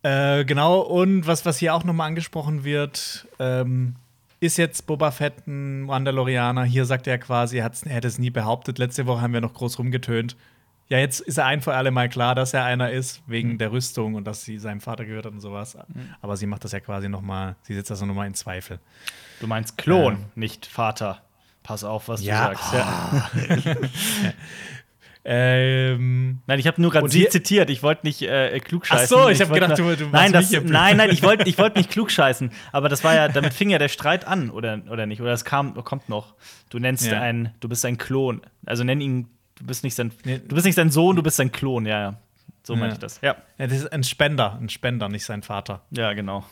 [0.03, 3.97] Äh, genau, und was, was hier auch nochmal angesprochen wird, ähm,
[4.41, 6.65] ist jetzt Boba Fett ein Mandalorianer?
[6.65, 8.79] Hier sagt er quasi, er, er hätte es nie behauptet.
[8.79, 10.37] Letzte Woche haben wir noch groß rumgetönt.
[10.89, 13.73] Ja, jetzt ist er ein für alle Mal klar, dass er einer ist, wegen der
[13.73, 15.77] Rüstung und dass sie seinem Vater gehört hat und sowas.
[16.21, 18.79] Aber sie macht das ja quasi noch mal, sie setzt das noch mal in Zweifel.
[19.41, 20.25] Du meinst Klon, Ähm.
[20.35, 21.23] nicht Vater.
[21.63, 22.51] Pass auf, was Ja.
[22.51, 22.75] du sagst.
[22.75, 23.29] Ja.
[25.27, 27.71] Ähm, Nein, ich habe nur gerade sie zitiert.
[27.71, 29.17] Ich wollte nicht äh, klugscheißen.
[29.17, 31.49] Ach so, ich hab wollte gedacht, nur- du- du nein, das, nein, nein, ich wollte
[31.49, 32.51] ich wollte nicht klugscheißen.
[32.73, 35.23] Aber das war ja, damit fing ja der Streit an, oder, oder nicht?
[35.23, 36.35] Oder es kam, kommt noch.
[36.69, 37.23] Du nennst Ja.
[37.23, 38.43] einen, du bist ein Klon.
[38.67, 39.29] Also nenn ihn,
[39.65, 41.87] du bist nicht sein, du bist nicht sein Sohn, du bist sein Klon.
[41.87, 42.19] Ja, ja.
[42.63, 42.81] So Ja.
[42.81, 43.19] meinte ich das.
[43.23, 45.81] Ja, ja, das ist ein Spender, ein Spender, nicht sein Vater.
[45.91, 46.45] ja, genau.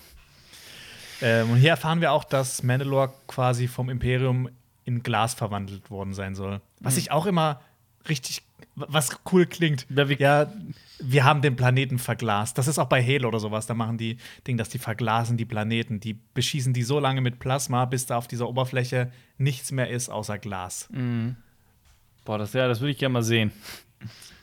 [1.20, 4.48] Ähm, und hier erfahren wir auch, dass Mandalore quasi vom Imperium
[4.84, 6.60] in Glas verwandelt worden sein soll.
[6.80, 7.60] Was ich auch immer
[8.09, 8.43] richtig,
[8.74, 9.86] was cool klingt.
[9.90, 10.52] Ja, wie- ja,
[10.98, 12.59] wir haben den Planeten verglast.
[12.59, 13.66] Das ist auch bei Halo oder sowas.
[13.66, 14.16] Da machen die
[14.48, 16.01] Ding, dass die verglasen die Planeten.
[16.01, 20.09] Die beschießen die so lange mit Plasma, bis da auf dieser Oberfläche nichts mehr ist
[20.09, 20.89] außer Glas.
[22.24, 23.53] Boah, das, ja, das würde ich gerne mal sehen.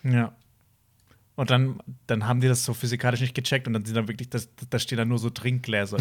[0.04, 0.34] Ja.
[1.36, 4.30] Und dann, dann haben die das so physikalisch nicht gecheckt und dann sind dann wirklich,
[4.30, 5.98] das, da stehen dann nur so Trinkgläser.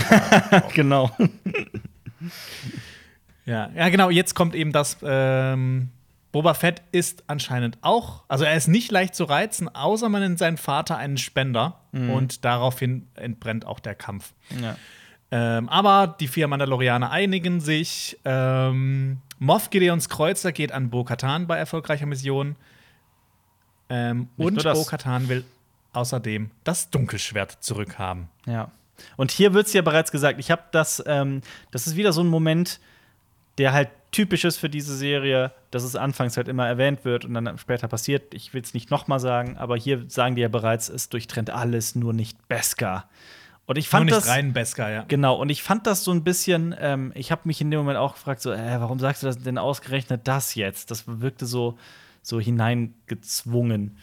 [0.75, 1.17] genau.
[3.47, 4.11] Ja, ja, genau.
[4.11, 4.97] Jetzt kommt eben das.
[5.03, 5.91] Ähm,
[6.33, 10.39] Boba Fett ist anscheinend auch, also er ist nicht leicht zu reizen, außer man nennt
[10.39, 14.35] seinen Vater einen Spender und daraufhin entbrennt auch der Kampf.
[14.61, 14.77] Ja.
[15.31, 18.19] Ähm, aber die vier Mandalorianer einigen sich.
[18.25, 22.57] Ähm, Moff Gideons Kreuzer geht an Bo-Katan bei erfolgreicher Mission.
[23.91, 24.79] Ähm, und nur das.
[24.79, 25.45] Bo-Katan will
[25.93, 28.29] außerdem das Dunkelschwert zurückhaben.
[28.47, 28.71] Ja.
[29.17, 32.23] Und hier wird es ja bereits gesagt, ich habe das, ähm, das ist wieder so
[32.23, 32.81] ein Moment,
[33.59, 37.35] der halt typisch ist für diese Serie, dass es anfangs halt immer erwähnt wird und
[37.35, 38.33] dann später passiert.
[38.35, 41.95] Ich will es nicht nochmal sagen, aber hier sagen die ja bereits, es durchtrennt alles,
[41.95, 43.09] nur nicht Beskar.
[43.69, 45.05] Und ich fand das rein Beskar, ja.
[45.09, 47.99] Genau, und ich fand das so ein bisschen, ähm, ich habe mich in dem Moment
[47.99, 50.91] auch gefragt, so, äh, warum sagst du das denn ausgerechnet das jetzt?
[50.91, 51.77] Das wirkte so,
[52.23, 53.99] so hineingezwungen.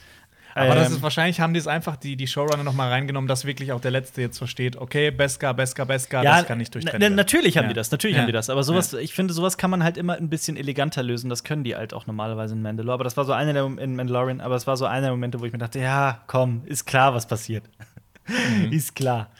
[0.53, 3.27] Aber das Ähm, ist wahrscheinlich haben die es einfach die, die Showrunner noch mal reingenommen,
[3.27, 7.13] dass wirklich auch der Letzte jetzt versteht, okay, Beskar, Beskar, Beskar, das kann nicht durchtrennen.
[7.15, 7.69] Natürlich haben Ja.
[7.69, 8.21] die das, natürlich Ja.
[8.21, 8.49] haben die das.
[8.49, 11.29] Aber sowas, ich finde, sowas kann man halt immer ein bisschen eleganter lösen.
[11.29, 12.93] Das können die halt auch normalerweise in Mandalore.
[12.93, 15.41] Aber das war so einer der in Mandalorian, aber es war so einer der Momente,
[15.41, 17.65] wo ich mir dachte, ja, komm, ist klar, was passiert.
[18.27, 18.71] Mhm.
[18.71, 19.31] ist klar.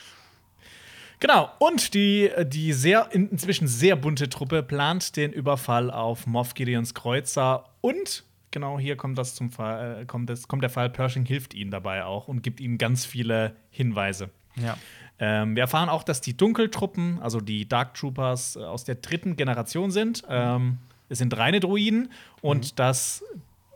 [1.27, 6.53] Genau, und die, die sehr, in- inzwischen sehr bunte Truppe plant den Überfall auf Moff
[6.53, 10.87] Gideons Kreuzer und genau hier kommt das zum Fall, äh, kommt, das, kommt der Fall,
[10.91, 14.29] Pershing hilft ihnen dabei auch und gibt ihnen ganz viele Hinweise.
[14.55, 14.77] Ja.
[15.17, 19.35] Ähm, wir erfahren auch, dass die Dunkeltruppen, also die Dark Troopers, äh, aus der dritten
[19.35, 20.23] Generation sind.
[20.29, 20.77] Ähm,
[21.09, 22.11] es sind reine Droiden
[22.41, 23.23] und dass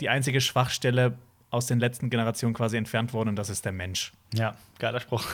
[0.01, 1.17] die einzige Schwachstelle
[1.49, 4.13] aus den letzten Generationen quasi entfernt wurde und das ist der Mensch.
[4.35, 5.26] Ja, geiler Spruch.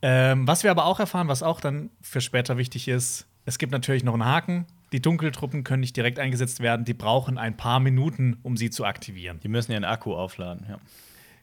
[0.00, 3.72] Ähm, was wir aber auch erfahren, was auch dann für später wichtig ist, es gibt
[3.72, 4.66] natürlich noch einen Haken.
[4.92, 8.84] Die Dunkeltruppen können nicht direkt eingesetzt werden, die brauchen ein paar Minuten, um sie zu
[8.84, 9.40] aktivieren.
[9.40, 10.78] Die müssen ihren Akku aufladen, ja.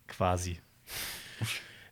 [0.07, 0.59] Quasi.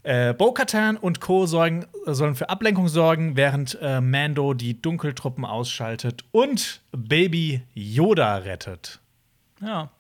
[0.04, 1.46] Äh, Bo-Katan und Co.
[1.46, 9.00] Sorgen, sollen für Ablenkung sorgen, während äh, Mando die Dunkeltruppen ausschaltet und Baby Yoda rettet.
[9.62, 9.92] Ja.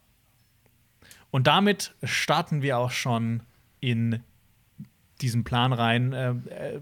[1.31, 3.43] Und damit starten wir auch schon
[3.79, 4.21] in
[5.21, 6.13] diesen Plan rein.
[6.13, 6.81] Äh, äh,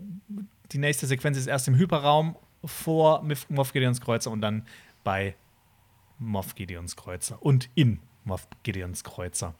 [0.71, 4.65] die nächste Sequenz ist erst im Hyperraum vor Moff Gideons Kreuzer und dann
[5.03, 5.35] bei
[6.19, 9.55] Moff Gideons Kreuzer und in Moff Gideons Kreuzer.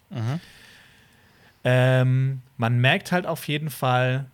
[1.63, 4.27] Ähm, man merkt halt auf jeden Fall,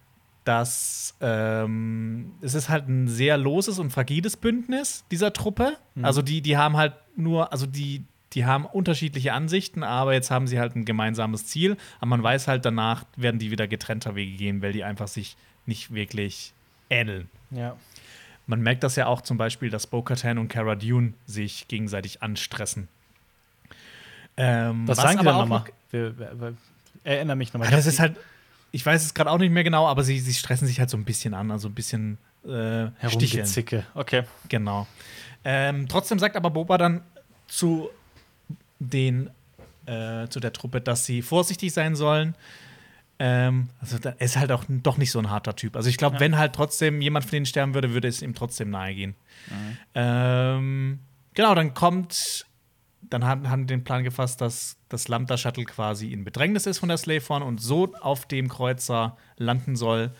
[0.43, 5.77] dass ähm, es ist halt ein sehr loses und fragiles Bündnis dieser Truppe.
[6.05, 8.05] Also die, die haben halt nur, also die,
[8.37, 11.75] die haben unterschiedliche Ansichten, aber jetzt haben sie halt ein gemeinsames Ziel.
[11.97, 15.37] Aber man weiß halt, danach werden die wieder getrennter Wege gehen, weil die einfach sich
[15.65, 16.53] nicht wirklich
[16.91, 17.31] ähneln.
[17.49, 17.75] Ja.
[18.45, 22.89] Man merkt das ja auch zum Beispiel, dass Bo-Katan und Cara Dune sich gegenseitig anstressen.
[24.37, 25.63] Ähm, Was, sagen die auch nochmal?
[27.03, 27.71] Erinnere mich nochmal.
[27.71, 28.17] Ja, das ist halt,
[28.71, 30.97] ich weiß es gerade auch nicht mehr genau, aber sie, sie stressen sich halt so
[30.97, 32.89] ein bisschen an, also ein bisschen äh.
[32.99, 33.83] Herumgezicke.
[33.95, 34.25] Okay.
[34.47, 34.85] Genau.
[35.43, 37.01] Ähm, trotzdem sagt aber Boba dann
[37.47, 37.89] zu
[38.79, 39.29] den
[39.85, 42.35] äh, zu der Truppe, dass sie vorsichtig sein sollen.
[43.19, 45.75] Ähm, also da- er ist halt auch doch nicht so ein harter Typ.
[45.75, 46.19] Also ich glaube, Ja.
[46.19, 49.15] wenn halt trotzdem jemand von denen sterben würde, würde es ihm trotzdem nahe gehen.
[49.95, 50.99] Ähm,
[51.33, 52.45] genau, dann kommt,
[53.01, 56.89] dann haben, haben den Plan gefasst, dass das Lambda Shuttle quasi in Bedrängnis ist von
[56.89, 60.11] der Slave One und so auf dem Kreuzer landen soll.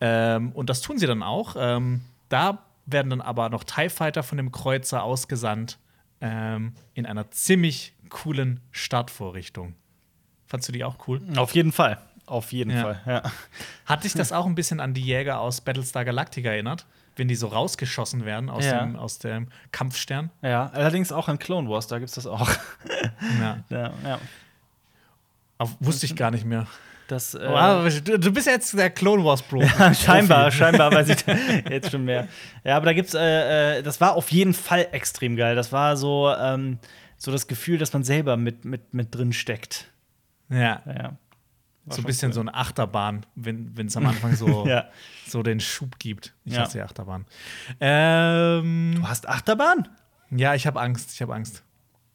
[0.00, 1.56] Ähm, und das tun sie dann auch.
[1.58, 5.78] Ähm, da werden dann aber noch TIE Fighter von dem Kreuzer ausgesandt
[6.20, 9.74] ähm, in einer ziemlich coolen Startvorrichtung.
[10.46, 11.20] Fandst du die auch cool?
[11.36, 11.98] Auf jeden Fall.
[12.26, 12.82] Auf jeden Ja.
[12.82, 13.22] Fall, ja.
[13.84, 16.86] Hat dich das auch ein bisschen an die Jäger aus Battlestar Galactica erinnert?
[17.18, 18.80] Wenn die so rausgeschossen werden aus, Ja.
[18.80, 20.30] dem, aus dem Kampfstern?
[20.42, 22.48] Ja, allerdings auch in Clone Wars, da gibt es das auch.
[23.40, 23.64] Ja.
[23.70, 24.18] ja, ja.
[25.58, 26.66] Aber wusste ich gar nicht mehr.
[27.08, 29.62] Das, äh, Wow, du, bist jetzt der Clone Wars Bro.
[29.78, 31.24] Ja, scheinbar, scheinbar weiß ich
[31.70, 32.26] jetzt schon mehr.
[32.64, 35.54] Ja, aber da gibt's, äh, äh, das war auf jeden Fall extrem geil.
[35.54, 36.78] Das war so, ähm,
[37.18, 39.90] so das Gefühl, dass man selber mit, mit, mit drin steckt.
[40.48, 40.82] Ja.
[40.86, 41.16] Ja.
[41.88, 44.88] So ein bisschen so eine Achterbahn, wenn es am Anfang so, Ja.
[45.26, 46.34] so den Schub gibt.
[46.44, 46.62] Ich Ja.
[46.62, 47.24] hasse Achterbahn.
[47.80, 49.88] Ähm, Du hast Achterbahn?
[50.30, 51.12] ja, ich habe Angst.
[51.12, 51.62] Ich habe Angst.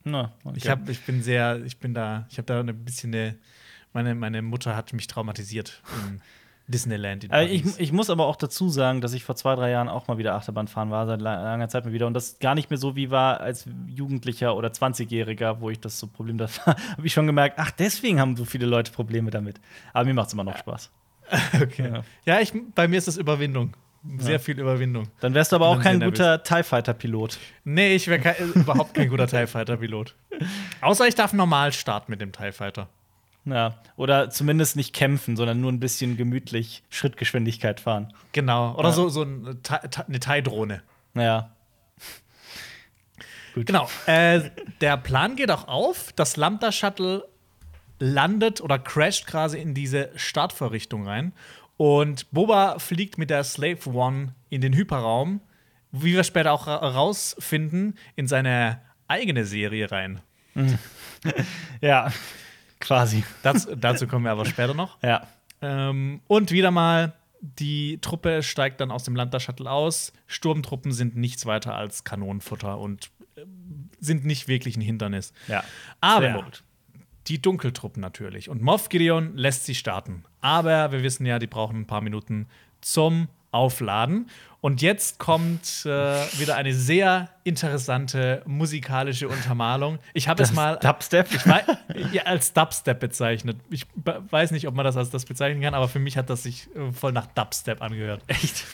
[0.04, 0.58] Na, okay.
[0.58, 3.38] Ich, hab, ich bin sehr, ich bin da, ich habe da ein bisschen eine,
[3.94, 5.82] meine, meine Mutter hat mich traumatisiert
[6.72, 7.26] Disneyland.
[7.26, 9.88] In Äh, ich, ich muss aber auch dazu sagen, dass ich vor zwei, drei Jahren
[9.90, 12.08] auch mal wieder Achterbahn fahren war, seit la- langer Zeit mal wieder.
[12.08, 16.00] Und das gar nicht mehr so wie war als Jugendlicher oder 20-Jähriger, wo ich das
[16.00, 19.30] so Problem da war, habe ich schon gemerkt, ach, deswegen haben so viele Leute Probleme
[19.32, 19.60] damit.
[19.94, 20.90] Aber mir macht es immer noch Spaß.
[21.62, 21.92] okay.
[21.94, 22.04] Ja.
[22.26, 23.74] Ja, ich, bei mir ist das Überwindung.
[24.18, 24.40] Sehr Ja.
[24.40, 25.10] viel Überwindung.
[25.20, 27.38] Dann wärst du aber auch kein guter TIE Fighter-Pilot.
[27.66, 30.16] Nee, ich wäre überhaupt kein guter TIE Fighter-Pilot.
[30.82, 32.88] Außer ich darf normal starten mit dem TIE Fighter.
[33.46, 33.76] Ja.
[33.98, 38.14] Oder zumindest nicht kämpfen, sondern nur ein bisschen gemütlich Schrittgeschwindigkeit fahren.
[38.34, 38.76] Genau.
[38.76, 38.94] Oder Ja.
[38.96, 39.58] so, so eine
[40.20, 40.84] TIE-Drohne.
[41.14, 41.50] Naja.
[43.56, 43.66] Gut.
[43.66, 43.90] Genau.
[44.06, 44.50] Äh,
[44.80, 46.14] der Plan geht auch auf.
[46.16, 47.28] Das Lambda-Shuttle
[48.00, 51.34] landet oder crasht quasi in diese Startvorrichtung rein.
[51.78, 55.42] Und Boba fliegt mit der Slave One in den Hyperraum,
[55.92, 60.22] wie wir später auch ra- rausfinden, in seine eigene Serie rein.
[61.82, 62.12] Ja.
[62.82, 63.24] Quasi.
[63.44, 65.02] Das, dazu kommen wir aber später noch.
[65.02, 65.28] Ja.
[65.62, 70.12] Ähm, und wieder mal, die Truppe steigt dann aus dem Lambda-Shuttle aus.
[70.28, 73.46] Sturmtruppen sind nichts weiter als Kanonenfutter und äh,
[74.00, 75.34] sind nicht wirklich ein Hindernis.
[75.48, 75.64] Ja.
[76.02, 76.46] Aber
[77.28, 78.50] die Dunkeltruppen natürlich.
[78.50, 80.24] Und Moff Gideon lässt sie starten.
[80.42, 82.48] Aber wir wissen ja, die brauchen ein paar Minuten
[82.82, 84.30] zum Aufladen.
[84.62, 85.90] Und jetzt kommt äh,
[86.40, 89.98] wieder eine sehr interessante musikalische Untermalung.
[90.14, 91.34] Ich habe es mal Dubstep.
[91.34, 91.64] ich wei-
[92.12, 93.58] ja, als Dubstep bezeichnet.
[93.72, 96.44] Ich weiß nicht, ob man das als das bezeichnen kann, aber für mich hat das
[96.44, 98.22] sich äh, voll nach Dubstep angehört.
[98.28, 98.66] Echt?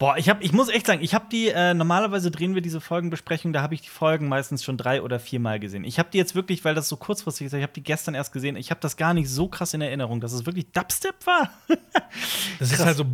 [0.00, 2.80] Boah, ich, hab, ich muss echt sagen, ich habe die, äh, normalerweise drehen wir diese
[2.80, 5.84] Folgenbesprechung, da habe ich die Folgen meistens schon drei oder viermal gesehen.
[5.84, 8.32] Ich habe die jetzt wirklich, weil das so kurzfristig ist, ich habe die gestern erst
[8.32, 11.50] gesehen, ich habe das gar nicht so krass in Erinnerung, dass es wirklich Dubstep war.
[12.58, 13.04] Das ist halt so.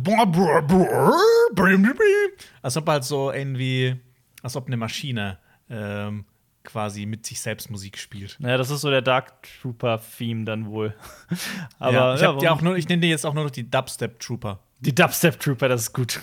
[2.61, 3.95] Als ob halt so irgendwie.
[4.41, 5.37] Als ob eine Maschine
[5.69, 6.25] ähm,
[6.63, 8.37] quasi mit sich selbst Musik spielt.
[8.39, 10.95] naja, das ist so der Dark Trooper-Theme dann wohl.
[11.79, 14.19] Aber ja, ich, ja, auch nur, ich nenne die jetzt auch nur noch die Dubstep
[14.19, 14.59] Trooper.
[14.79, 16.19] Die Dubstep Trooper, das ist gut.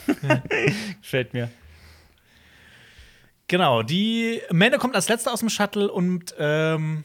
[1.03, 1.51] Gefällt mir.
[3.49, 7.05] Genau, die Mende kommt als letzter aus dem Shuttle und ähm,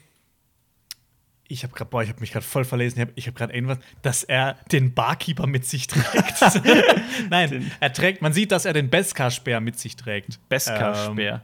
[1.50, 3.00] ich habe gerade, boah, ich habe mich gerade voll verlesen.
[3.16, 6.42] Ich habe hab gerade irgendwas, dass er den Barkeeper mit sich trägt.
[7.30, 10.40] Nein, er trägt, man sieht, dass er den Beskar-Speer mit sich trägt.
[10.48, 11.44] Beskar-Speer.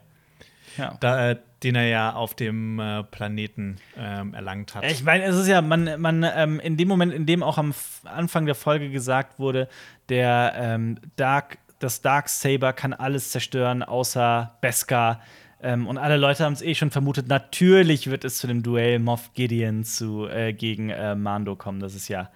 [0.77, 0.97] Ähm, ja.
[0.99, 4.85] da, äh, den er ja auf dem äh, Planeten ähm, erlangt hat.
[4.85, 7.73] Ich meine, es ist ja, man, man ähm, in dem Moment, in dem auch am
[8.03, 9.67] Anfang der Folge gesagt wurde,
[10.07, 15.21] der ähm, Dark, das Dark Saber kann alles zerstören, außer Beskar.
[15.59, 18.99] Ähm, und alle Leute haben es eh schon vermutet, natürlich wird es zu dem Duell
[18.99, 21.79] Moff Gideon zu, äh, gegen äh, Mando kommen.
[21.79, 22.29] Das ist ja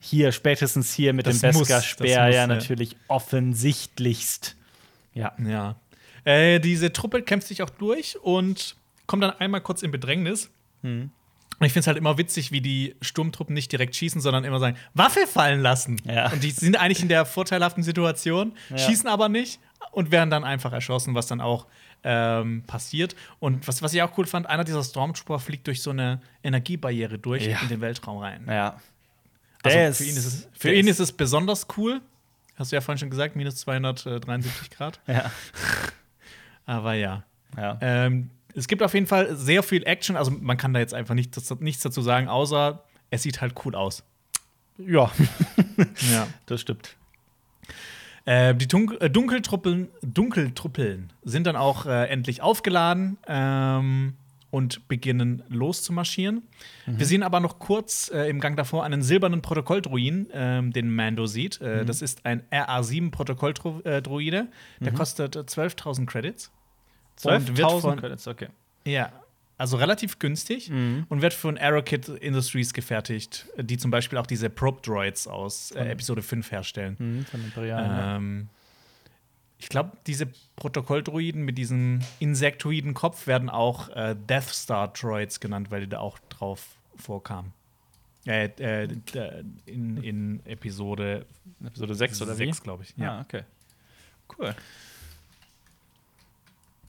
[0.00, 2.48] hier, spätestens hier mit Das dem Beskar-Speer ja.
[2.48, 4.56] natürlich offensichtlichst.
[5.14, 5.32] Ja.
[5.38, 5.76] Ja.
[6.24, 8.76] Äh, diese Truppe kämpft sich auch durch und
[9.06, 10.50] kommt dann einmal kurz in Bedrängnis.
[10.82, 11.10] Hm.
[11.58, 14.58] Und ich finde es halt immer witzig, wie die Sturmtruppen nicht direkt schießen, sondern immer
[14.58, 16.00] sagen, Waffe fallen lassen.
[16.04, 16.32] Ja.
[16.32, 18.78] Und die sind eigentlich in der vorteilhaften Situation, Ja.
[18.78, 19.60] schießen aber nicht
[19.92, 21.66] und werden dann einfach erschossen, was dann auch
[22.04, 23.14] ähm, passiert.
[23.38, 27.18] Und was, was ich auch cool fand, einer dieser Stormtrooper fliegt durch so eine Energiebarriere
[27.18, 27.60] durch Ja.
[27.62, 28.44] in den Weltraum rein.
[28.48, 28.80] Ja.
[29.62, 32.00] Also Der für ihn ist es, für ihn ist es besonders cool.
[32.56, 34.98] Hast du ja vorhin schon gesagt, minus 273 Grad.
[35.06, 35.30] Ja.
[36.72, 37.22] Aber ja.
[37.56, 37.76] ja.
[37.82, 40.16] Ähm, es gibt auf jeden Fall sehr viel Action.
[40.16, 43.74] Also man kann da jetzt einfach nichts, nichts dazu sagen, außer es sieht halt cool
[43.74, 44.02] aus.
[44.78, 45.10] ja.
[46.12, 46.26] Ja.
[46.46, 46.96] das stimmt.
[48.24, 54.14] Äh, die Dun äh, Dunkeltruppeln, Dunkeltruppeln sind dann auch äh, endlich aufgeladen ähm,
[54.50, 56.42] und beginnen loszumarschieren.
[56.86, 61.26] Wir sehen aber noch kurz äh, im Gang davor einen silbernen Protokolldruiden, ähm, den Mando
[61.26, 61.60] sieht.
[61.60, 64.48] Äh, Das ist ein RA7 Protokolldruide.
[64.80, 66.50] Der kostet äh, 12.000 Credits.
[67.26, 68.48] Und wird 12.000 von- Credits, okay.
[68.84, 69.12] Ja,
[69.58, 71.06] also relativ günstig Mhm.
[71.08, 76.22] und wird von Aerokit Industries gefertigt, die zum Beispiel auch diese Probe-Droids aus äh, Episode
[76.22, 76.96] 5 herstellen.
[76.98, 78.16] Mhm, von Imperial.
[78.16, 78.48] Ähm,
[79.58, 80.26] ich glaube, diese
[80.56, 85.98] Protokolldroiden mit diesem insektoiden Kopf werden auch äh, Death Star Droids genannt, weil die da
[86.00, 86.66] auch drauf
[86.96, 87.52] vorkamen.
[88.26, 88.88] Äh, äh,
[89.66, 91.26] in, in Episode
[91.64, 92.46] Episode 6 oder wie?
[92.46, 92.94] 6, glaube ich.
[92.96, 93.42] Ja, okay.
[94.38, 94.54] Cool.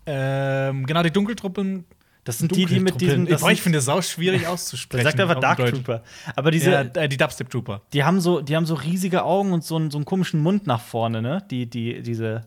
[0.06, 1.86] Ähm, genau, die Dunkeltruppen.
[2.26, 3.02] Das sind die, die mit.
[3.02, 5.04] Das Boah, ich sind- finde es sau schwierig Der auszusprechen.
[5.04, 5.58] sagt einfach Dark.
[5.58, 6.04] Trooper.
[6.38, 7.82] Aber diese, ja, äh, die Dubstep Trooper.
[7.92, 10.66] die haben so, die haben so riesige Augen und so einen, so einen komischen Mund
[10.66, 11.44] nach vorne, ne?
[11.52, 12.46] Die, die, diese,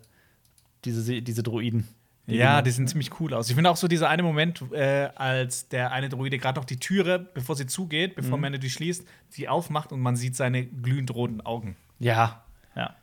[0.85, 1.87] diese, diese Droiden.
[2.29, 3.49] Die ja, die sehen ziemlich cool aus.
[3.51, 6.79] Ich finde auch so dieser eine Moment, äh, als der eine Droide gerade noch die
[6.79, 8.43] Türe, bevor sie zugeht, bevor Mhm.
[8.43, 11.77] Mando die schließt, sie aufmacht und man sieht seine glühend roten Augen.
[12.01, 12.43] Ja,
[12.75, 12.97] ja.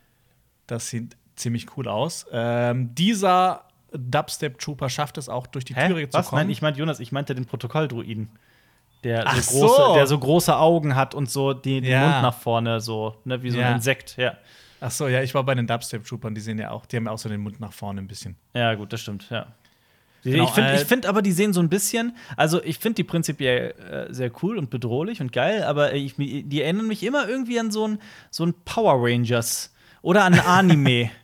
[0.68, 2.26] Das sieht ziemlich cool aus.
[2.34, 3.64] Ähm, dieser
[3.94, 5.88] Dubstep Trooper schafft es auch durch die Hä?
[5.88, 6.28] Türe zu Was?
[6.28, 6.42] kommen.
[6.44, 8.30] Nein, ich meinte Jonas, ich meinte den Protokolldruiden.
[9.04, 9.94] Der Ach so, große, so.
[9.96, 12.00] der so große Augen hat und so den Ja.
[12.10, 13.70] Mund nach vorne, so, ne, wie so Ja.
[13.70, 14.38] ein Insekt, ja.
[14.80, 17.06] Ach so, ja, ich war bei den Dubstep Troopern, die sehen ja auch, die haben
[17.06, 18.36] ja auch so den Mund nach vorne ein bisschen.
[18.54, 19.48] Ja, gut, das stimmt, ja.
[20.24, 22.96] Genau, ich finde äh, ich find aber, die sehen so ein bisschen, also ich finde
[22.96, 23.72] die prinzipiell
[24.10, 27.72] äh, sehr cool und bedrohlich und geil, aber ich, die erinnern mich immer irgendwie an
[27.72, 28.00] so ein,
[28.32, 31.12] so ein Power Rangers oder an ein Anime.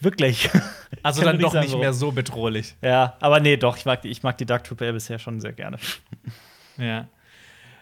[0.00, 0.50] Wirklich.
[1.02, 2.74] Also dann doch nicht mehr so bedrohlich.
[2.80, 5.52] Ja, aber nee, doch, ich mag die, ich mag die Dark Trooper bisher schon sehr
[5.52, 5.78] gerne.
[6.78, 7.08] Ja.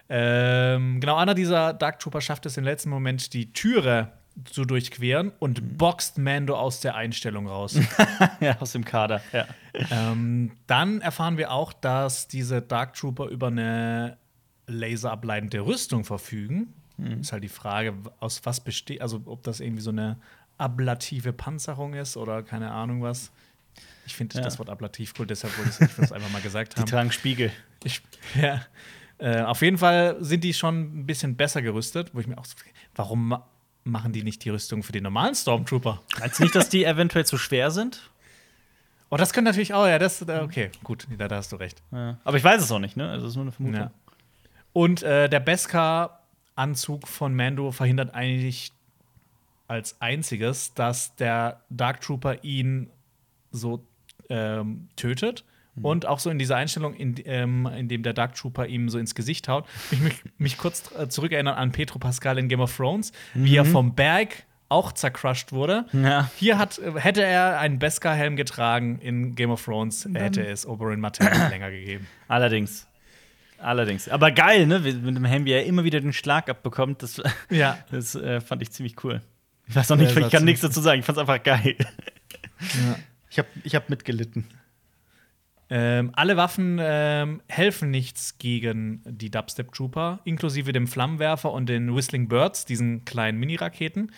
[0.09, 4.11] Ähm, genau, einer dieser Dark Trooper schafft es im letzten Moment, die Türe
[4.45, 7.79] zu durchqueren und boxt Mando aus der Einstellung raus.
[8.39, 9.45] ja, aus dem Kader, ja.
[9.91, 14.17] ähm, dann erfahren wir auch, dass diese Dark Trooper über eine
[14.65, 16.73] laserableitende Rüstung verfügen.
[17.21, 20.17] Ist halt die Frage, aus was besteht, also ob das irgendwie so eine
[20.57, 23.31] ablative Panzerung ist oder keine Ahnung was.
[24.05, 24.43] Ich finde Ja.
[24.43, 26.87] das Wort ablativ cool, deshalb wollte ich das einfach mal gesagt Die haben.
[26.87, 27.51] tragen Spiegel.
[27.83, 28.01] Ich,
[28.41, 28.61] ja.
[29.19, 32.45] Äh, auf jeden Fall sind die schon ein bisschen besser gerüstet, wo ich mir auch
[32.45, 32.55] so,
[32.95, 33.47] warum ma
[33.83, 36.01] machen die nicht die Rüstung für die normalen Stormtrooper?
[36.19, 38.09] Meinst du nicht, dass die eventuell zu schwer sind?
[39.09, 41.81] Oh, das könnte natürlich auch, ja, das, äh, okay, gut, da, da hast du recht.
[41.91, 42.17] Ja.
[42.25, 43.09] Aber ich weiß es auch nicht, ne?
[43.09, 43.79] Also, es ist nur eine Vermutung.
[43.81, 43.91] Ja.
[44.73, 48.73] Und äh, der Beskar-Anzug von Mando verhindert eigentlich
[49.67, 52.89] als einziges, dass der Dark Trooper ihn
[53.51, 53.85] so
[54.29, 55.43] ähm, tötet.
[55.81, 58.97] Und auch so in dieser Einstellung, in, ähm, in dem der Dark Trooper ihm so
[58.97, 62.75] ins Gesicht haut, ich mich, mich kurz äh, zurückerinnern an Petro Pascal in Game of
[62.75, 65.85] Thrones, wie er vom Berg auch zercrushed wurde.
[65.93, 66.31] Ja.
[66.37, 70.99] Hier hat, äh, hätte er einen Beskar-Helm getragen in Game of Thrones, hätte es Oberyn
[70.99, 72.07] Martell länger gegeben.
[72.27, 72.87] Allerdings.
[73.59, 74.09] Allerdings.
[74.09, 74.79] Aber geil, ne?
[74.79, 77.01] Mit dem Helm, wie er immer wieder den Schlag abbekommt.
[77.03, 77.77] Das, Ja.
[77.91, 79.21] das äh, fand ich ziemlich cool.
[79.67, 80.99] Ich weiß auch nicht, ich kann nichts dazu sagen.
[80.99, 81.75] Ich fand's einfach geil.
[82.59, 82.99] Ja.
[83.29, 84.47] Ich hab, ich hab mitgelitten.
[85.69, 91.93] Ähm, alle Waffen ähm, helfen nichts gegen die Dubstep Trooper, inklusive dem Flammenwerfer und den
[91.93, 94.11] Whistling Birds, diesen kleinen Mini-Raketen.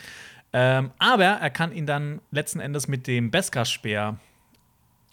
[0.54, 4.20] Ähm, aber er kann ihn dann letzten Endes mit dem Beskar-Speer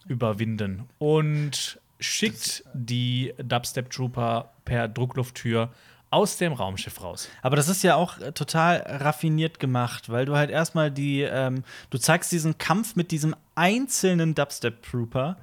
[0.07, 5.71] überwinden und schickt die Dubstep Trooper per Drucklufttür
[6.09, 7.29] aus dem Raumschiff raus.
[7.41, 11.63] Aber das ist ja auch äh, total raffiniert gemacht, weil du halt erstmal die, ähm,
[11.89, 15.37] du zeigst diesen Kampf mit diesem einzelnen Dubstep-Trooper,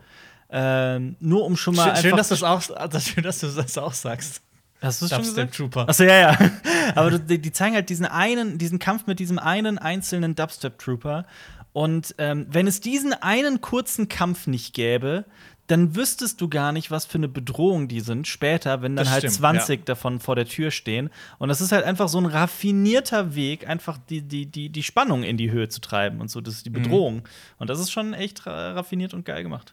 [0.50, 3.92] ähm, nur um schon mal Schön, dass, du's auch, das, schön, dass du das auch
[3.92, 4.40] sagst.
[4.80, 5.52] Hast du es Dubstep?
[5.52, 5.88] Trooper.
[5.88, 6.50] Achso, ja, ja.
[6.94, 11.26] Aber du, die, die zeigen halt diesen einen, diesen Kampf mit diesem einen einzelnen Dubstep-Trooper.
[11.72, 15.24] Und ähm, wenn es diesen einen kurzen Kampf nicht gäbe,
[15.66, 19.12] dann wüsstest du gar nicht, was für eine Bedrohung die sind später, wenn dann Das
[19.12, 21.08] halt stimmt, 20 davon vor der Tür stehen.
[21.38, 25.22] Und das ist halt einfach so ein raffinierter Weg, einfach die, die, die, die Spannung
[25.22, 26.40] in die Höhe zu treiben und so.
[26.42, 27.22] Das ist die Bedrohung.
[27.58, 29.72] Und das ist schon echt ra raffiniert und geil gemacht.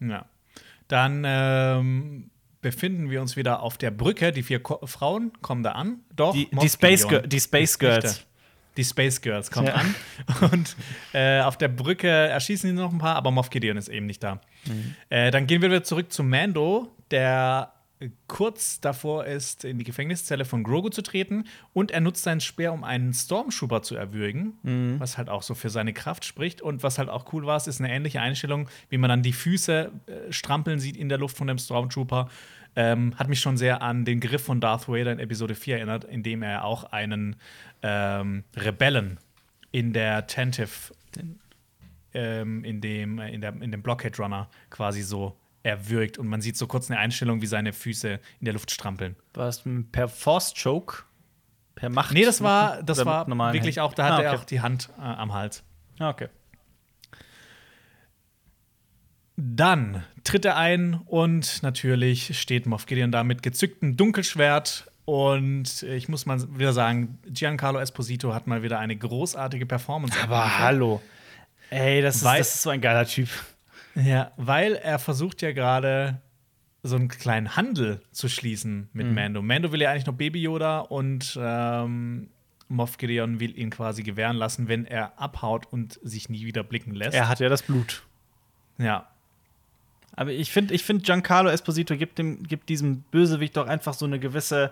[0.00, 0.26] Ja.
[0.88, 2.30] Dann ähm,
[2.60, 4.30] befinden wir uns wieder auf der Brücke.
[4.32, 6.00] Die vier Ko Frauen kommen da an.
[6.14, 7.22] Doch, Die, die, Space, Gideon.
[7.22, 8.26] Gir- die Space Girls.
[8.76, 9.74] Die Space Girls kommen Ja.
[9.74, 9.94] an.
[10.52, 10.76] Und
[11.12, 14.22] äh, auf der Brücke erschießen sie noch ein paar, aber Moff Gideon ist eben nicht
[14.22, 14.40] da.
[14.66, 14.94] Mhm.
[15.10, 17.70] Äh, dann gehen wir wieder zurück zu Mando, der
[18.26, 21.44] kurz davor ist, in die Gefängniszelle von Grogu zu treten.
[21.72, 24.96] Und er nutzt seinen Speer, um einen Stormtrooper zu erwürgen, Mhm.
[25.00, 26.60] was halt auch so für seine Kraft spricht.
[26.60, 29.90] Und was halt auch cool war, ist eine ähnliche Einstellung, wie man dann die Füße
[30.06, 32.28] äh, strampeln sieht in der Luft von dem Stormtrooper.
[32.76, 36.02] Ähm, hat mich schon sehr an den Griff von Darth Vader in Episode 4 erinnert,
[36.04, 37.36] in dem er auch einen
[37.86, 39.18] ähm, Rebellen
[39.70, 40.94] in der Tentive,
[42.14, 46.16] ähm, in, dem, äh, in, der, in dem Blockhead Runner quasi so erwürgt.
[46.16, 49.16] Und man sieht so kurz eine Einstellung, wie seine Füße in der Luft strampeln.
[49.34, 49.62] War es
[49.92, 51.04] per Force Choke?
[51.74, 52.14] Per Macht?
[52.14, 53.80] Nee, das war, das war wirklich Händen?
[53.80, 54.40] auch, da hat Ah, er okay.
[54.40, 55.62] auch die Hand äh, am Hals.
[55.98, 56.28] Ah, okay.
[59.36, 64.90] Dann tritt er ein und natürlich steht Moff Gideon da mit gezücktem Dunkelschwert.
[65.04, 70.16] Und ich muss mal wieder sagen, Giancarlo Esposito hat mal wieder eine großartige Performance.
[70.22, 70.60] Aber abgeliefert.
[70.62, 71.02] hallo.
[71.70, 73.28] Ey, das ist, Weil- das ist so ein geiler Typ.
[73.94, 76.20] Ja, weil er versucht ja gerade
[76.82, 79.14] so einen kleinen Handel zu schließen mit Mhm.
[79.14, 79.42] Mando.
[79.42, 82.28] Mando will ja eigentlich noch Baby Yoda und ähm,
[82.68, 86.94] Moff Gideon will ihn quasi gewähren lassen, wenn er abhaut und sich nie wieder blicken
[86.94, 87.14] lässt.
[87.14, 88.02] Er hat ja das Blut.
[88.78, 89.06] ja.
[90.16, 94.06] Aber ich finde, ich find, Giancarlo Esposito gibt, dem, gibt diesem Bösewicht doch einfach so
[94.06, 94.70] eine gewisse,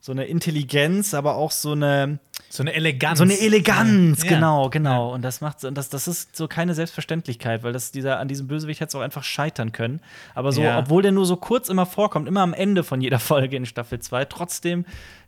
[0.00, 2.18] so eine Intelligenz, aber auch so eine,
[2.50, 3.18] So eine Eleganz.
[3.18, 4.28] So eine Eleganz, Ja.
[4.28, 5.12] genau, genau.
[5.14, 8.46] Und das macht und das, das ist so keine Selbstverständlichkeit, weil das dieser an diesem
[8.46, 10.00] Bösewicht hätte es auch einfach scheitern können.
[10.34, 10.78] Aber so, Ja.
[10.78, 13.98] obwohl der nur so kurz immer vorkommt, immer am Ende von jeder Folge in Staffel
[13.98, 14.84] 2, trotzdem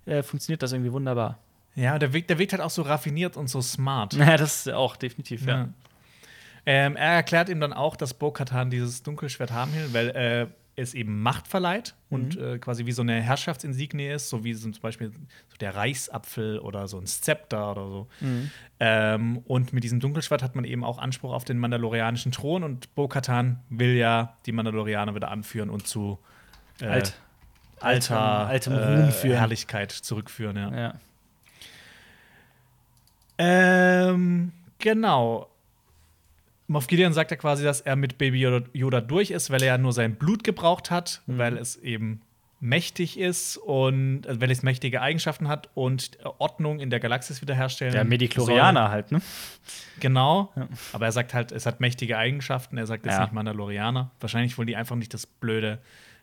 [0.07, 1.39] äh, funktioniert das irgendwie wunderbar.
[1.75, 4.15] Ja, der wirkt, der wirkt halt auch so raffiniert und so smart.
[4.17, 5.69] Naja, das ist auch definitiv, ja.
[6.71, 10.47] Ähm, er erklärt ihm dann auch, dass Bo-Katan dieses Dunkelschwert haben will, weil äh,
[10.77, 12.45] es eben Macht verleiht und Mhm.
[12.45, 16.59] äh, quasi wie so eine Herrschaftsinsignie ist, so wie so zum Beispiel so der Reichsapfel
[16.59, 18.07] oder so ein Zepter oder so.
[18.21, 18.51] Mhm.
[18.81, 22.95] Ähm, und mit diesem Dunkelschwert hat man eben auch Anspruch auf den mandalorianischen Thron und
[22.95, 26.19] Bo-Katan will ja die Mandalorianer wieder anführen und zu
[26.83, 27.19] äh, Alt.
[27.81, 29.39] alter altem äh, Ruhm führen.
[29.39, 30.57] Herrlichkeit zurückführen.
[30.59, 30.77] Ja.
[30.79, 30.95] Ja.
[33.39, 35.49] Ähm, genau.
[36.69, 39.69] Moff Gideon sagt ja quasi, dass er mit Baby Yoda, Yoda durch ist, weil er
[39.69, 41.39] ja nur sein Blut gebraucht hat, Mhm.
[41.39, 42.21] weil es eben
[42.61, 47.41] mächtig ist und äh, weil es mächtige Eigenschaften hat und äh, Ordnung in der Galaxis
[47.41, 47.93] wiederherstellen.
[47.95, 49.21] Der Mediklorianer halt, ne?
[50.01, 50.53] Genau.
[50.57, 50.69] Ja.
[50.93, 52.77] Aber er sagt halt, es hat mächtige Eigenschaften.
[52.77, 53.23] Er sagt jetzt Ja.
[53.23, 54.11] nicht Mandalorianer.
[54.21, 55.79] Wahrscheinlich wollen die einfach nicht das blöde.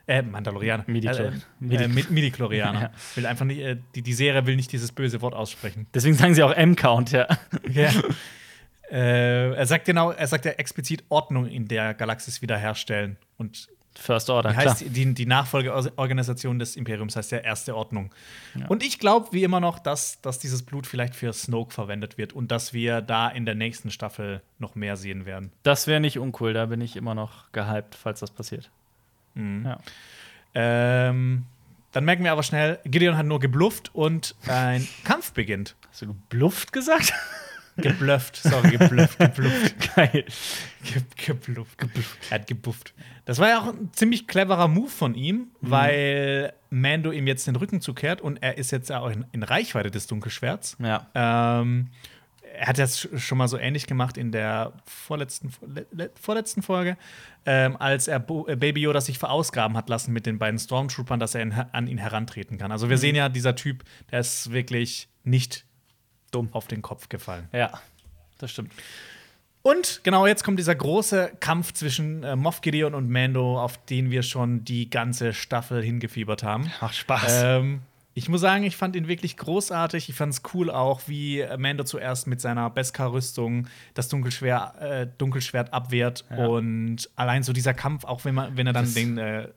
[0.07, 0.83] Äh, Mandalorianer.
[0.87, 1.31] Midichlor-
[1.61, 2.81] Äh, äh, Mid- Midichlorianer.
[2.81, 2.91] Ja.
[3.15, 5.87] Will einfach nicht, äh, die, die Serie will nicht dieses böse Wort aussprechen.
[5.95, 7.27] Deswegen sagen sie auch M-Count, ja.
[7.71, 7.89] Ja.
[8.95, 13.17] äh, er sagt genau, er sagt ja explizit Ordnung in der Galaxis wiederherstellen.
[13.37, 14.65] Und First Order, klar.
[14.65, 18.13] heißt die, die Nachfolgeorganisation des Imperiums heißt ja Erste Ordnung.
[18.67, 22.33] Und ich glaube, wie immer noch, dass, dass dieses Blut vielleicht für Snoke verwendet wird
[22.33, 25.51] und dass wir da in der nächsten Staffel noch mehr sehen werden.
[25.63, 28.69] Das wäre nicht uncool, da bin ich immer noch gehypt, falls das passiert.
[29.33, 29.65] Mhm.
[29.65, 29.79] Ja.
[30.53, 31.45] Ähm,
[31.91, 35.75] dann merken wir aber schnell, Gideon hat nur geblufft und ein Kampf beginnt.
[35.89, 37.13] Hast du geblufft gesagt?
[37.77, 39.75] Geblufft, sorry, geblufft, geblufft.
[39.95, 40.25] Geil.
[40.83, 42.17] Ge geblufft, geblufft.
[42.29, 42.93] Er hat gebufft.
[43.25, 47.55] Das war ja auch ein ziemlich cleverer Move von ihm, weil Mando ihm jetzt den
[47.55, 50.77] Rücken zukehrt und er ist jetzt ja auch in, in Reichweite des Dunkelschwerts.
[50.79, 51.09] Ja.
[51.15, 51.87] Ähm,
[52.57, 56.61] er hat das sch- schon mal so ähnlich gemacht in der vorletzten, le- le- vorletzten
[56.61, 56.95] Folge,
[57.45, 61.19] ähm, als er Bo äh, Baby Yoda sich verausgaben hat lassen mit den beiden Stormtroopern,
[61.19, 62.71] dass er ihn, an ihn herantreten kann.
[62.71, 65.64] Also wir sehen ja, dieser Typ, der ist wirklich nicht
[66.35, 67.47] dumm auf den Kopf gefallen.
[67.53, 67.71] Ja,
[68.37, 68.71] das stimmt.
[69.61, 74.11] Und genau jetzt kommt dieser große Kampf zwischen äh, Moff Gideon und Mando, auf den
[74.11, 76.71] wir schon die ganze Staffel hingefiebert haben.
[76.81, 77.41] Macht Spaß.
[77.43, 77.81] Ähm,
[78.13, 80.07] ich muss sagen, ich fand ihn wirklich großartig.
[80.09, 85.07] Ich fand es cool auch, wie äh, Mando zuerst mit seiner Beskar-Rüstung das Dunkelschwert, äh,
[85.17, 86.25] Dunkelschwert abwehrt.
[86.29, 86.45] Ja.
[86.45, 89.47] Und allein so dieser Kampf, auch wenn, man, wenn er dann Das- den, äh,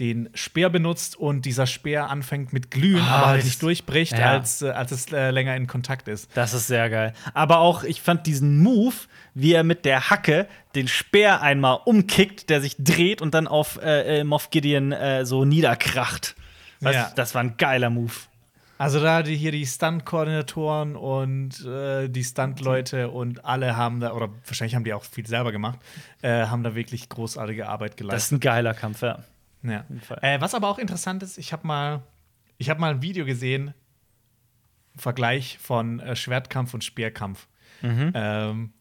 [0.00, 4.30] den Speer benutzt und dieser Speer anfängt mit Glühen, Ah, aber halt nicht durchbricht, ja.
[4.30, 6.30] als, äh, als es äh, länger in Kontakt ist.
[6.34, 7.14] Das ist sehr geil.
[7.34, 8.94] Aber auch, ich fand diesen Move,
[9.34, 10.46] wie er mit der Hacke
[10.76, 15.24] den Speer einmal umkickt, der sich dreht und dann auf äh, äh, Moff Gideon äh,
[15.26, 16.36] so niederkracht.
[16.80, 17.12] Weißt, Ja.
[17.16, 18.12] Das war ein geiler Move.
[18.80, 24.28] Also da die hier die Stunt-Koordinatoren und äh, die Stunt-Leute und alle haben da, oder
[24.46, 25.80] wahrscheinlich haben die auch viel selber gemacht,
[26.22, 28.32] äh, haben da wirklich großartige Arbeit Das ist geleistet.
[28.36, 29.18] ein geiler Kampf, ja.
[29.62, 29.84] Ja.
[30.22, 32.02] Äh, was aber auch interessant ist, ich habe mal,
[32.58, 33.74] ich habe mal ein Video gesehen,
[34.96, 37.46] Vergleich von äh, Schwertkampf und Speerkampf.
[37.82, 38.12] Mhm.
[38.14, 38.72] Ähm,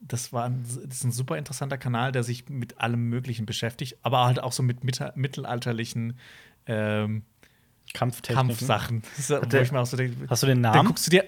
[0.00, 3.96] das, war ein, das ist ein super interessanter Kanal, der sich mit allem Möglichen beschäftigt,
[4.02, 6.18] aber halt auch so mit mitte- mittelalterlichen
[6.66, 7.24] ähm.
[7.92, 9.02] Kampfsachen.
[9.18, 9.76] So, denke,
[10.28, 10.88] Hast du den dann Namen?
[10.88, 11.24] guckst du dir.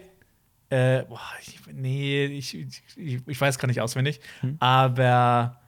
[0.69, 2.83] Äh, boah, ich, nee, ich, ich,
[3.27, 4.21] ich weiß gar nicht auswendig.
[4.41, 4.57] Hm.
[4.59, 5.61] Aber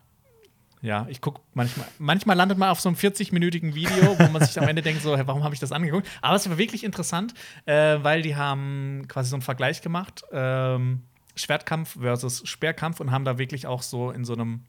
[0.80, 1.86] ja, ich gucke manchmal.
[1.98, 5.16] Manchmal landet man auf so einem 40-minütigen Video, wo man sich am Ende denkt, so,
[5.16, 6.08] hä, warum habe ich das angeguckt?
[6.22, 7.34] Aber es war wirklich interessant,
[7.66, 10.22] äh, weil die haben quasi so einen Vergleich gemacht.
[10.32, 11.02] Ähm,
[11.34, 14.64] Schwertkampf versus Speerkampf und haben da wirklich auch so in so einem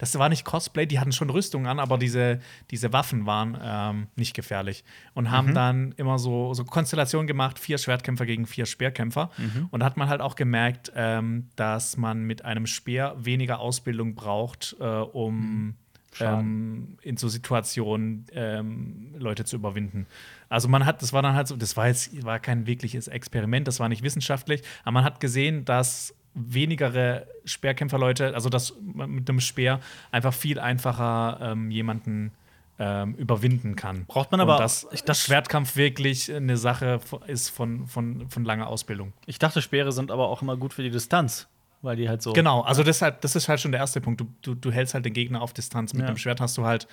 [0.00, 2.40] das war nicht Cosplay, die hatten schon Rüstung an, aber diese,
[2.70, 4.82] diese Waffen waren ähm, nicht gefährlich.
[5.12, 9.30] Und haben dann immer so, so Konstellationen gemacht, vier Schwertkämpfer gegen vier Speerkämpfer.
[9.70, 14.14] Und da hat man halt auch gemerkt, ähm, dass man mit einem Speer weniger Ausbildung
[14.14, 15.74] braucht, äh, um
[16.18, 20.06] ähm, in so Situationen ähm, Leute zu überwinden.
[20.48, 23.68] Also man hat, das war dann halt so, das war jetzt war kein wirkliches Experiment,
[23.68, 29.28] das war nicht wissenschaftlich, aber man hat gesehen, dass wenigere Speerkämpferleute, also dass man mit
[29.28, 29.80] einem Speer
[30.12, 32.32] einfach viel einfacher ähm, jemanden
[32.78, 34.06] ähm, überwinden kann.
[34.06, 38.44] Braucht man aber- Und dass ich- das Schwertkampf wirklich eine Sache ist von, von, von
[38.44, 39.12] langer Ausbildung.
[39.26, 41.46] Ich dachte, Speere sind aber auch immer gut für die Distanz,
[41.82, 42.32] weil die halt so.
[42.32, 44.20] Genau, also deshalb, das ist halt schon der erste Punkt.
[44.22, 45.92] Du, du, du hältst halt den Gegner auf Distanz.
[45.92, 46.08] Mit Ja.
[46.08, 46.88] einem Schwert hast du halt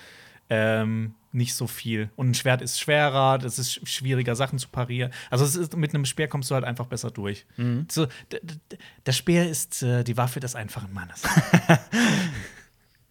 [0.49, 2.09] ähm, nicht so viel.
[2.15, 5.11] Und ein Schwert ist schwerer, das ist sch- schwieriger, Sachen zu parieren.
[5.29, 7.45] Also es ist, mit einem Speer kommst du halt einfach besser durch.
[7.57, 7.85] Mhm.
[7.91, 11.23] So, d- d- der Speer ist äh, die Waffe des einfachen Mannes.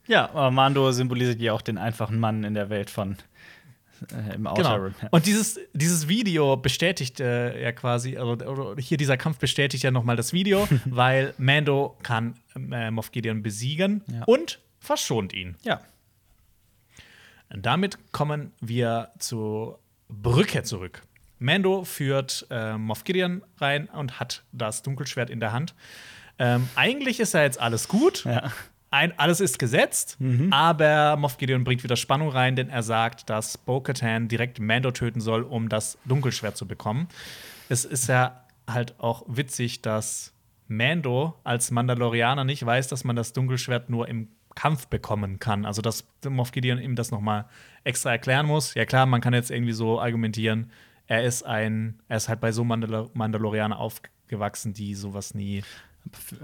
[0.08, 3.16] Ja, aber Mando symbolisiert ja auch den einfachen Mann in der Welt von
[4.12, 4.74] äh, im Outer Genau.
[4.84, 4.94] Rim.
[5.02, 5.08] Ja.
[5.10, 10.14] Und dieses, dieses Video bestätigt äh, ja quasi, also, hier dieser Kampf bestätigt ja nochmal
[10.14, 12.34] das Video, weil Mando kann
[12.70, 14.22] äh, Moff Gideon besiegen Ja.
[14.26, 15.56] und verschont ihn.
[15.64, 15.80] ja.
[17.50, 19.78] Damit kommen wir zur
[20.08, 21.02] Brücke zurück.
[21.38, 25.74] Mando führt äh, Moff Gideon rein und hat das Dunkelschwert in der Hand.
[26.38, 28.24] Ähm, eigentlich ist ja jetzt alles gut.
[28.24, 28.52] Ja.
[28.90, 30.16] Ein, alles ist gesetzt,
[30.50, 35.20] aber Moff Gideon bringt wieder Spannung rein, denn er sagt, dass Bo-Katan direkt Mando töten
[35.20, 37.08] soll, um das Dunkelschwert zu bekommen.
[37.68, 40.32] Es ist ja halt auch witzig, dass
[40.68, 45.64] Mando als Mandalorianer nicht weiß, dass man das Dunkelschwert nur im Kampf bekommen kann.
[45.64, 47.46] Also dass Moff Gideon ihm das noch mal
[47.84, 48.74] extra erklären muss.
[48.74, 50.72] Ja klar, man kann jetzt irgendwie so argumentieren,
[51.06, 55.62] er ist ein, er ist halt bei so Mandal Mandalorianer aufgewachsen, die sowas nie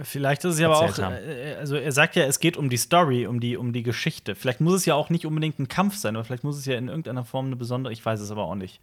[0.02, 1.14] Vielleicht ist es ja aber auch, haben.
[1.14, 4.34] äh, also er sagt ja, es geht um die Story, um die, um die Geschichte.
[4.34, 6.76] Vielleicht muss es ja auch nicht unbedingt ein Kampf sein, aber vielleicht muss es ja
[6.76, 8.80] in irgendeiner Form eine besondere, ich weiß es aber auch nicht.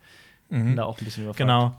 [0.49, 1.39] Bin da auch ein bisschen überfragt.
[1.39, 1.75] Genau.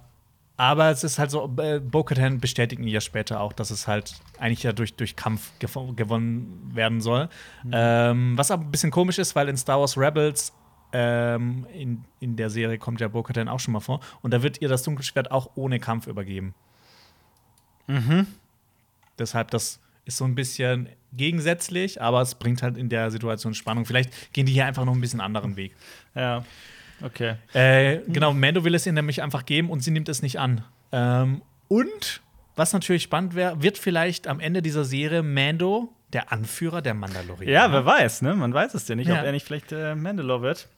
[0.61, 4.13] Aber es ist halt so, äh, Bo-Katan bestätigt ihn ja später auch, dass es halt
[4.39, 7.31] eigentlich ja durch, durch Kampf gew gewonnen werden soll.
[7.73, 10.53] Ähm, was aber ein bisschen komisch ist, weil in Star Wars Rebels
[10.93, 14.01] ähm, in, in der Serie kommt ja Bo-Katan auch schon mal vor.
[14.21, 16.55] Und da wird ihr das Dunkelschwert auch ohne Kampf übergeben.
[19.19, 23.87] Deshalb, das ist so ein bisschen gegensätzlich, aber es bringt halt in der Situation Spannung.
[23.87, 25.75] Vielleicht gehen die hier einfach noch ein bisschen anderen Weg.
[26.15, 26.45] Ja.
[27.03, 27.35] Okay.
[27.55, 30.63] Äh, genau, Mando will es ihr nämlich einfach geben und sie nimmt es nicht an.
[30.93, 32.21] Ähm, und
[32.57, 37.51] was natürlich spannend wäre, wird vielleicht am Ende dieser Serie Mando der Anführer der Mandalorianer.
[37.53, 38.35] Ja, wer weiß, ne?
[38.35, 39.21] Man weiß es ja nicht, Ja.
[39.21, 40.69] ob er nicht vielleicht äh, Mandalore wird.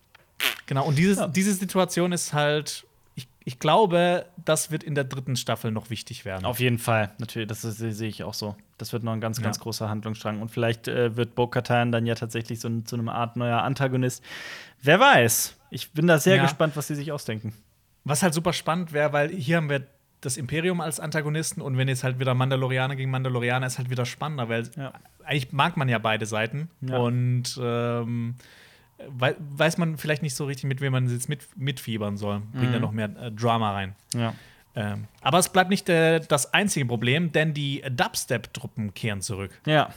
[0.67, 1.29] Genau, und dieses, Ja.
[1.29, 2.85] diese Situation ist halt,
[3.15, 6.45] ich, ich glaube, das wird in der dritten Staffel noch wichtig werden.
[6.45, 8.57] Auf jeden Fall, natürlich, das ist- sehe ich auch so.
[8.79, 9.45] Das wird noch ein ganz, Ja.
[9.45, 10.43] ganz großer Handlungsstrang.
[10.43, 14.23] Und vielleicht äh, wird Bo-Katan dann ja tatsächlich so, so eine Art neuer Antagonist.
[14.83, 15.57] Wer weiß?
[15.73, 16.43] Ich bin da sehr Ja.
[16.43, 17.55] gespannt, was sie sich ausdenken.
[18.05, 19.87] Was halt super spannend wäre, weil hier haben wir
[20.21, 24.05] das Imperium als Antagonisten und wenn jetzt halt wieder Mandalorianer gegen Mandalorianer ist halt wieder
[24.07, 24.93] spannender, weil Ja.
[25.25, 26.99] eigentlich mag man ja beide Seiten Ja.
[26.99, 28.35] und ähm,
[29.09, 32.41] wei weiß man vielleicht nicht so richtig, mit wem man jetzt mit, mitfiebern soll.
[32.53, 32.83] Bringt ja Mhm.
[32.83, 33.97] noch mehr äh, Drama rein.
[34.15, 34.35] Ja.
[34.77, 39.51] Ähm, aber es bleibt nicht äh, das einzige Problem, denn die Dubstep-Truppen kehren zurück.
[39.67, 39.91] Ja.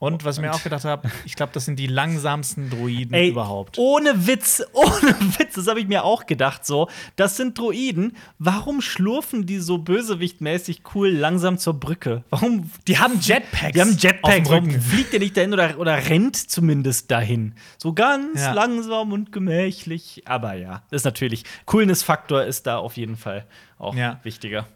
[0.00, 3.28] Und was ich mir auch gedacht habe, ich glaube, das sind die langsamsten Droiden Ey,
[3.30, 3.78] überhaupt.
[3.78, 6.88] ohne Witz, ohne Witz, das habe ich mir auch gedacht so.
[7.16, 8.16] Das sind Droiden.
[8.38, 12.24] Warum schlurfen die so bösewichtmäßig cool langsam zur Brücke?
[12.30, 12.70] Warum?
[12.86, 13.72] Die haben Jetpacks.
[13.72, 14.48] Die haben Jetpacks.
[14.50, 17.54] Warum fliegt der nicht dahin oder, oder rennt zumindest dahin?
[17.76, 18.52] So ganz Ja.
[18.52, 20.22] langsam und gemächlich.
[20.26, 21.44] Aber ja, das ist natürlich.
[21.66, 23.46] Coolness-Faktor ist da auf jeden Fall
[23.78, 24.20] auch Ja.
[24.22, 24.66] wichtiger.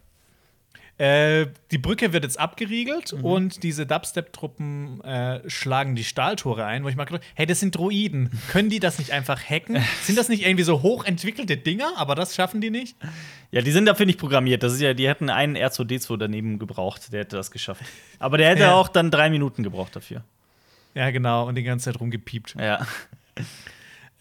[1.03, 3.24] Äh, die Brücke wird jetzt abgeriegelt Mhm.
[3.24, 7.74] und diese Dubstep-Truppen äh, schlagen die Stahltore ein, wo ich mal gedacht hey, das sind
[7.74, 8.31] Droiden.
[8.53, 9.83] Können die das nicht einfach hacken?
[10.05, 12.97] sind das nicht irgendwie so hochentwickelte Dinger, aber das schaffen die nicht?
[13.51, 14.62] Ja, die sind dafür nicht programmiert.
[14.62, 17.83] Das ist ja, die hätten einen R2D2 daneben gebraucht, der hätte das geschafft.
[18.20, 18.74] Aber der hätte Ja.
[18.74, 20.23] auch dann drei Minuten gebraucht dafür.
[20.95, 22.55] Ja, genau, und die ganze Zeit rumgepiept.
[22.61, 22.87] Ja.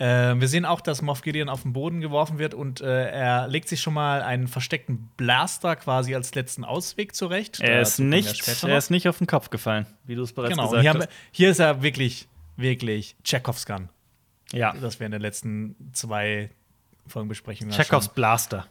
[0.01, 3.47] Äh, wir sehen auch, dass Moff Gideon auf den Boden geworfen wird und äh, er
[3.47, 7.59] legt sich schon mal einen versteckten Blaster quasi als letzten Ausweg zurecht.
[7.59, 10.49] Er ist, wir nicht, er ist nicht auf den Kopf gefallen, wie du es bereits
[10.51, 11.09] Genau, gesagt hier, haben, hast.
[11.09, 13.89] wir- hier ist er wirklich, wirklich Chekhovs Gun.
[14.51, 16.49] Ja, Das wir in den letzten zwei
[17.07, 18.65] Folgenbesprechungen ja Chekhovs Blaster.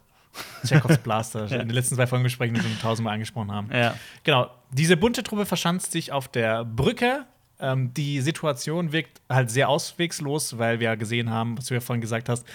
[0.66, 1.44] Chekhovs Blaster.
[1.44, 3.68] In den letzten zwei Folgenbesprechungen schon tausendmal angesprochen haben.
[3.72, 3.94] Ja.
[4.24, 7.24] Genau, diese bunte Truppe verschanzt sich auf der Brücke.
[7.60, 11.80] Ähm, die Situation wirkt halt sehr auswegslos, weil wir ja gesehen haben, was du ja
[11.80, 12.46] vorhin gesagt hast,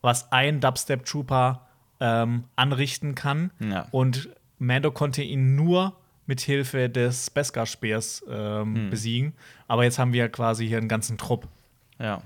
[0.00, 1.66] was ein Dubstep-Trooper
[2.00, 3.50] ähm, anrichten kann.
[3.60, 3.86] Ja.
[3.90, 4.28] Und
[4.58, 8.90] Mando konnte ihn nur mit Hilfe des Beskar-Speers ähm, Hm.
[8.90, 9.32] besiegen.
[9.68, 11.48] Aber jetzt haben wir quasi hier einen ganzen Trupp.
[11.98, 12.22] Ja.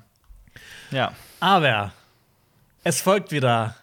[0.91, 1.13] Ja.
[1.41, 1.93] Aber
[2.85, 3.75] es folgt wieder,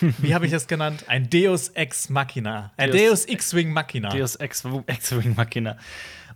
[0.00, 1.04] wie habe ich es genannt?
[1.08, 2.72] Ein Deus Ex Machina.
[2.76, 4.08] Ein Deus- Deus X-Wing Machina.
[4.10, 5.76] Deus Ex- Ex-Wing Machina.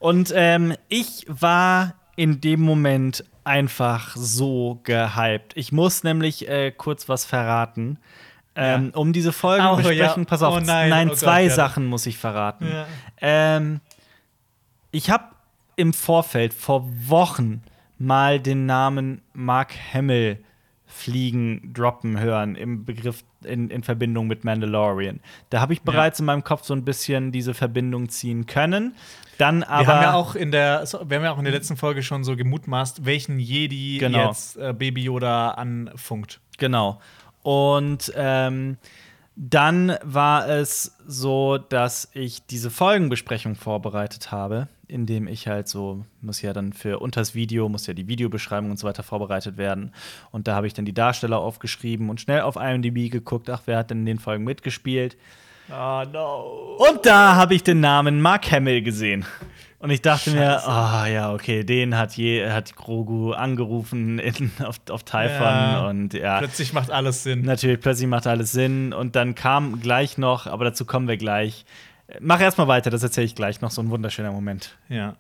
[0.03, 5.53] Und ähm, ich war in dem Moment einfach so gehypt.
[5.57, 7.99] Ich muss nämlich äh, kurz was verraten.
[8.55, 10.29] Ähm, Um diese Folge Oh, besprechen, ja.
[10.29, 11.51] pass auf, Oh nein, oh Gott, zwei ja.
[11.51, 12.67] Sachen muss ich verraten.
[12.67, 12.87] Ja.
[13.21, 13.81] Ähm,
[14.91, 15.25] ich habe
[15.77, 17.63] im Vorfeld vor Wochen
[17.99, 20.39] mal den Namen Mark Hamill
[20.87, 25.21] fliegen, droppen hören im Begriff in, in Verbindung mit Mandalorian.
[25.49, 28.95] Da habe ich bereits in meinem Kopf so ein bisschen diese Verbindung ziehen können.
[29.43, 31.77] Dann aber wir haben ja auch in der, wir haben ja auch in der letzten
[31.77, 34.29] Folge schon so gemutmaßt, welchen Jedi Genau.
[34.29, 36.41] jetzt äh, Baby Yoda anfunkt.
[36.59, 37.01] Genau.
[37.43, 38.77] Und ähm,
[39.35, 46.43] dann war es so, dass ich diese Folgenbesprechung vorbereitet habe indem ich halt so, muss
[46.43, 49.95] ja dann für unters Video, muss ja die Videobeschreibung und so weiter vorbereitet werden.
[50.31, 53.79] Und da habe ich dann die Darsteller aufgeschrieben und schnell auf IMDb geguckt, ach, wer
[53.79, 55.17] hat denn in den Folgen mitgespielt?
[55.75, 56.77] Oh no.
[56.79, 59.25] Und da habe ich den Namen Mark Hamill gesehen.
[59.79, 60.37] Und ich dachte Scheiße.
[60.37, 65.41] mir, ah oh, ja, okay, den hat je hat Grogu angerufen in, auf, auf Typhon
[65.41, 66.39] ja, und ja.
[66.39, 67.43] Plötzlich macht alles Sinn.
[67.43, 68.93] Natürlich, plötzlich macht alles Sinn.
[68.93, 71.65] Und dann kam gleich noch, aber dazu kommen wir gleich.
[72.21, 74.77] Mach erstmal weiter, das erzähle ich gleich noch, so ein wunderschöner Moment.
[74.89, 75.17] Ja.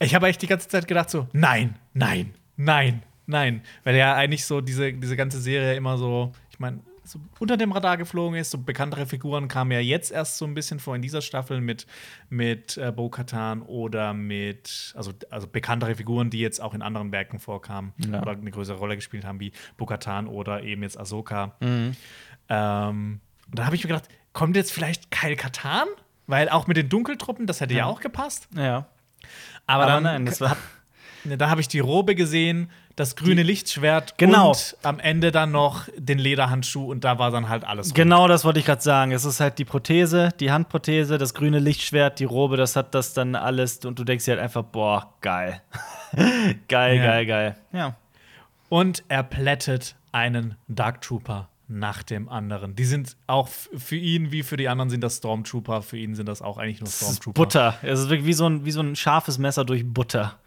[0.00, 3.60] Ich habe echt die ganze Zeit gedacht, so, nein, nein, nein, nein.
[3.84, 7.72] Weil ja eigentlich so diese, diese ganze Serie immer so, ich meine, so unter dem
[7.72, 8.50] Radar geflogen ist.
[8.50, 11.86] So bekanntere Figuren kamen ja jetzt erst so ein bisschen vor in dieser Staffel mit,
[12.28, 17.38] mit äh, Bo-Katan oder mit, also, also bekanntere Figuren, die jetzt auch in anderen Werken
[17.38, 18.22] vorkamen ja.
[18.22, 21.56] oder eine größere Rolle gespielt haben, wie Bo-Katan oder eben jetzt Ahsoka.
[21.60, 21.96] Mhm.
[22.48, 25.88] Ähm, und da habe ich mir gedacht, kommt jetzt vielleicht Kyle Katan?
[26.26, 28.48] Weil auch mit den Dunkeltruppen, das hätte ja, ja auch gepasst.
[28.54, 28.86] Ja.
[29.66, 30.56] Aber, Aber dann, nein, das war.
[31.24, 34.48] Da habe ich die Robe gesehen das grüne Lichtschwert genau.
[34.48, 37.94] und am Ende dann noch den Lederhandschuh und da war dann halt alles.
[37.94, 39.12] Genau, das wollte ich gerade sagen.
[39.12, 43.14] Es ist halt die Prothese, die Handprothese, das grüne Lichtschwert, die Robe, das hat das
[43.14, 45.62] dann alles und du denkst dir halt einfach, boah, geil.
[46.68, 47.04] geil, ja.
[47.04, 47.56] geil, geil.
[47.72, 47.96] Ja.
[48.68, 52.74] Und er plättet einen Dark Trooper nach dem anderen.
[52.74, 55.82] Die sind auch für ihn wie für die anderen sind das Stormtrooper.
[55.82, 57.40] Für ihn sind das auch eigentlich nur Stormtrooper.
[57.40, 57.78] Butter.
[57.82, 60.38] Es ist wirklich wie so ein, wie so ein scharfes Messer durch Butter.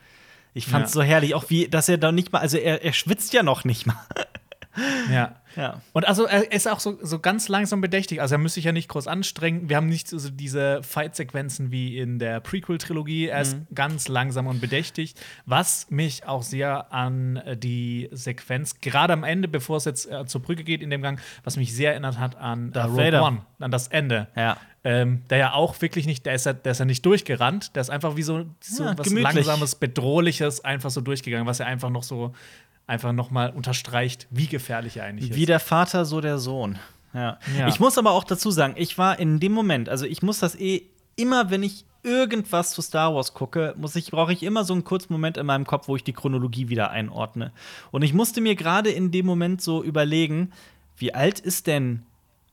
[0.54, 0.96] Ich fand es ja.
[0.96, 3.64] so herrlich, auch wie, dass er da nicht mal, also er, er schwitzt ja noch
[3.64, 3.98] nicht mal.
[5.12, 5.36] Ja.
[5.56, 5.82] ja.
[5.94, 8.22] Und also er ist auch so, so ganz langsam bedächtig.
[8.22, 9.70] Also er müsste sich ja nicht groß anstrengen.
[9.70, 13.28] Wir haben nicht so diese Fight-Sequenzen wie in der Prequel-Trilogie.
[13.28, 13.68] Er ist mhm.
[13.74, 15.16] ganz langsam und bedächtig.
[15.46, 20.42] Was mich auch sehr an die Sequenz, gerade am Ende, bevor es jetzt äh, zur
[20.42, 23.24] Brücke geht in dem Gang, was mich sehr erinnert hat an äh, Rogue Vader.
[23.24, 24.28] One, an das Ende.
[24.36, 24.58] Ja.
[24.86, 27.82] Ähm, der ja auch wirklich nicht, der ist ja, der ist ja nicht durchgerannt, der
[27.82, 29.34] ist einfach wie so, so ja, was gemütlich.
[29.34, 32.34] langsames, bedrohliches einfach so durchgegangen, was er einfach noch so
[32.86, 35.38] einfach noch mal unterstreicht, wie gefährlich er eigentlich ist.
[35.38, 36.80] Wie der Vater, so der Sohn.
[37.14, 37.40] Ja.
[37.58, 37.68] ja.
[37.68, 40.56] Ich muss aber auch dazu sagen, ich war in dem Moment, also ich muss das
[40.56, 40.84] eh
[41.16, 44.84] immer, wenn ich irgendwas zu Star Wars gucke, muss ich brauche ich immer so einen
[44.84, 47.52] kurzen Moment in meinem Kopf, wo ich die Chronologie wieder einordne.
[47.92, 50.52] Und ich musste mir gerade in dem Moment so überlegen,
[50.98, 52.04] wie alt ist denn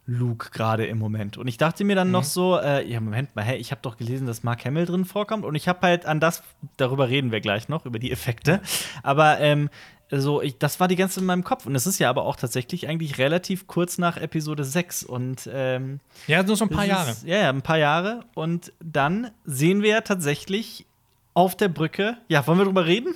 [0.06, 1.36] Luke gerade im Moment.
[1.36, 2.12] Und ich dachte mir dann mhm.
[2.12, 5.04] noch so, äh, ja, Moment mal, hey, ich habe doch gelesen, dass Mark Hamill drin
[5.04, 5.44] vorkommt.
[5.44, 6.42] Und ich habe halt an das,
[6.76, 8.60] darüber reden wir gleich noch, über die Effekte.
[9.02, 9.70] Aber ähm,
[10.10, 11.66] so, ich, das war die ganze Zeit in meinem Kopf.
[11.66, 15.04] Und es ist ja aber auch tatsächlich eigentlich relativ kurz nach Episode 6.
[15.04, 17.14] Und ähm, Ja, nur so ein paar Jahre.
[17.24, 18.24] ja, ja, ein paar Jahre.
[18.34, 20.86] Und dann sehen wir ja tatsächlich
[21.34, 22.16] auf der Brücke.
[22.28, 23.14] Ja, wollen wir drüber reden?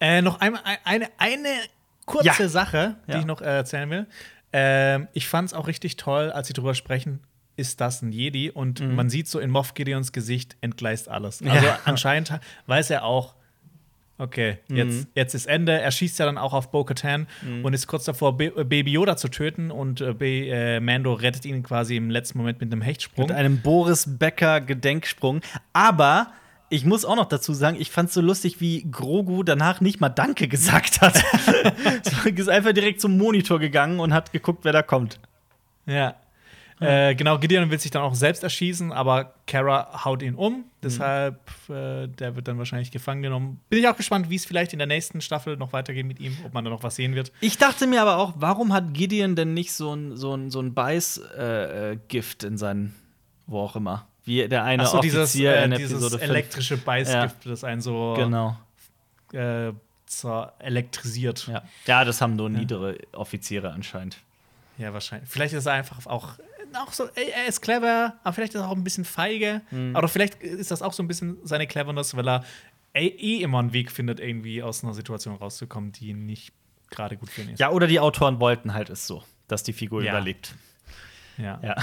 [0.00, 1.48] Äh, noch einmal eine, eine
[2.06, 2.48] kurze ja.
[2.48, 3.18] Sache, die ja.
[3.20, 4.06] ich noch äh, erzählen will.
[4.52, 7.20] Ähm, ich fand es auch richtig toll, als sie drüber sprechen,
[7.56, 8.50] ist das ein Jedi?
[8.50, 8.94] Und mhm.
[8.94, 11.42] man sieht so in Moff Gideons Gesicht entgleist alles.
[11.42, 11.78] Also ja.
[11.84, 12.32] anscheinend
[12.66, 13.34] weiß er auch,
[14.18, 14.76] okay, mhm.
[14.76, 15.80] jetzt, jetzt ist Ende.
[15.80, 17.64] Er schießt ja dann auch auf Bo-Katan mhm.
[17.64, 19.70] und ist kurz davor, äh, Baby Yoda zu töten.
[19.70, 23.26] Und äh, äh, Mando rettet ihn quasi im letzten Moment mit einem Hechtsprung.
[23.26, 25.40] Mit einem Boris Becker Gedenksprung.
[25.72, 26.32] Aber
[26.72, 30.00] ich muss auch noch dazu sagen, ich fand es so lustig, wie Grogu danach nicht
[30.00, 31.22] mal Danke gesagt hat.
[32.24, 35.20] ist einfach direkt zum Monitor gegangen und hat geguckt, wer da kommt.
[35.84, 36.14] Ja.
[36.80, 40.64] Äh, genau, Gideon will sich dann auch selbst erschießen, aber Kara haut ihn um.
[40.82, 41.38] Deshalb,
[41.68, 43.60] äh, der wird dann wahrscheinlich gefangen genommen.
[43.68, 46.36] Bin ich auch gespannt, wie es vielleicht in der nächsten Staffel noch weitergeht mit ihm,
[46.44, 47.32] ob man da noch was sehen wird.
[47.40, 50.60] Ich dachte mir aber auch, warum hat Gideon denn nicht so ein, so ein, so
[50.60, 52.94] ein Beißgift äh, äh in seinen,
[53.46, 54.08] wo auch immer?
[54.24, 57.50] Wie der eine so, Offizier dieses, äh, in Episode dieses elektrische Beißgift, ja.
[57.50, 58.56] das einen so genau.
[59.32, 59.72] äh,
[60.60, 61.48] elektrisiert.
[61.48, 61.62] Ja.
[61.86, 64.18] ja, das haben nur niedere Offiziere anscheinend.
[64.78, 65.28] Ja, wahrscheinlich.
[65.28, 66.34] Vielleicht ist er einfach auch,
[66.74, 69.62] auch so, er ist clever, aber vielleicht ist er auch ein bisschen feige.
[69.70, 69.96] Mhm.
[69.96, 72.44] Aber vielleicht ist das auch so ein bisschen seine Cleverness, weil er
[72.94, 76.52] eh immer einen Weg findet, irgendwie aus einer Situation rauszukommen, die nicht
[76.90, 77.58] gerade gut für ihn ist.
[77.60, 80.12] Ja, oder die Autoren wollten halt es so, dass die Figur ja.
[80.12, 80.54] überlebt.
[81.38, 81.58] Ja.
[81.62, 81.76] ja.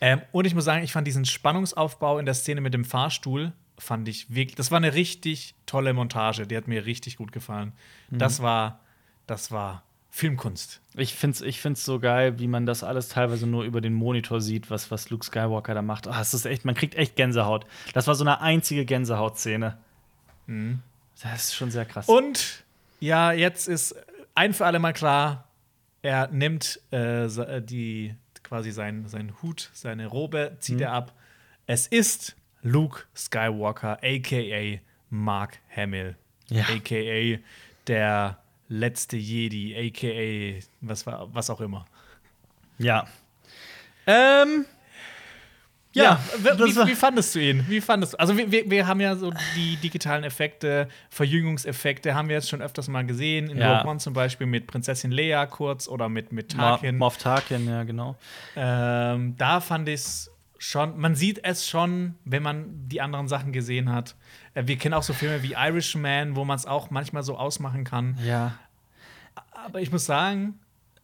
[0.00, 3.52] Ähm, und ich muss sagen, ich fand diesen Spannungsaufbau in der Szene mit dem Fahrstuhl,
[3.78, 7.72] fand ich wirklich, das war eine richtig tolle Montage, die hat mir richtig gut gefallen.
[8.10, 8.18] Mhm.
[8.18, 8.80] Das war,
[9.26, 10.80] das war Filmkunst.
[10.94, 13.94] Ich finde es ich find's so geil, wie man das alles teilweise nur über den
[13.94, 16.06] Monitor sieht, was, was Luke Skywalker da macht.
[16.06, 17.66] Oh, es ist echt, man kriegt echt Gänsehaut.
[17.94, 19.76] Das war so eine einzige Gänsehautszene.
[20.46, 20.82] Mhm.
[21.20, 22.08] Das ist schon sehr krass.
[22.08, 22.64] Und
[23.00, 23.96] ja, jetzt ist
[24.34, 25.48] ein für alle Mal klar,
[26.02, 27.28] er nimmt äh,
[27.60, 28.14] die,
[28.44, 30.82] quasi seinen, seinen Hut, seine Robe, zieht mhm.
[30.82, 31.12] er ab.
[31.66, 34.80] Es ist Luke Skywalker, aka
[35.10, 36.16] Mark Hamill,
[36.48, 36.64] ja.
[36.64, 37.38] aka
[37.86, 38.38] der
[38.68, 41.84] letzte Jedi, aka was, was auch immer.
[42.78, 43.06] Ja.
[44.06, 44.66] Ähm,
[45.94, 46.20] Ja, ja
[46.58, 47.64] wie, wie, fandest du ihn?
[47.68, 48.18] Wie fandest du?
[48.18, 52.88] Also wir, wir, haben ja so die digitalen Effekte, Verjüngungseffekte haben wir jetzt schon öfters
[52.88, 53.48] mal gesehen.
[53.48, 53.78] In ja.
[53.78, 56.98] Rogue One zum Beispiel mit Prinzessin Leia kurz oder mit, mit Tarkin.
[56.98, 58.16] Moff Tarkin, ja, genau.
[58.56, 63.52] Ähm, da fand ich es schon, man sieht es schon, wenn man die anderen Sachen
[63.52, 64.16] gesehen hat.
[64.54, 67.84] Äh, wir kennen auch so Filme wie Irishman, wo man es auch manchmal so ausmachen
[67.84, 68.18] kann.
[68.24, 68.58] Ja.
[69.52, 70.58] Aber ich muss sagen,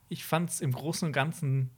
[0.09, 1.71] ich fand es im Großen und Ganzen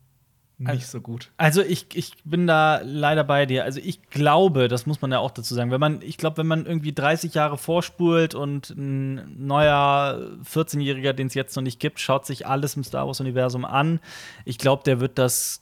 [0.64, 1.30] nicht so gut.
[1.36, 3.64] Also ich, ich bin da leider bei dir.
[3.64, 6.46] Also ich glaube, das muss man ja auch dazu sagen, wenn man, ich glaube, wenn
[6.46, 12.00] man irgendwie 30 Jahre vorspult und ein neuer 14-Jähriger, den es jetzt noch nicht gibt,
[12.00, 14.00] schaut sich alles im Star Wars-Universum an,
[14.44, 15.61] ich glaube, der wird das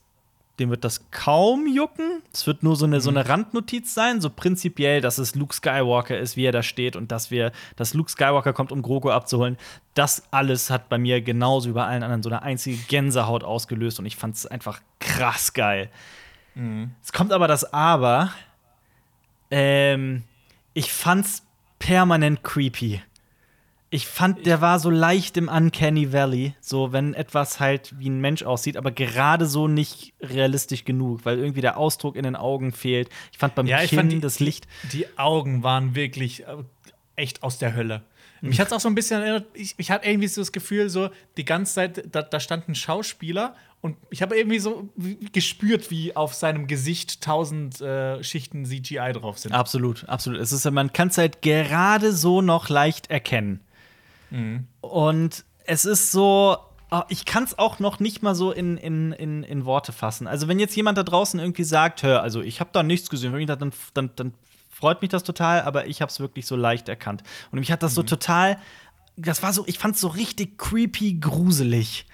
[0.58, 2.22] dem wird das kaum jucken.
[2.32, 3.00] Es wird nur so eine, mhm.
[3.00, 6.96] so eine Randnotiz sein, so prinzipiell, dass es Luke Skywalker ist, wie er da steht
[6.96, 9.56] und dass wir, dass Luke Skywalker kommt, um Grogu abzuholen.
[9.94, 13.98] Das alles hat bei mir genauso wie bei allen anderen so eine einzige Gänsehaut ausgelöst
[13.98, 15.90] und ich fand es einfach krass geil.
[16.54, 16.90] Mhm.
[17.02, 18.30] Es kommt aber das Aber.
[19.50, 20.24] Ähm,
[20.74, 21.42] ich fand's
[21.78, 23.02] permanent creepy
[23.92, 28.20] ich fand, der war so leicht im Uncanny Valley, so wenn etwas halt wie ein
[28.20, 32.70] Mensch aussieht, aber gerade so nicht realistisch genug, weil irgendwie der Ausdruck in den Augen
[32.70, 33.08] fehlt.
[33.32, 34.68] Ich fand beim ja, Kinn fand die, das Licht.
[34.92, 36.62] Die Augen waren wirklich äh,
[37.16, 38.02] echt aus der Hölle.
[38.42, 40.88] Mich hat es auch so ein bisschen erinnert, ich, ich hatte irgendwie so das Gefühl,
[40.88, 44.88] so die ganze Zeit, da, da stand ein Schauspieler und ich habe irgendwie so
[45.32, 49.52] gespürt, wie auf seinem Gesicht tausend äh, Schichten CGI drauf sind.
[49.52, 50.40] Absolut, absolut.
[50.40, 53.60] Es ist, man kann es halt gerade so noch leicht erkennen.
[54.30, 54.66] Mhm.
[54.80, 56.56] Und es ist so,
[56.90, 60.26] ah, ich kann es auch noch nicht mal so in, in, in, in Worte fassen.
[60.26, 63.46] Also, wenn jetzt jemand da draußen irgendwie sagt, hör, also ich habe da nichts gesehen,
[63.46, 64.34] dann, dann, dann
[64.68, 67.22] freut mich das total, aber ich habe es wirklich so leicht erkannt.
[67.50, 67.96] Und mich hat das mhm.
[67.96, 68.58] so total,
[69.16, 72.06] das war so, ich fand es so richtig creepy, gruselig.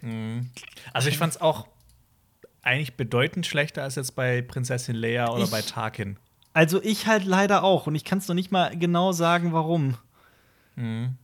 [0.00, 0.50] Mhm.
[0.92, 1.68] Also, ich fand es auch
[2.62, 6.16] eigentlich bedeutend schlechter als jetzt bei Prinzessin Leia oder ich, bei Tarkin.
[6.52, 7.86] Also, ich halt leider auch.
[7.86, 9.96] Und ich kann es noch nicht mal genau sagen, warum.
[10.76, 11.16] Mhm.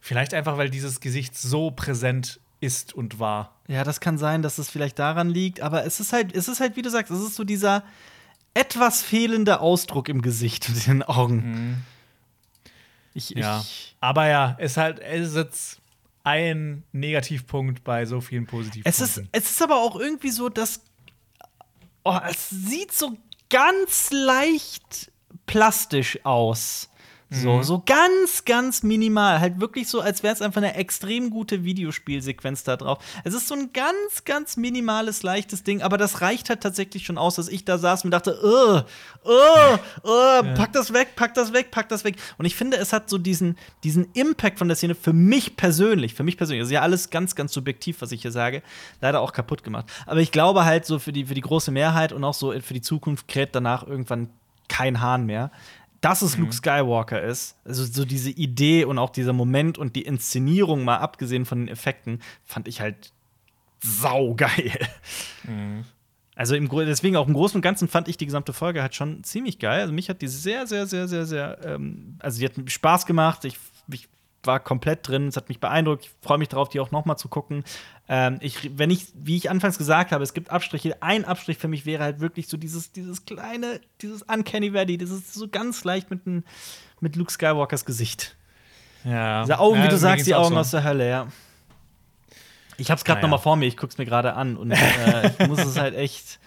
[0.00, 3.54] Vielleicht einfach, weil dieses Gesicht so präsent ist und war.
[3.68, 6.60] Ja, das kann sein, dass es vielleicht daran liegt, aber es ist halt, es ist
[6.60, 7.84] halt, wie du sagst, es ist so dieser
[8.54, 11.36] etwas fehlende Ausdruck im Gesicht und in den Augen.
[11.36, 11.76] Mhm.
[13.14, 13.60] Ich, ja.
[13.60, 15.80] Ich, aber ja, es ist halt, es ist jetzt
[16.24, 19.04] ein Negativpunkt bei so vielen Positivpunkten.
[19.04, 20.80] Es ist, es ist aber auch irgendwie so, dass
[22.02, 23.16] oh, es sieht so
[23.50, 25.12] ganz leicht
[25.46, 26.88] plastisch aus.
[27.30, 27.62] So, mhm.
[27.62, 29.40] so ganz, ganz minimal.
[29.40, 32.98] Halt wirklich so, als wäre es einfach eine extrem gute Videospielsequenz da drauf.
[33.24, 37.18] Es ist so ein ganz, ganz minimales, leichtes Ding, aber das reicht halt tatsächlich schon
[37.18, 40.54] aus, dass ich da saß und dachte, uh, uh, uh, ja.
[40.54, 42.16] pack das weg, pack das weg, pack das weg.
[42.38, 46.14] Und ich finde, es hat so diesen, diesen Impact von der Szene für mich persönlich,
[46.14, 48.62] für mich persönlich, das ist ja alles ganz, ganz subjektiv, was ich hier sage,
[49.00, 49.86] leider auch kaputt gemacht.
[50.06, 52.74] Aber ich glaube halt so für die, für die große Mehrheit und auch so für
[52.74, 54.28] die Zukunft kräht danach irgendwann
[54.68, 55.50] kein Hahn mehr
[56.04, 56.44] dass es mhm.
[56.44, 60.98] Luke Skywalker ist, also so diese Idee und auch dieser Moment und die Inszenierung, mal
[60.98, 63.12] abgesehen von den Effekten, fand ich halt
[63.82, 64.78] saugeil.
[65.44, 65.84] Mhm.
[66.36, 69.22] Also im, deswegen auch im Großen und Ganzen fand ich die gesamte Folge halt schon
[69.22, 69.82] ziemlich geil.
[69.82, 73.44] Also mich hat die sehr, sehr, sehr, sehr, sehr, ähm, also die hat Spaß gemacht.
[73.44, 73.56] Ich,
[73.90, 74.08] ich
[74.42, 75.28] war komplett drin.
[75.28, 76.06] Es hat mich beeindruckt.
[76.06, 77.64] Ich freue mich darauf, die auch noch mal zu gucken.
[78.06, 81.02] Ähm, ich, wenn ich, wie ich anfangs gesagt habe, es gibt Abstriche.
[81.02, 85.32] Ein Abstrich für mich wäre halt wirklich so dieses, dieses kleine, dieses Uncanny Valley, dieses
[85.32, 86.44] so ganz leicht mit, ein,
[87.00, 88.36] mit Luke Skywalkers Gesicht.
[89.04, 89.42] Ja.
[89.42, 90.60] Diese Augen, ja, wie du sagst, die Augen so.
[90.60, 91.28] aus der Hölle, ja.
[92.76, 93.28] Ich hab's gerade naja.
[93.28, 95.94] noch mal vor mir, ich guck's mir gerade an und äh, ich muss es halt
[95.94, 96.40] echt.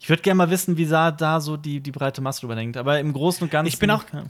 [0.00, 2.76] Ich würde gerne mal wissen, wie da so die, die breite Masse drüber denkt.
[2.76, 3.68] Aber im Großen und Ganzen.
[3.68, 4.04] Ich bin auch.
[4.12, 4.24] Ja.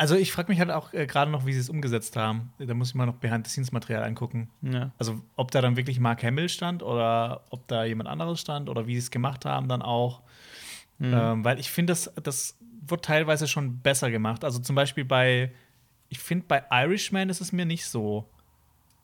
[0.00, 2.54] Also ich frage mich halt auch äh, gerade noch, wie sie es umgesetzt haben.
[2.58, 4.48] Da muss ich mal noch Behind-the-Scenes-Material angucken.
[4.62, 4.92] Ja.
[4.96, 8.86] Also ob da dann wirklich Mark Hamill stand oder ob da jemand anderes stand oder
[8.86, 10.22] wie sie es gemacht haben dann auch.
[11.00, 11.12] Mhm.
[11.12, 12.56] Ähm, weil ich finde, das, das
[12.86, 14.42] wird teilweise schon besser gemacht.
[14.42, 15.52] Also zum Beispiel bei,
[16.08, 18.26] ich finde, bei Irishman ist es mir nicht so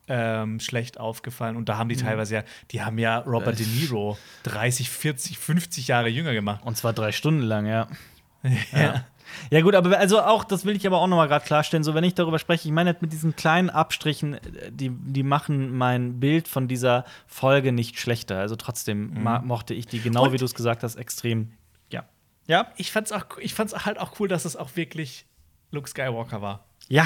[0.07, 1.57] ähm, schlecht aufgefallen.
[1.57, 1.99] Und da haben die mhm.
[1.99, 6.65] teilweise ja, die haben ja Robert De Niro 30, 40, 50 Jahre jünger gemacht.
[6.65, 7.87] Und zwar drei Stunden lang, ja.
[8.71, 8.81] ja.
[8.81, 9.05] ja.
[9.49, 11.93] Ja, gut, aber also auch, das will ich aber auch noch mal gerade klarstellen, so
[11.93, 14.39] wenn ich darüber spreche, ich meine mit diesen kleinen Abstrichen,
[14.69, 18.39] die, die machen mein Bild von dieser Folge nicht schlechter.
[18.39, 19.41] Also trotzdem mhm.
[19.43, 21.53] mochte ich die, genau Und wie du es gesagt hast, extrem.
[21.89, 22.05] Ja.
[22.47, 22.67] Ja.
[22.77, 25.25] Ich fand's, auch, ich fand's halt auch cool, dass es auch wirklich
[25.71, 26.65] Luke Skywalker war.
[26.87, 27.05] Ja,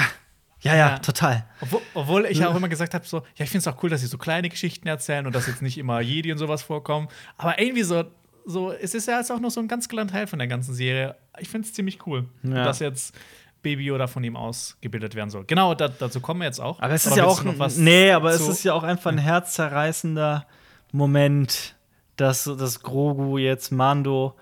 [0.62, 1.44] ja, ja, ja, total.
[1.60, 3.90] Obwohl, obwohl ich ja auch immer gesagt habe, so, ja, ich finde es auch cool,
[3.90, 7.08] dass sie so kleine Geschichten erzählen und dass jetzt nicht immer Jedi und sowas vorkommen.
[7.36, 8.04] Aber irgendwie so,
[8.44, 10.74] so, es ist ja jetzt auch noch so ein ganz kleiner Teil von der ganzen
[10.74, 11.16] Serie.
[11.38, 12.64] Ich finde es ziemlich cool, ja.
[12.64, 13.14] dass jetzt
[13.62, 15.44] Baby Yoda von ihm ausgebildet werden soll.
[15.44, 16.80] Genau, da, dazu kommen wir jetzt auch.
[16.80, 19.18] Aber es ist ja auch noch was Nee, aber es ist ja auch einfach ein
[19.18, 20.46] herzzerreißender
[20.90, 21.76] Moment,
[22.16, 24.34] dass, dass Grogu jetzt Mando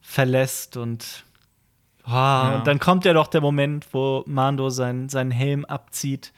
[0.00, 1.24] verlässt und,
[2.06, 2.56] oh, ja.
[2.56, 6.32] und dann kommt ja doch der Moment, wo Mando sein, seinen Helm abzieht.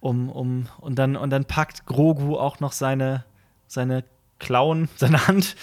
[0.00, 3.24] Um, um, und, dann, und dann packt Grogu auch noch seine,
[3.68, 4.04] seine
[4.40, 5.54] Klauen, seine Hand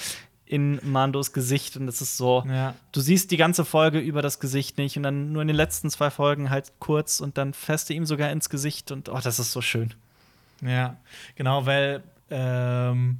[0.49, 2.73] in Mandos Gesicht und es ist so, ja.
[2.91, 5.91] du siehst die ganze Folge über das Gesicht nicht und dann nur in den letzten
[5.91, 7.53] zwei Folgen halt kurz und dann
[7.87, 9.93] du ihm sogar ins Gesicht und oh, das ist so schön.
[10.65, 10.97] Ja,
[11.35, 12.01] genau, weil
[12.31, 13.19] ähm,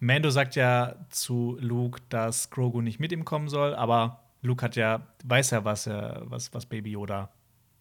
[0.00, 4.74] Mando sagt ja zu Luke, dass Grogu nicht mit ihm kommen soll, aber Luke hat
[4.74, 7.28] ja, weiß ja, was, er, was, was Baby Yoda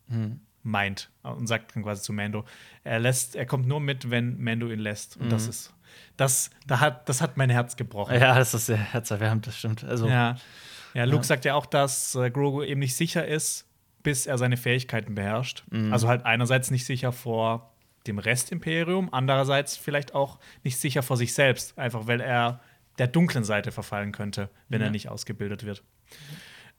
[0.10, 0.42] hm.
[0.64, 2.44] meint und sagt dann quasi zu Mando,
[2.84, 5.16] er lässt, er kommt nur mit, wenn Mando ihn lässt.
[5.16, 5.30] Und mhm.
[5.30, 5.74] das ist
[6.18, 8.20] das, da hat, das hat mein Herz gebrochen.
[8.20, 9.84] Ja, das ist sehr herzerwärmend, das stimmt.
[9.84, 10.36] Also, ja.
[10.94, 11.24] ja, Luke ja.
[11.24, 13.66] sagt ja auch, dass äh, Grogu eben nicht sicher ist,
[14.04, 15.64] bis er seine Fähigkeiten beherrscht.
[15.72, 15.92] Mhm.
[15.92, 17.74] Also halt einerseits nicht sicher vor
[18.06, 22.60] dem Restimperium, andererseits vielleicht auch nicht sicher vor sich selbst, einfach weil er
[23.00, 24.88] der dunklen Seite verfallen könnte, wenn ja.
[24.88, 25.84] er nicht ausgebildet wird.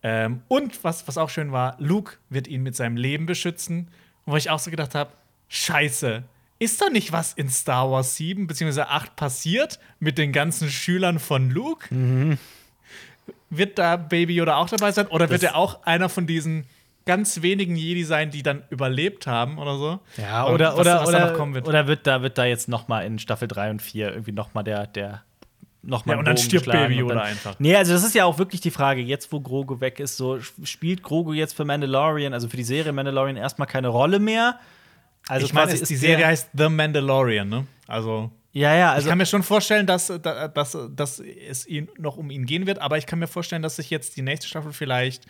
[0.03, 3.91] Ähm, und was, was auch schön war, Luke wird ihn mit seinem Leben beschützen,
[4.27, 5.13] wo ich auch so gedacht habe,
[5.49, 6.25] scheiße,
[6.65, 8.83] ist da nicht was in Star Wars 7 bzw.
[8.83, 11.95] 8 passiert mit den ganzen Schülern von Luke?
[11.95, 12.39] Mhm.
[13.51, 15.07] Wird da Baby Yoda auch dabei sein?
[15.07, 16.67] Oder wird er auch einer von diesen
[17.07, 20.01] ganz wenigen Jedi sein, die dann überlebt haben oder so?
[20.17, 21.69] Ja, oder, oder, was, was oder, wird.
[21.69, 24.55] oder wird da, wird da jetzt noch mal in Staffel 3 und 4 irgendwie noch
[24.55, 25.23] mal der, der
[25.83, 27.57] noch mal Ja, und dann stirbt Baby Yoda einfach.
[27.59, 30.41] Nee, also das ist ja auch wirklich die Frage, jetzt wo Grogu weg ist, so
[30.41, 34.59] spielt Grogu jetzt für Mandalorian, also für die Serie Mandalorian erstmal keine Rolle mehr?
[35.29, 37.67] Also ich meine, die Serie heißt The Mandalorian, ne?
[37.87, 42.17] Also ja, ja, also ich kann mir schon vorstellen, dass, dass, dass es ihn noch
[42.17, 44.73] um ihn gehen wird, aber ich kann mir vorstellen, dass sich jetzt die nächste Staffel
[44.73, 45.27] vielleicht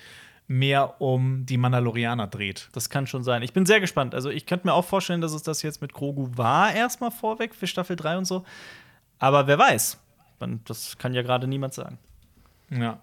[0.46, 2.68] mehr um die Mandalorianer dreht.
[2.72, 3.40] Das kann schon sein.
[3.42, 4.14] Ich bin sehr gespannt.
[4.14, 7.54] Also, ich könnte mir auch vorstellen, dass es das jetzt mit Grogu war, erstmal vorweg
[7.54, 8.44] für Staffel 3 und so.
[9.18, 9.98] Aber wer weiß.
[10.66, 11.98] Das kann ja gerade niemand sagen.
[12.68, 13.00] Ja.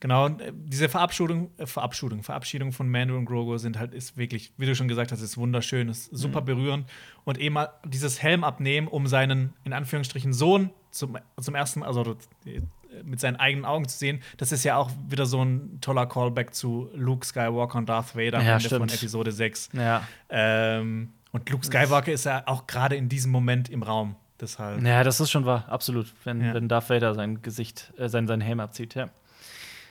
[0.00, 4.52] Genau, äh, diese Verabschiedung, äh, Verabschiedung, Verabschiedung von Mando und Grogu sind halt, ist wirklich,
[4.56, 6.46] wie du schon gesagt hast, ist wunderschön, ist super mhm.
[6.46, 6.90] berührend.
[7.24, 12.16] Und eben mal dieses Helm abnehmen, um seinen, in Anführungsstrichen, Sohn zum, zum ersten, also
[12.46, 12.60] äh,
[13.04, 16.54] mit seinen eigenen Augen zu sehen, das ist ja auch wieder so ein toller Callback
[16.54, 19.70] zu Luke Skywalker und Darth Vader ja, Ende von Episode 6.
[19.72, 20.06] Ja.
[20.28, 24.16] Ähm, und Luke Skywalker ist ja auch gerade in diesem Moment im Raum.
[24.40, 24.82] Deshalb.
[24.84, 26.14] Ja, das ist schon wahr, absolut.
[26.24, 26.54] Wenn, ja.
[26.54, 29.08] wenn Darth Vader sein Gesicht, äh, sein, sein Helm abzieht, ja.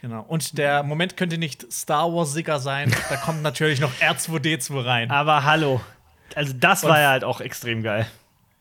[0.02, 0.26] Genau.
[0.28, 2.94] Und der Moment könnte nicht Star Wars-Sicker sein.
[3.10, 5.12] Da kommt natürlich noch R2D2 rein.
[5.12, 5.82] Aber hallo.
[6.36, 8.08] Also, das war ja halt auch extrem geil.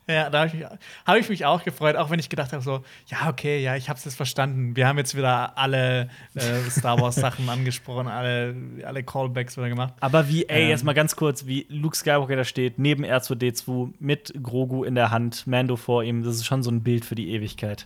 [0.09, 0.65] Ja, da habe ich,
[1.05, 3.89] hab ich, mich auch gefreut, auch wenn ich gedacht habe, so, ja, okay, ja, ich
[3.89, 4.77] habe es jetzt verstanden.
[4.77, 8.55] Wir haben jetzt wieder alle äh, Star Wars-Sachen angesprochen, alle,
[8.85, 9.93] alle Callbacks wieder gemacht.
[9.99, 13.95] Aber wie, ey, ähm, jetzt mal ganz kurz, wie Luke Skywalker da steht, neben R2D2,
[13.99, 17.15] mit Grogu in der Hand, Mando vor ihm, das ist schon so ein Bild für
[17.15, 17.85] die Ewigkeit.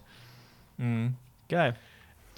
[0.78, 1.16] Mhm.
[1.50, 1.76] Geil.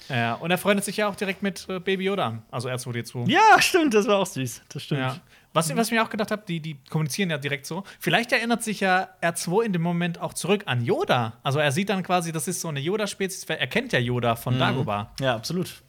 [0.10, 3.30] Ja, und er freundet sich ja auch direkt mit äh, Baby Yoda an, also R2D2.
[3.30, 4.64] Ja, stimmt, das war auch süß.
[4.70, 5.02] Das stimmt.
[5.02, 5.22] Ja.
[5.54, 7.84] Was, was ich mir auch gedacht habe, die, die kommunizieren ja direkt so.
[8.00, 11.34] Vielleicht erinnert sich ja R2 in dem Moment auch zurück an Yoda.
[11.44, 13.44] Also er sieht dann quasi, das ist so eine Yoda-Spezies.
[13.46, 14.60] Er kennt ja Yoda von mhm.
[14.60, 15.12] Dagobah.
[15.20, 15.84] Ja, absolut.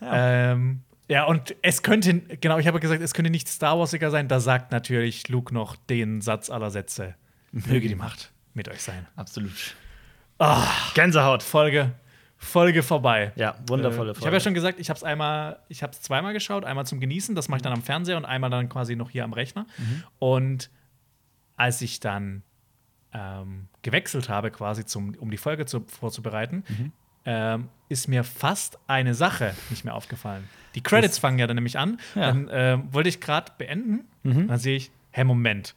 [0.00, 0.52] Ja.
[0.52, 4.26] Ähm, ja, und es könnte, genau, ich habe gesagt, es könnte nicht Star Warsiger sein.
[4.26, 7.14] Da sagt natürlich Luke noch den Satz aller Sätze.
[7.52, 9.06] Möge die Macht mit euch sein.
[9.14, 9.76] Absolut.
[10.40, 11.44] Oh, Gänsehaut.
[11.44, 11.92] Folge
[12.44, 13.32] Folge vorbei.
[13.36, 14.20] Ja, wundervolle Folge.
[14.20, 16.86] Ich habe ja schon gesagt, ich habe es einmal, ich habe es zweimal geschaut, einmal
[16.86, 19.32] zum Genießen, das mache ich dann am Fernseher und einmal dann quasi noch hier am
[19.32, 19.66] Rechner.
[19.78, 20.02] Mhm.
[20.18, 20.70] Und
[21.56, 22.42] als ich dann
[23.12, 26.92] ähm, gewechselt habe, quasi zum, um die Folge zu, vorzubereiten, mhm.
[27.24, 30.44] ähm, ist mir fast eine Sache nicht mehr aufgefallen.
[30.74, 31.98] Die Credits das fangen ja dann nämlich an.
[32.14, 32.26] Ja.
[32.26, 34.04] Dann äh, wollte ich gerade beenden.
[34.22, 34.48] Mhm.
[34.48, 35.74] Dann sehe ich, hä, Moment,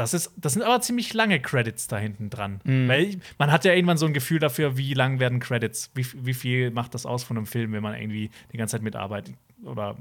[0.00, 2.60] das, ist, das sind aber ziemlich lange Credits da hinten dran.
[2.64, 2.88] Mhm.
[2.88, 6.32] Weil man hat ja irgendwann so ein Gefühl dafür, wie lang werden Credits, wie, wie
[6.32, 9.34] viel macht das aus von einem Film, wenn man irgendwie die ganze Zeit mitarbeitet.
[9.62, 9.96] Oder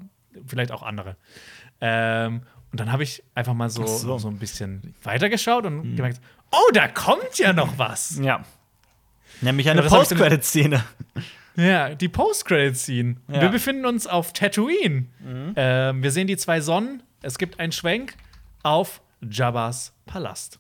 [0.47, 1.17] vielleicht auch andere.
[1.81, 4.17] Ähm, und dann habe ich einfach mal so, so.
[4.17, 4.29] so.
[4.29, 5.95] ein bisschen weitergeschaut und mhm.
[5.97, 6.21] gemerkt,
[6.51, 8.19] oh, da kommt ja noch was.
[8.21, 8.45] Ja.
[9.41, 10.83] Nämlich eine Post-Credit-Szene.
[11.55, 13.17] Ja, die Post-Credit-Szene.
[13.27, 13.41] Ja.
[13.41, 15.07] Wir befinden uns auf Tatooine.
[15.19, 15.53] Mhm.
[15.57, 17.03] Ähm, wir sehen die zwei Sonnen.
[17.21, 18.13] Es gibt einen Schwenk
[18.63, 20.59] auf Jabbas Palast.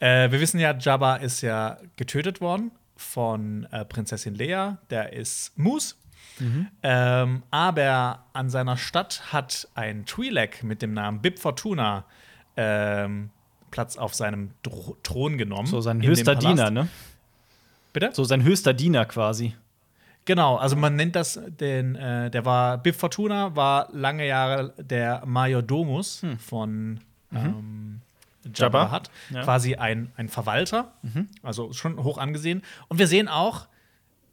[0.00, 4.78] Äh, wir wissen ja, Jabba ist ja getötet worden von äh, Prinzessin Leia.
[4.90, 5.94] Der ist Moose.
[6.38, 6.68] Mhm.
[6.82, 12.04] Ähm, aber an seiner Stadt hat ein Twi'lek mit dem Namen Bib Fortuna
[12.56, 13.30] ähm,
[13.70, 15.66] Platz auf seinem Dro Thron genommen.
[15.66, 16.88] So sein höchster Diener, ne?
[17.92, 18.10] Bitte?
[18.12, 19.54] So sein höchster Diener quasi.
[20.24, 25.22] Genau, also man nennt das den, äh, der war, Bib Fortuna war lange Jahre der
[25.26, 26.38] Majordomus hm.
[26.38, 27.00] von.
[27.40, 28.00] Ähm,
[28.44, 29.10] Jabba, Jabba hat.
[29.30, 29.42] Ja.
[29.42, 31.28] Quasi ein, ein Verwalter, mhm.
[31.42, 32.62] also schon hoch angesehen.
[32.88, 33.66] Und wir sehen auch,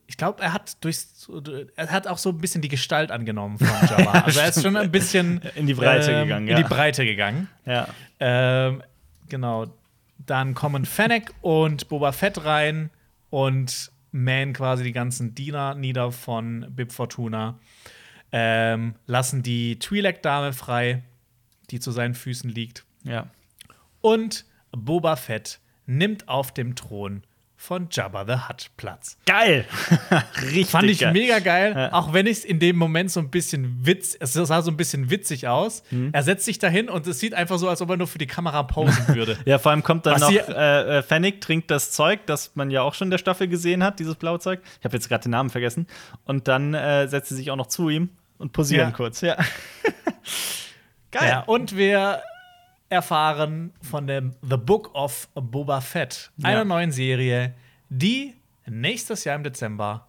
[0.07, 1.29] ich glaube, er hat durchs,
[1.75, 4.11] er hat auch so ein bisschen die Gestalt angenommen von Jabba.
[4.11, 6.61] also er ist schon ein bisschen in die Breite ähm, gegangen, In ja.
[6.61, 7.47] die Breite gegangen.
[7.65, 7.87] Ja.
[8.19, 8.83] Ähm,
[9.29, 9.67] genau.
[10.17, 12.89] Dann kommen Fennec und Boba Fett rein
[13.29, 17.57] und man quasi die ganzen Diener nieder von Bib Fortuna.
[18.33, 21.03] Ähm, lassen die Twi'lek-Dame frei,
[21.69, 22.85] die zu seinen Füßen liegt.
[23.03, 23.27] Ja.
[24.01, 27.23] Und Boba Fett nimmt auf dem Thron
[27.55, 29.19] von Jabba the Hutt Platz.
[29.27, 29.65] Geil!
[30.41, 30.69] Richtig.
[30.69, 31.13] Fand ich geil.
[31.13, 31.93] mega geil, Ja.
[31.93, 34.77] auch wenn ich es in dem Moment so ein bisschen witz, es sah so ein
[34.77, 35.83] bisschen witzig aus.
[35.91, 36.09] Mhm.
[36.11, 38.25] Er setzt sich dahin und es sieht einfach so, als ob er nur für die
[38.25, 39.37] Kamera posen würde.
[39.45, 42.71] Ja, vor allem kommt dann Was noch äh, äh, Fennec trinkt das Zeug, das man
[42.71, 44.59] ja auch schon in der Staffel gesehen hat, dieses blaue Zeug.
[44.79, 45.85] Ich habe jetzt gerade den Namen vergessen.
[46.25, 48.09] Und dann äh, setzt sie sich auch noch zu ihm
[48.39, 48.95] und posieren Ja.
[48.95, 49.21] kurz.
[49.21, 49.37] Ja.
[51.11, 51.29] Geil.
[51.29, 52.21] Ja, und wir
[52.91, 56.65] erfahren von dem The Book of Boba Fett, einer Ja.
[56.65, 57.53] neuen Serie,
[57.89, 58.35] die
[58.65, 60.07] nächstes Jahr im Dezember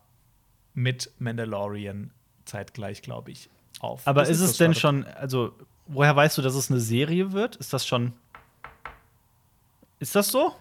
[0.75, 2.11] mit Mandalorian
[2.45, 3.49] zeitgleich, glaube ich,
[3.81, 4.07] auf.
[4.07, 5.53] Aber Disney ist es denn schon, also,
[5.87, 7.57] woher weißt du, dass es eine Serie wird?
[7.57, 8.15] Ist das schon.
[10.01, 10.53] Ist das so?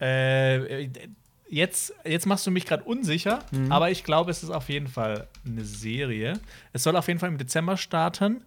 [0.00, 0.90] Äh,
[1.48, 3.72] jetzt, jetzt machst du mich gerade unsicher, Mhm.
[3.72, 6.34] aber ich glaube, es ist auf jeden Fall eine Serie.
[6.74, 8.44] Es soll auf jeden Fall im Dezember starten.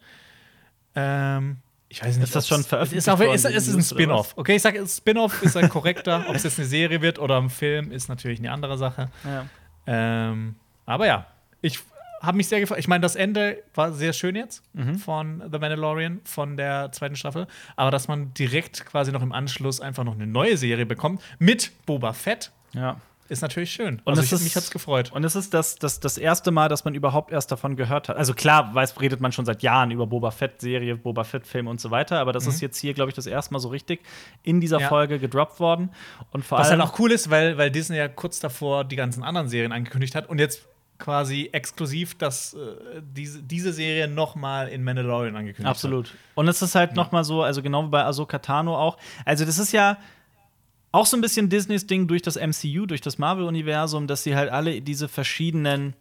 [0.94, 1.57] Ähm,
[1.97, 4.33] ich weiß nicht, Ist das schon veröffentlicht ist, worden, ist, es diese ist ein Spin-off.
[4.35, 6.25] Okay, ich sage, Spin-off ist ein korrekter.
[6.29, 9.09] Ob es jetzt eine Serie wird oder ein Film, ist natürlich eine andere Sache.
[9.25, 9.45] Ja.
[9.87, 10.55] Ähm,
[10.85, 11.25] aber ja,
[11.61, 11.79] ich
[12.21, 12.79] habe mich sehr gefreut.
[12.79, 14.97] Ich meine, das Ende war sehr schön jetzt Mhm.
[14.99, 17.47] von The Mandalorian, von der zweiten Staffel.
[17.75, 21.71] Aber dass man direkt quasi noch im Anschluss einfach noch eine neue Serie bekommt mit
[21.85, 22.97] Boba Fett, ja.
[23.29, 23.95] Ist natürlich schön.
[24.05, 25.11] Und also es ich, ist- mich hat's gefreut.
[25.11, 28.17] Und es ist das, das, das erste Mal, dass man überhaupt erst davon gehört hat.
[28.17, 31.91] Also klar, weiß, redet man schon seit Jahren über Boba Fett-Serie, Boba Fett-Film und so
[31.91, 34.01] weiter, aber das ist jetzt hier, glaube ich, das erste Mal so richtig
[34.43, 34.81] in dieser Mhm.
[34.83, 34.89] Ja.
[34.89, 35.89] Folge gedroppt worden.
[36.31, 36.81] Und vor Was allem.
[36.81, 40.15] halt auch cool ist, weil, weil Disney ja kurz davor die ganzen anderen Serien angekündigt
[40.15, 40.65] hat und jetzt
[40.99, 42.57] quasi exklusiv dass äh,
[43.03, 46.15] diese, diese Serie noch mal in Mandalorian angekündigt Absolut.
[46.33, 48.97] Und es ist halt noch mal so, also genau wie bei Ahsoka Tano auch.
[49.23, 49.97] Also das ist ja
[50.91, 54.49] auch so ein bisschen Disneys Ding durch das MCU, durch das Marvel-Universum, dass sie halt
[54.49, 55.93] alle diese verschiedenen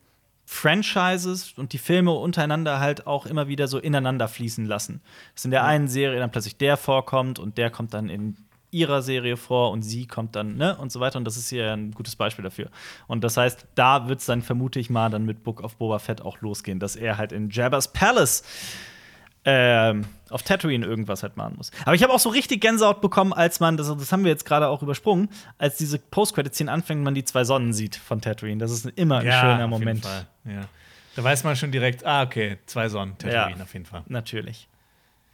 [0.45, 5.01] Franchises und die Filme untereinander halt auch immer wieder so ineinander fließen lassen.
[5.35, 8.37] Dass in der einen Serie dann plötzlich der vorkommt und der kommt dann in
[8.71, 11.19] ihrer Serie vor und sie kommt dann, ne, und so weiter.
[11.19, 12.71] Und das ist hier ein gutes Beispiel dafür.
[13.07, 15.99] Und das heißt, da wird es dann, vermute ich mal, dann mit Book of Boba
[15.99, 18.45] Fett auch losgehen, dass er halt in Jabba's Palace
[19.49, 21.71] ähm, auf Tatooine irgendwas halt machen muss.
[21.85, 24.45] Aber ich habe auch so richtig Gänsehaut bekommen, als man, das, das haben wir jetzt
[24.45, 28.59] gerade auch übersprungen, als diese Post-Credit-Szene anfängt man die zwei Sonnen sieht von Tatooine.
[28.59, 30.05] Das ist immer ein Ja, schöner auf jeden Moment.
[30.05, 30.27] Fall.
[30.45, 30.63] Ja.
[31.15, 33.63] Da weiß man schon direkt, ah, okay, zwei Sonnen, Tatooine Ja.
[33.63, 34.03] auf jeden Fall.
[34.09, 34.69] Natürlich.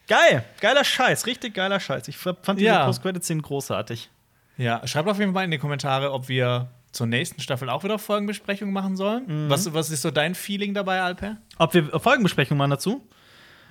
[0.09, 2.06] Geil, geiler Scheiß, richtig geiler Scheiß.
[2.09, 2.84] Ich fand diese Ja.
[2.84, 4.10] Post-Credit-Szene großartig.
[4.59, 7.98] Ja, schreibt auf jeden Fall in die Kommentare, ob wir zur nächsten Staffel auch wieder
[7.98, 9.47] Folgenbesprechungen machen sollen.
[9.47, 9.51] Mhm.
[9.51, 11.39] Was, was ist so dein Feeling dabei, Alper?
[11.56, 13.01] Ob wir Folgenbesprechungen machen dazu?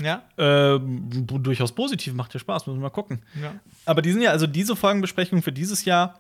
[0.03, 0.23] Ja?
[0.37, 3.21] Ähm, durchaus positiv, macht ja Spaß, müssen wir mal gucken.
[3.41, 3.53] Ja.
[3.85, 6.19] Aber die sind ja, also diese Folgenbesprechungen für dieses Jahr,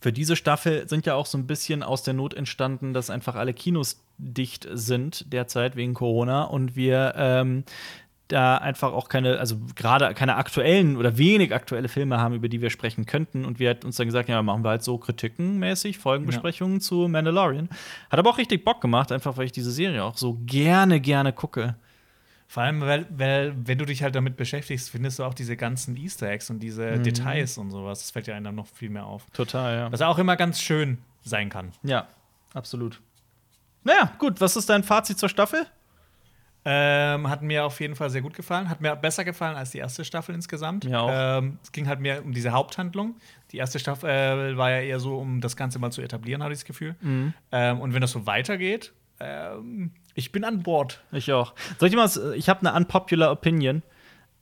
[0.00, 3.34] für diese Staffel sind ja auch so ein bisschen aus der Not entstanden, dass einfach
[3.34, 7.64] alle Kinos dicht sind derzeit wegen Corona und wir ähm,
[8.28, 12.60] da einfach auch keine, also gerade keine aktuellen oder wenig aktuelle Filme haben, über die
[12.60, 13.44] wir sprechen könnten.
[13.44, 17.70] Und wir hat uns dann gesagt, ja, machen wir halt so kritikenmäßig Folgenbesprechungen zu Mandalorian.
[18.10, 21.32] Hat aber auch richtig Bock gemacht, einfach weil ich diese Serie auch so gerne, gerne
[21.32, 21.76] gucke.
[22.50, 25.96] Vor allem, weil, weil, wenn du dich halt damit beschäftigst, findest du auch diese ganzen
[25.96, 27.02] Easter Eggs und diese Mhm.
[27.02, 27.98] Details und sowas.
[28.00, 29.26] Das fällt ja einem dann noch viel mehr auf.
[29.34, 29.92] Total, ja.
[29.92, 31.72] Was auch immer ganz schön sein kann.
[31.82, 32.08] Ja,
[32.54, 33.02] absolut.
[33.84, 35.66] Naja, gut, was ist dein Fazit zur Staffel?
[36.64, 38.68] Ähm, hat mir auf jeden Fall sehr gut gefallen.
[38.68, 40.84] Hat mir besser gefallen als die erste Staffel insgesamt.
[40.84, 41.08] Mir auch.
[41.12, 43.16] Ähm, es ging halt mehr um diese Haupthandlung.
[43.52, 46.52] Die erste Staffel äh, war ja eher so, um das Ganze mal zu etablieren, habe
[46.52, 46.96] ich das Gefühl.
[47.00, 47.32] Mhm.
[47.52, 51.00] Ähm, und wenn das so weitergeht, ähm, ich bin an Bord.
[51.12, 51.54] Ich auch.
[51.78, 53.82] Soll ich mal, was- ich habe eine unpopular Opinion.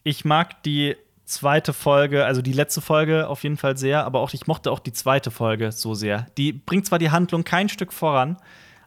[0.03, 4.33] Ich mag die zweite Folge, also die letzte Folge auf jeden Fall sehr, aber auch
[4.33, 6.27] ich mochte auch die zweite Folge so sehr.
[6.39, 8.37] Die bringt zwar die Handlung kein Stück voran.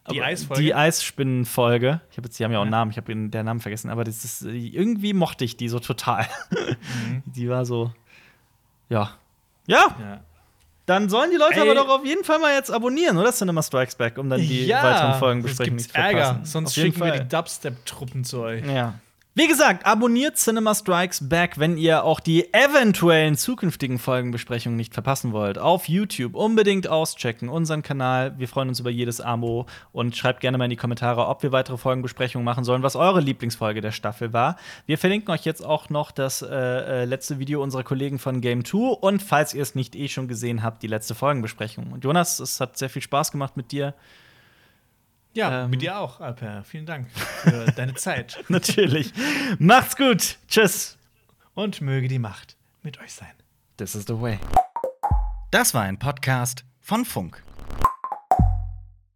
[0.10, 0.64] Die aber Eisfolge?
[0.64, 2.02] Die Eisspinnenfolge.
[2.10, 2.78] Ich habe jetzt, die haben ja auch einen Ja.
[2.80, 6.26] Namen, ich habe den Namen vergessen, aber das ist, irgendwie mochte ich die so total.
[6.50, 7.22] Mhm.
[7.36, 7.94] Die war so,
[8.90, 9.12] ja.
[9.68, 10.22] Ja, Ja.
[10.90, 11.62] Dann sollen die Leute Ey.
[11.62, 13.32] aber doch auf jeden Fall mal jetzt abonnieren, oder?
[13.32, 16.18] Cinema Strikes Back, um dann die weiteren Folgen sonst besprechen gibt's zu verpassen.
[16.18, 16.40] Ärger.
[16.44, 17.20] Sonst schicken wir Fall.
[17.20, 18.66] die Dubstep-Truppen zu euch.
[18.66, 18.96] Ja.
[19.36, 25.34] Wie gesagt, abonniert Cinema Strikes Back, wenn ihr auch die eventuellen zukünftigen Folgenbesprechungen nicht verpassen
[25.34, 25.60] wollt.
[25.60, 28.34] Auf YouTube unbedingt auschecken, unseren Kanal.
[28.40, 31.52] Wir freuen uns über jedes Abo und schreibt gerne mal in die Kommentare, ob wir
[31.52, 34.58] weitere Folgenbesprechungen machen sollen, was eure Lieblingsfolge der Staffel war.
[34.88, 38.66] Wir verlinken euch jetzt auch noch das äh, äh, letzte Video unserer Kollegen von Game
[38.66, 41.92] 2 und falls ihr es nicht eh schon gesehen habt, die letzte Folgenbesprechung.
[41.92, 43.94] Und Jonas, es hat sehr viel Spaß gemacht mit dir.
[45.34, 45.70] Ja, Ähm.
[45.70, 46.64] mit dir auch, Alper.
[46.64, 48.44] Vielen Dank für deine Zeit.
[48.50, 49.14] Natürlich.
[49.60, 50.38] Macht's gut.
[50.48, 50.98] Tschüss.
[51.54, 53.32] Und möge die Macht mit euch sein.
[53.78, 54.40] This is the way.
[55.52, 57.44] Das war ein Podcast von Funk.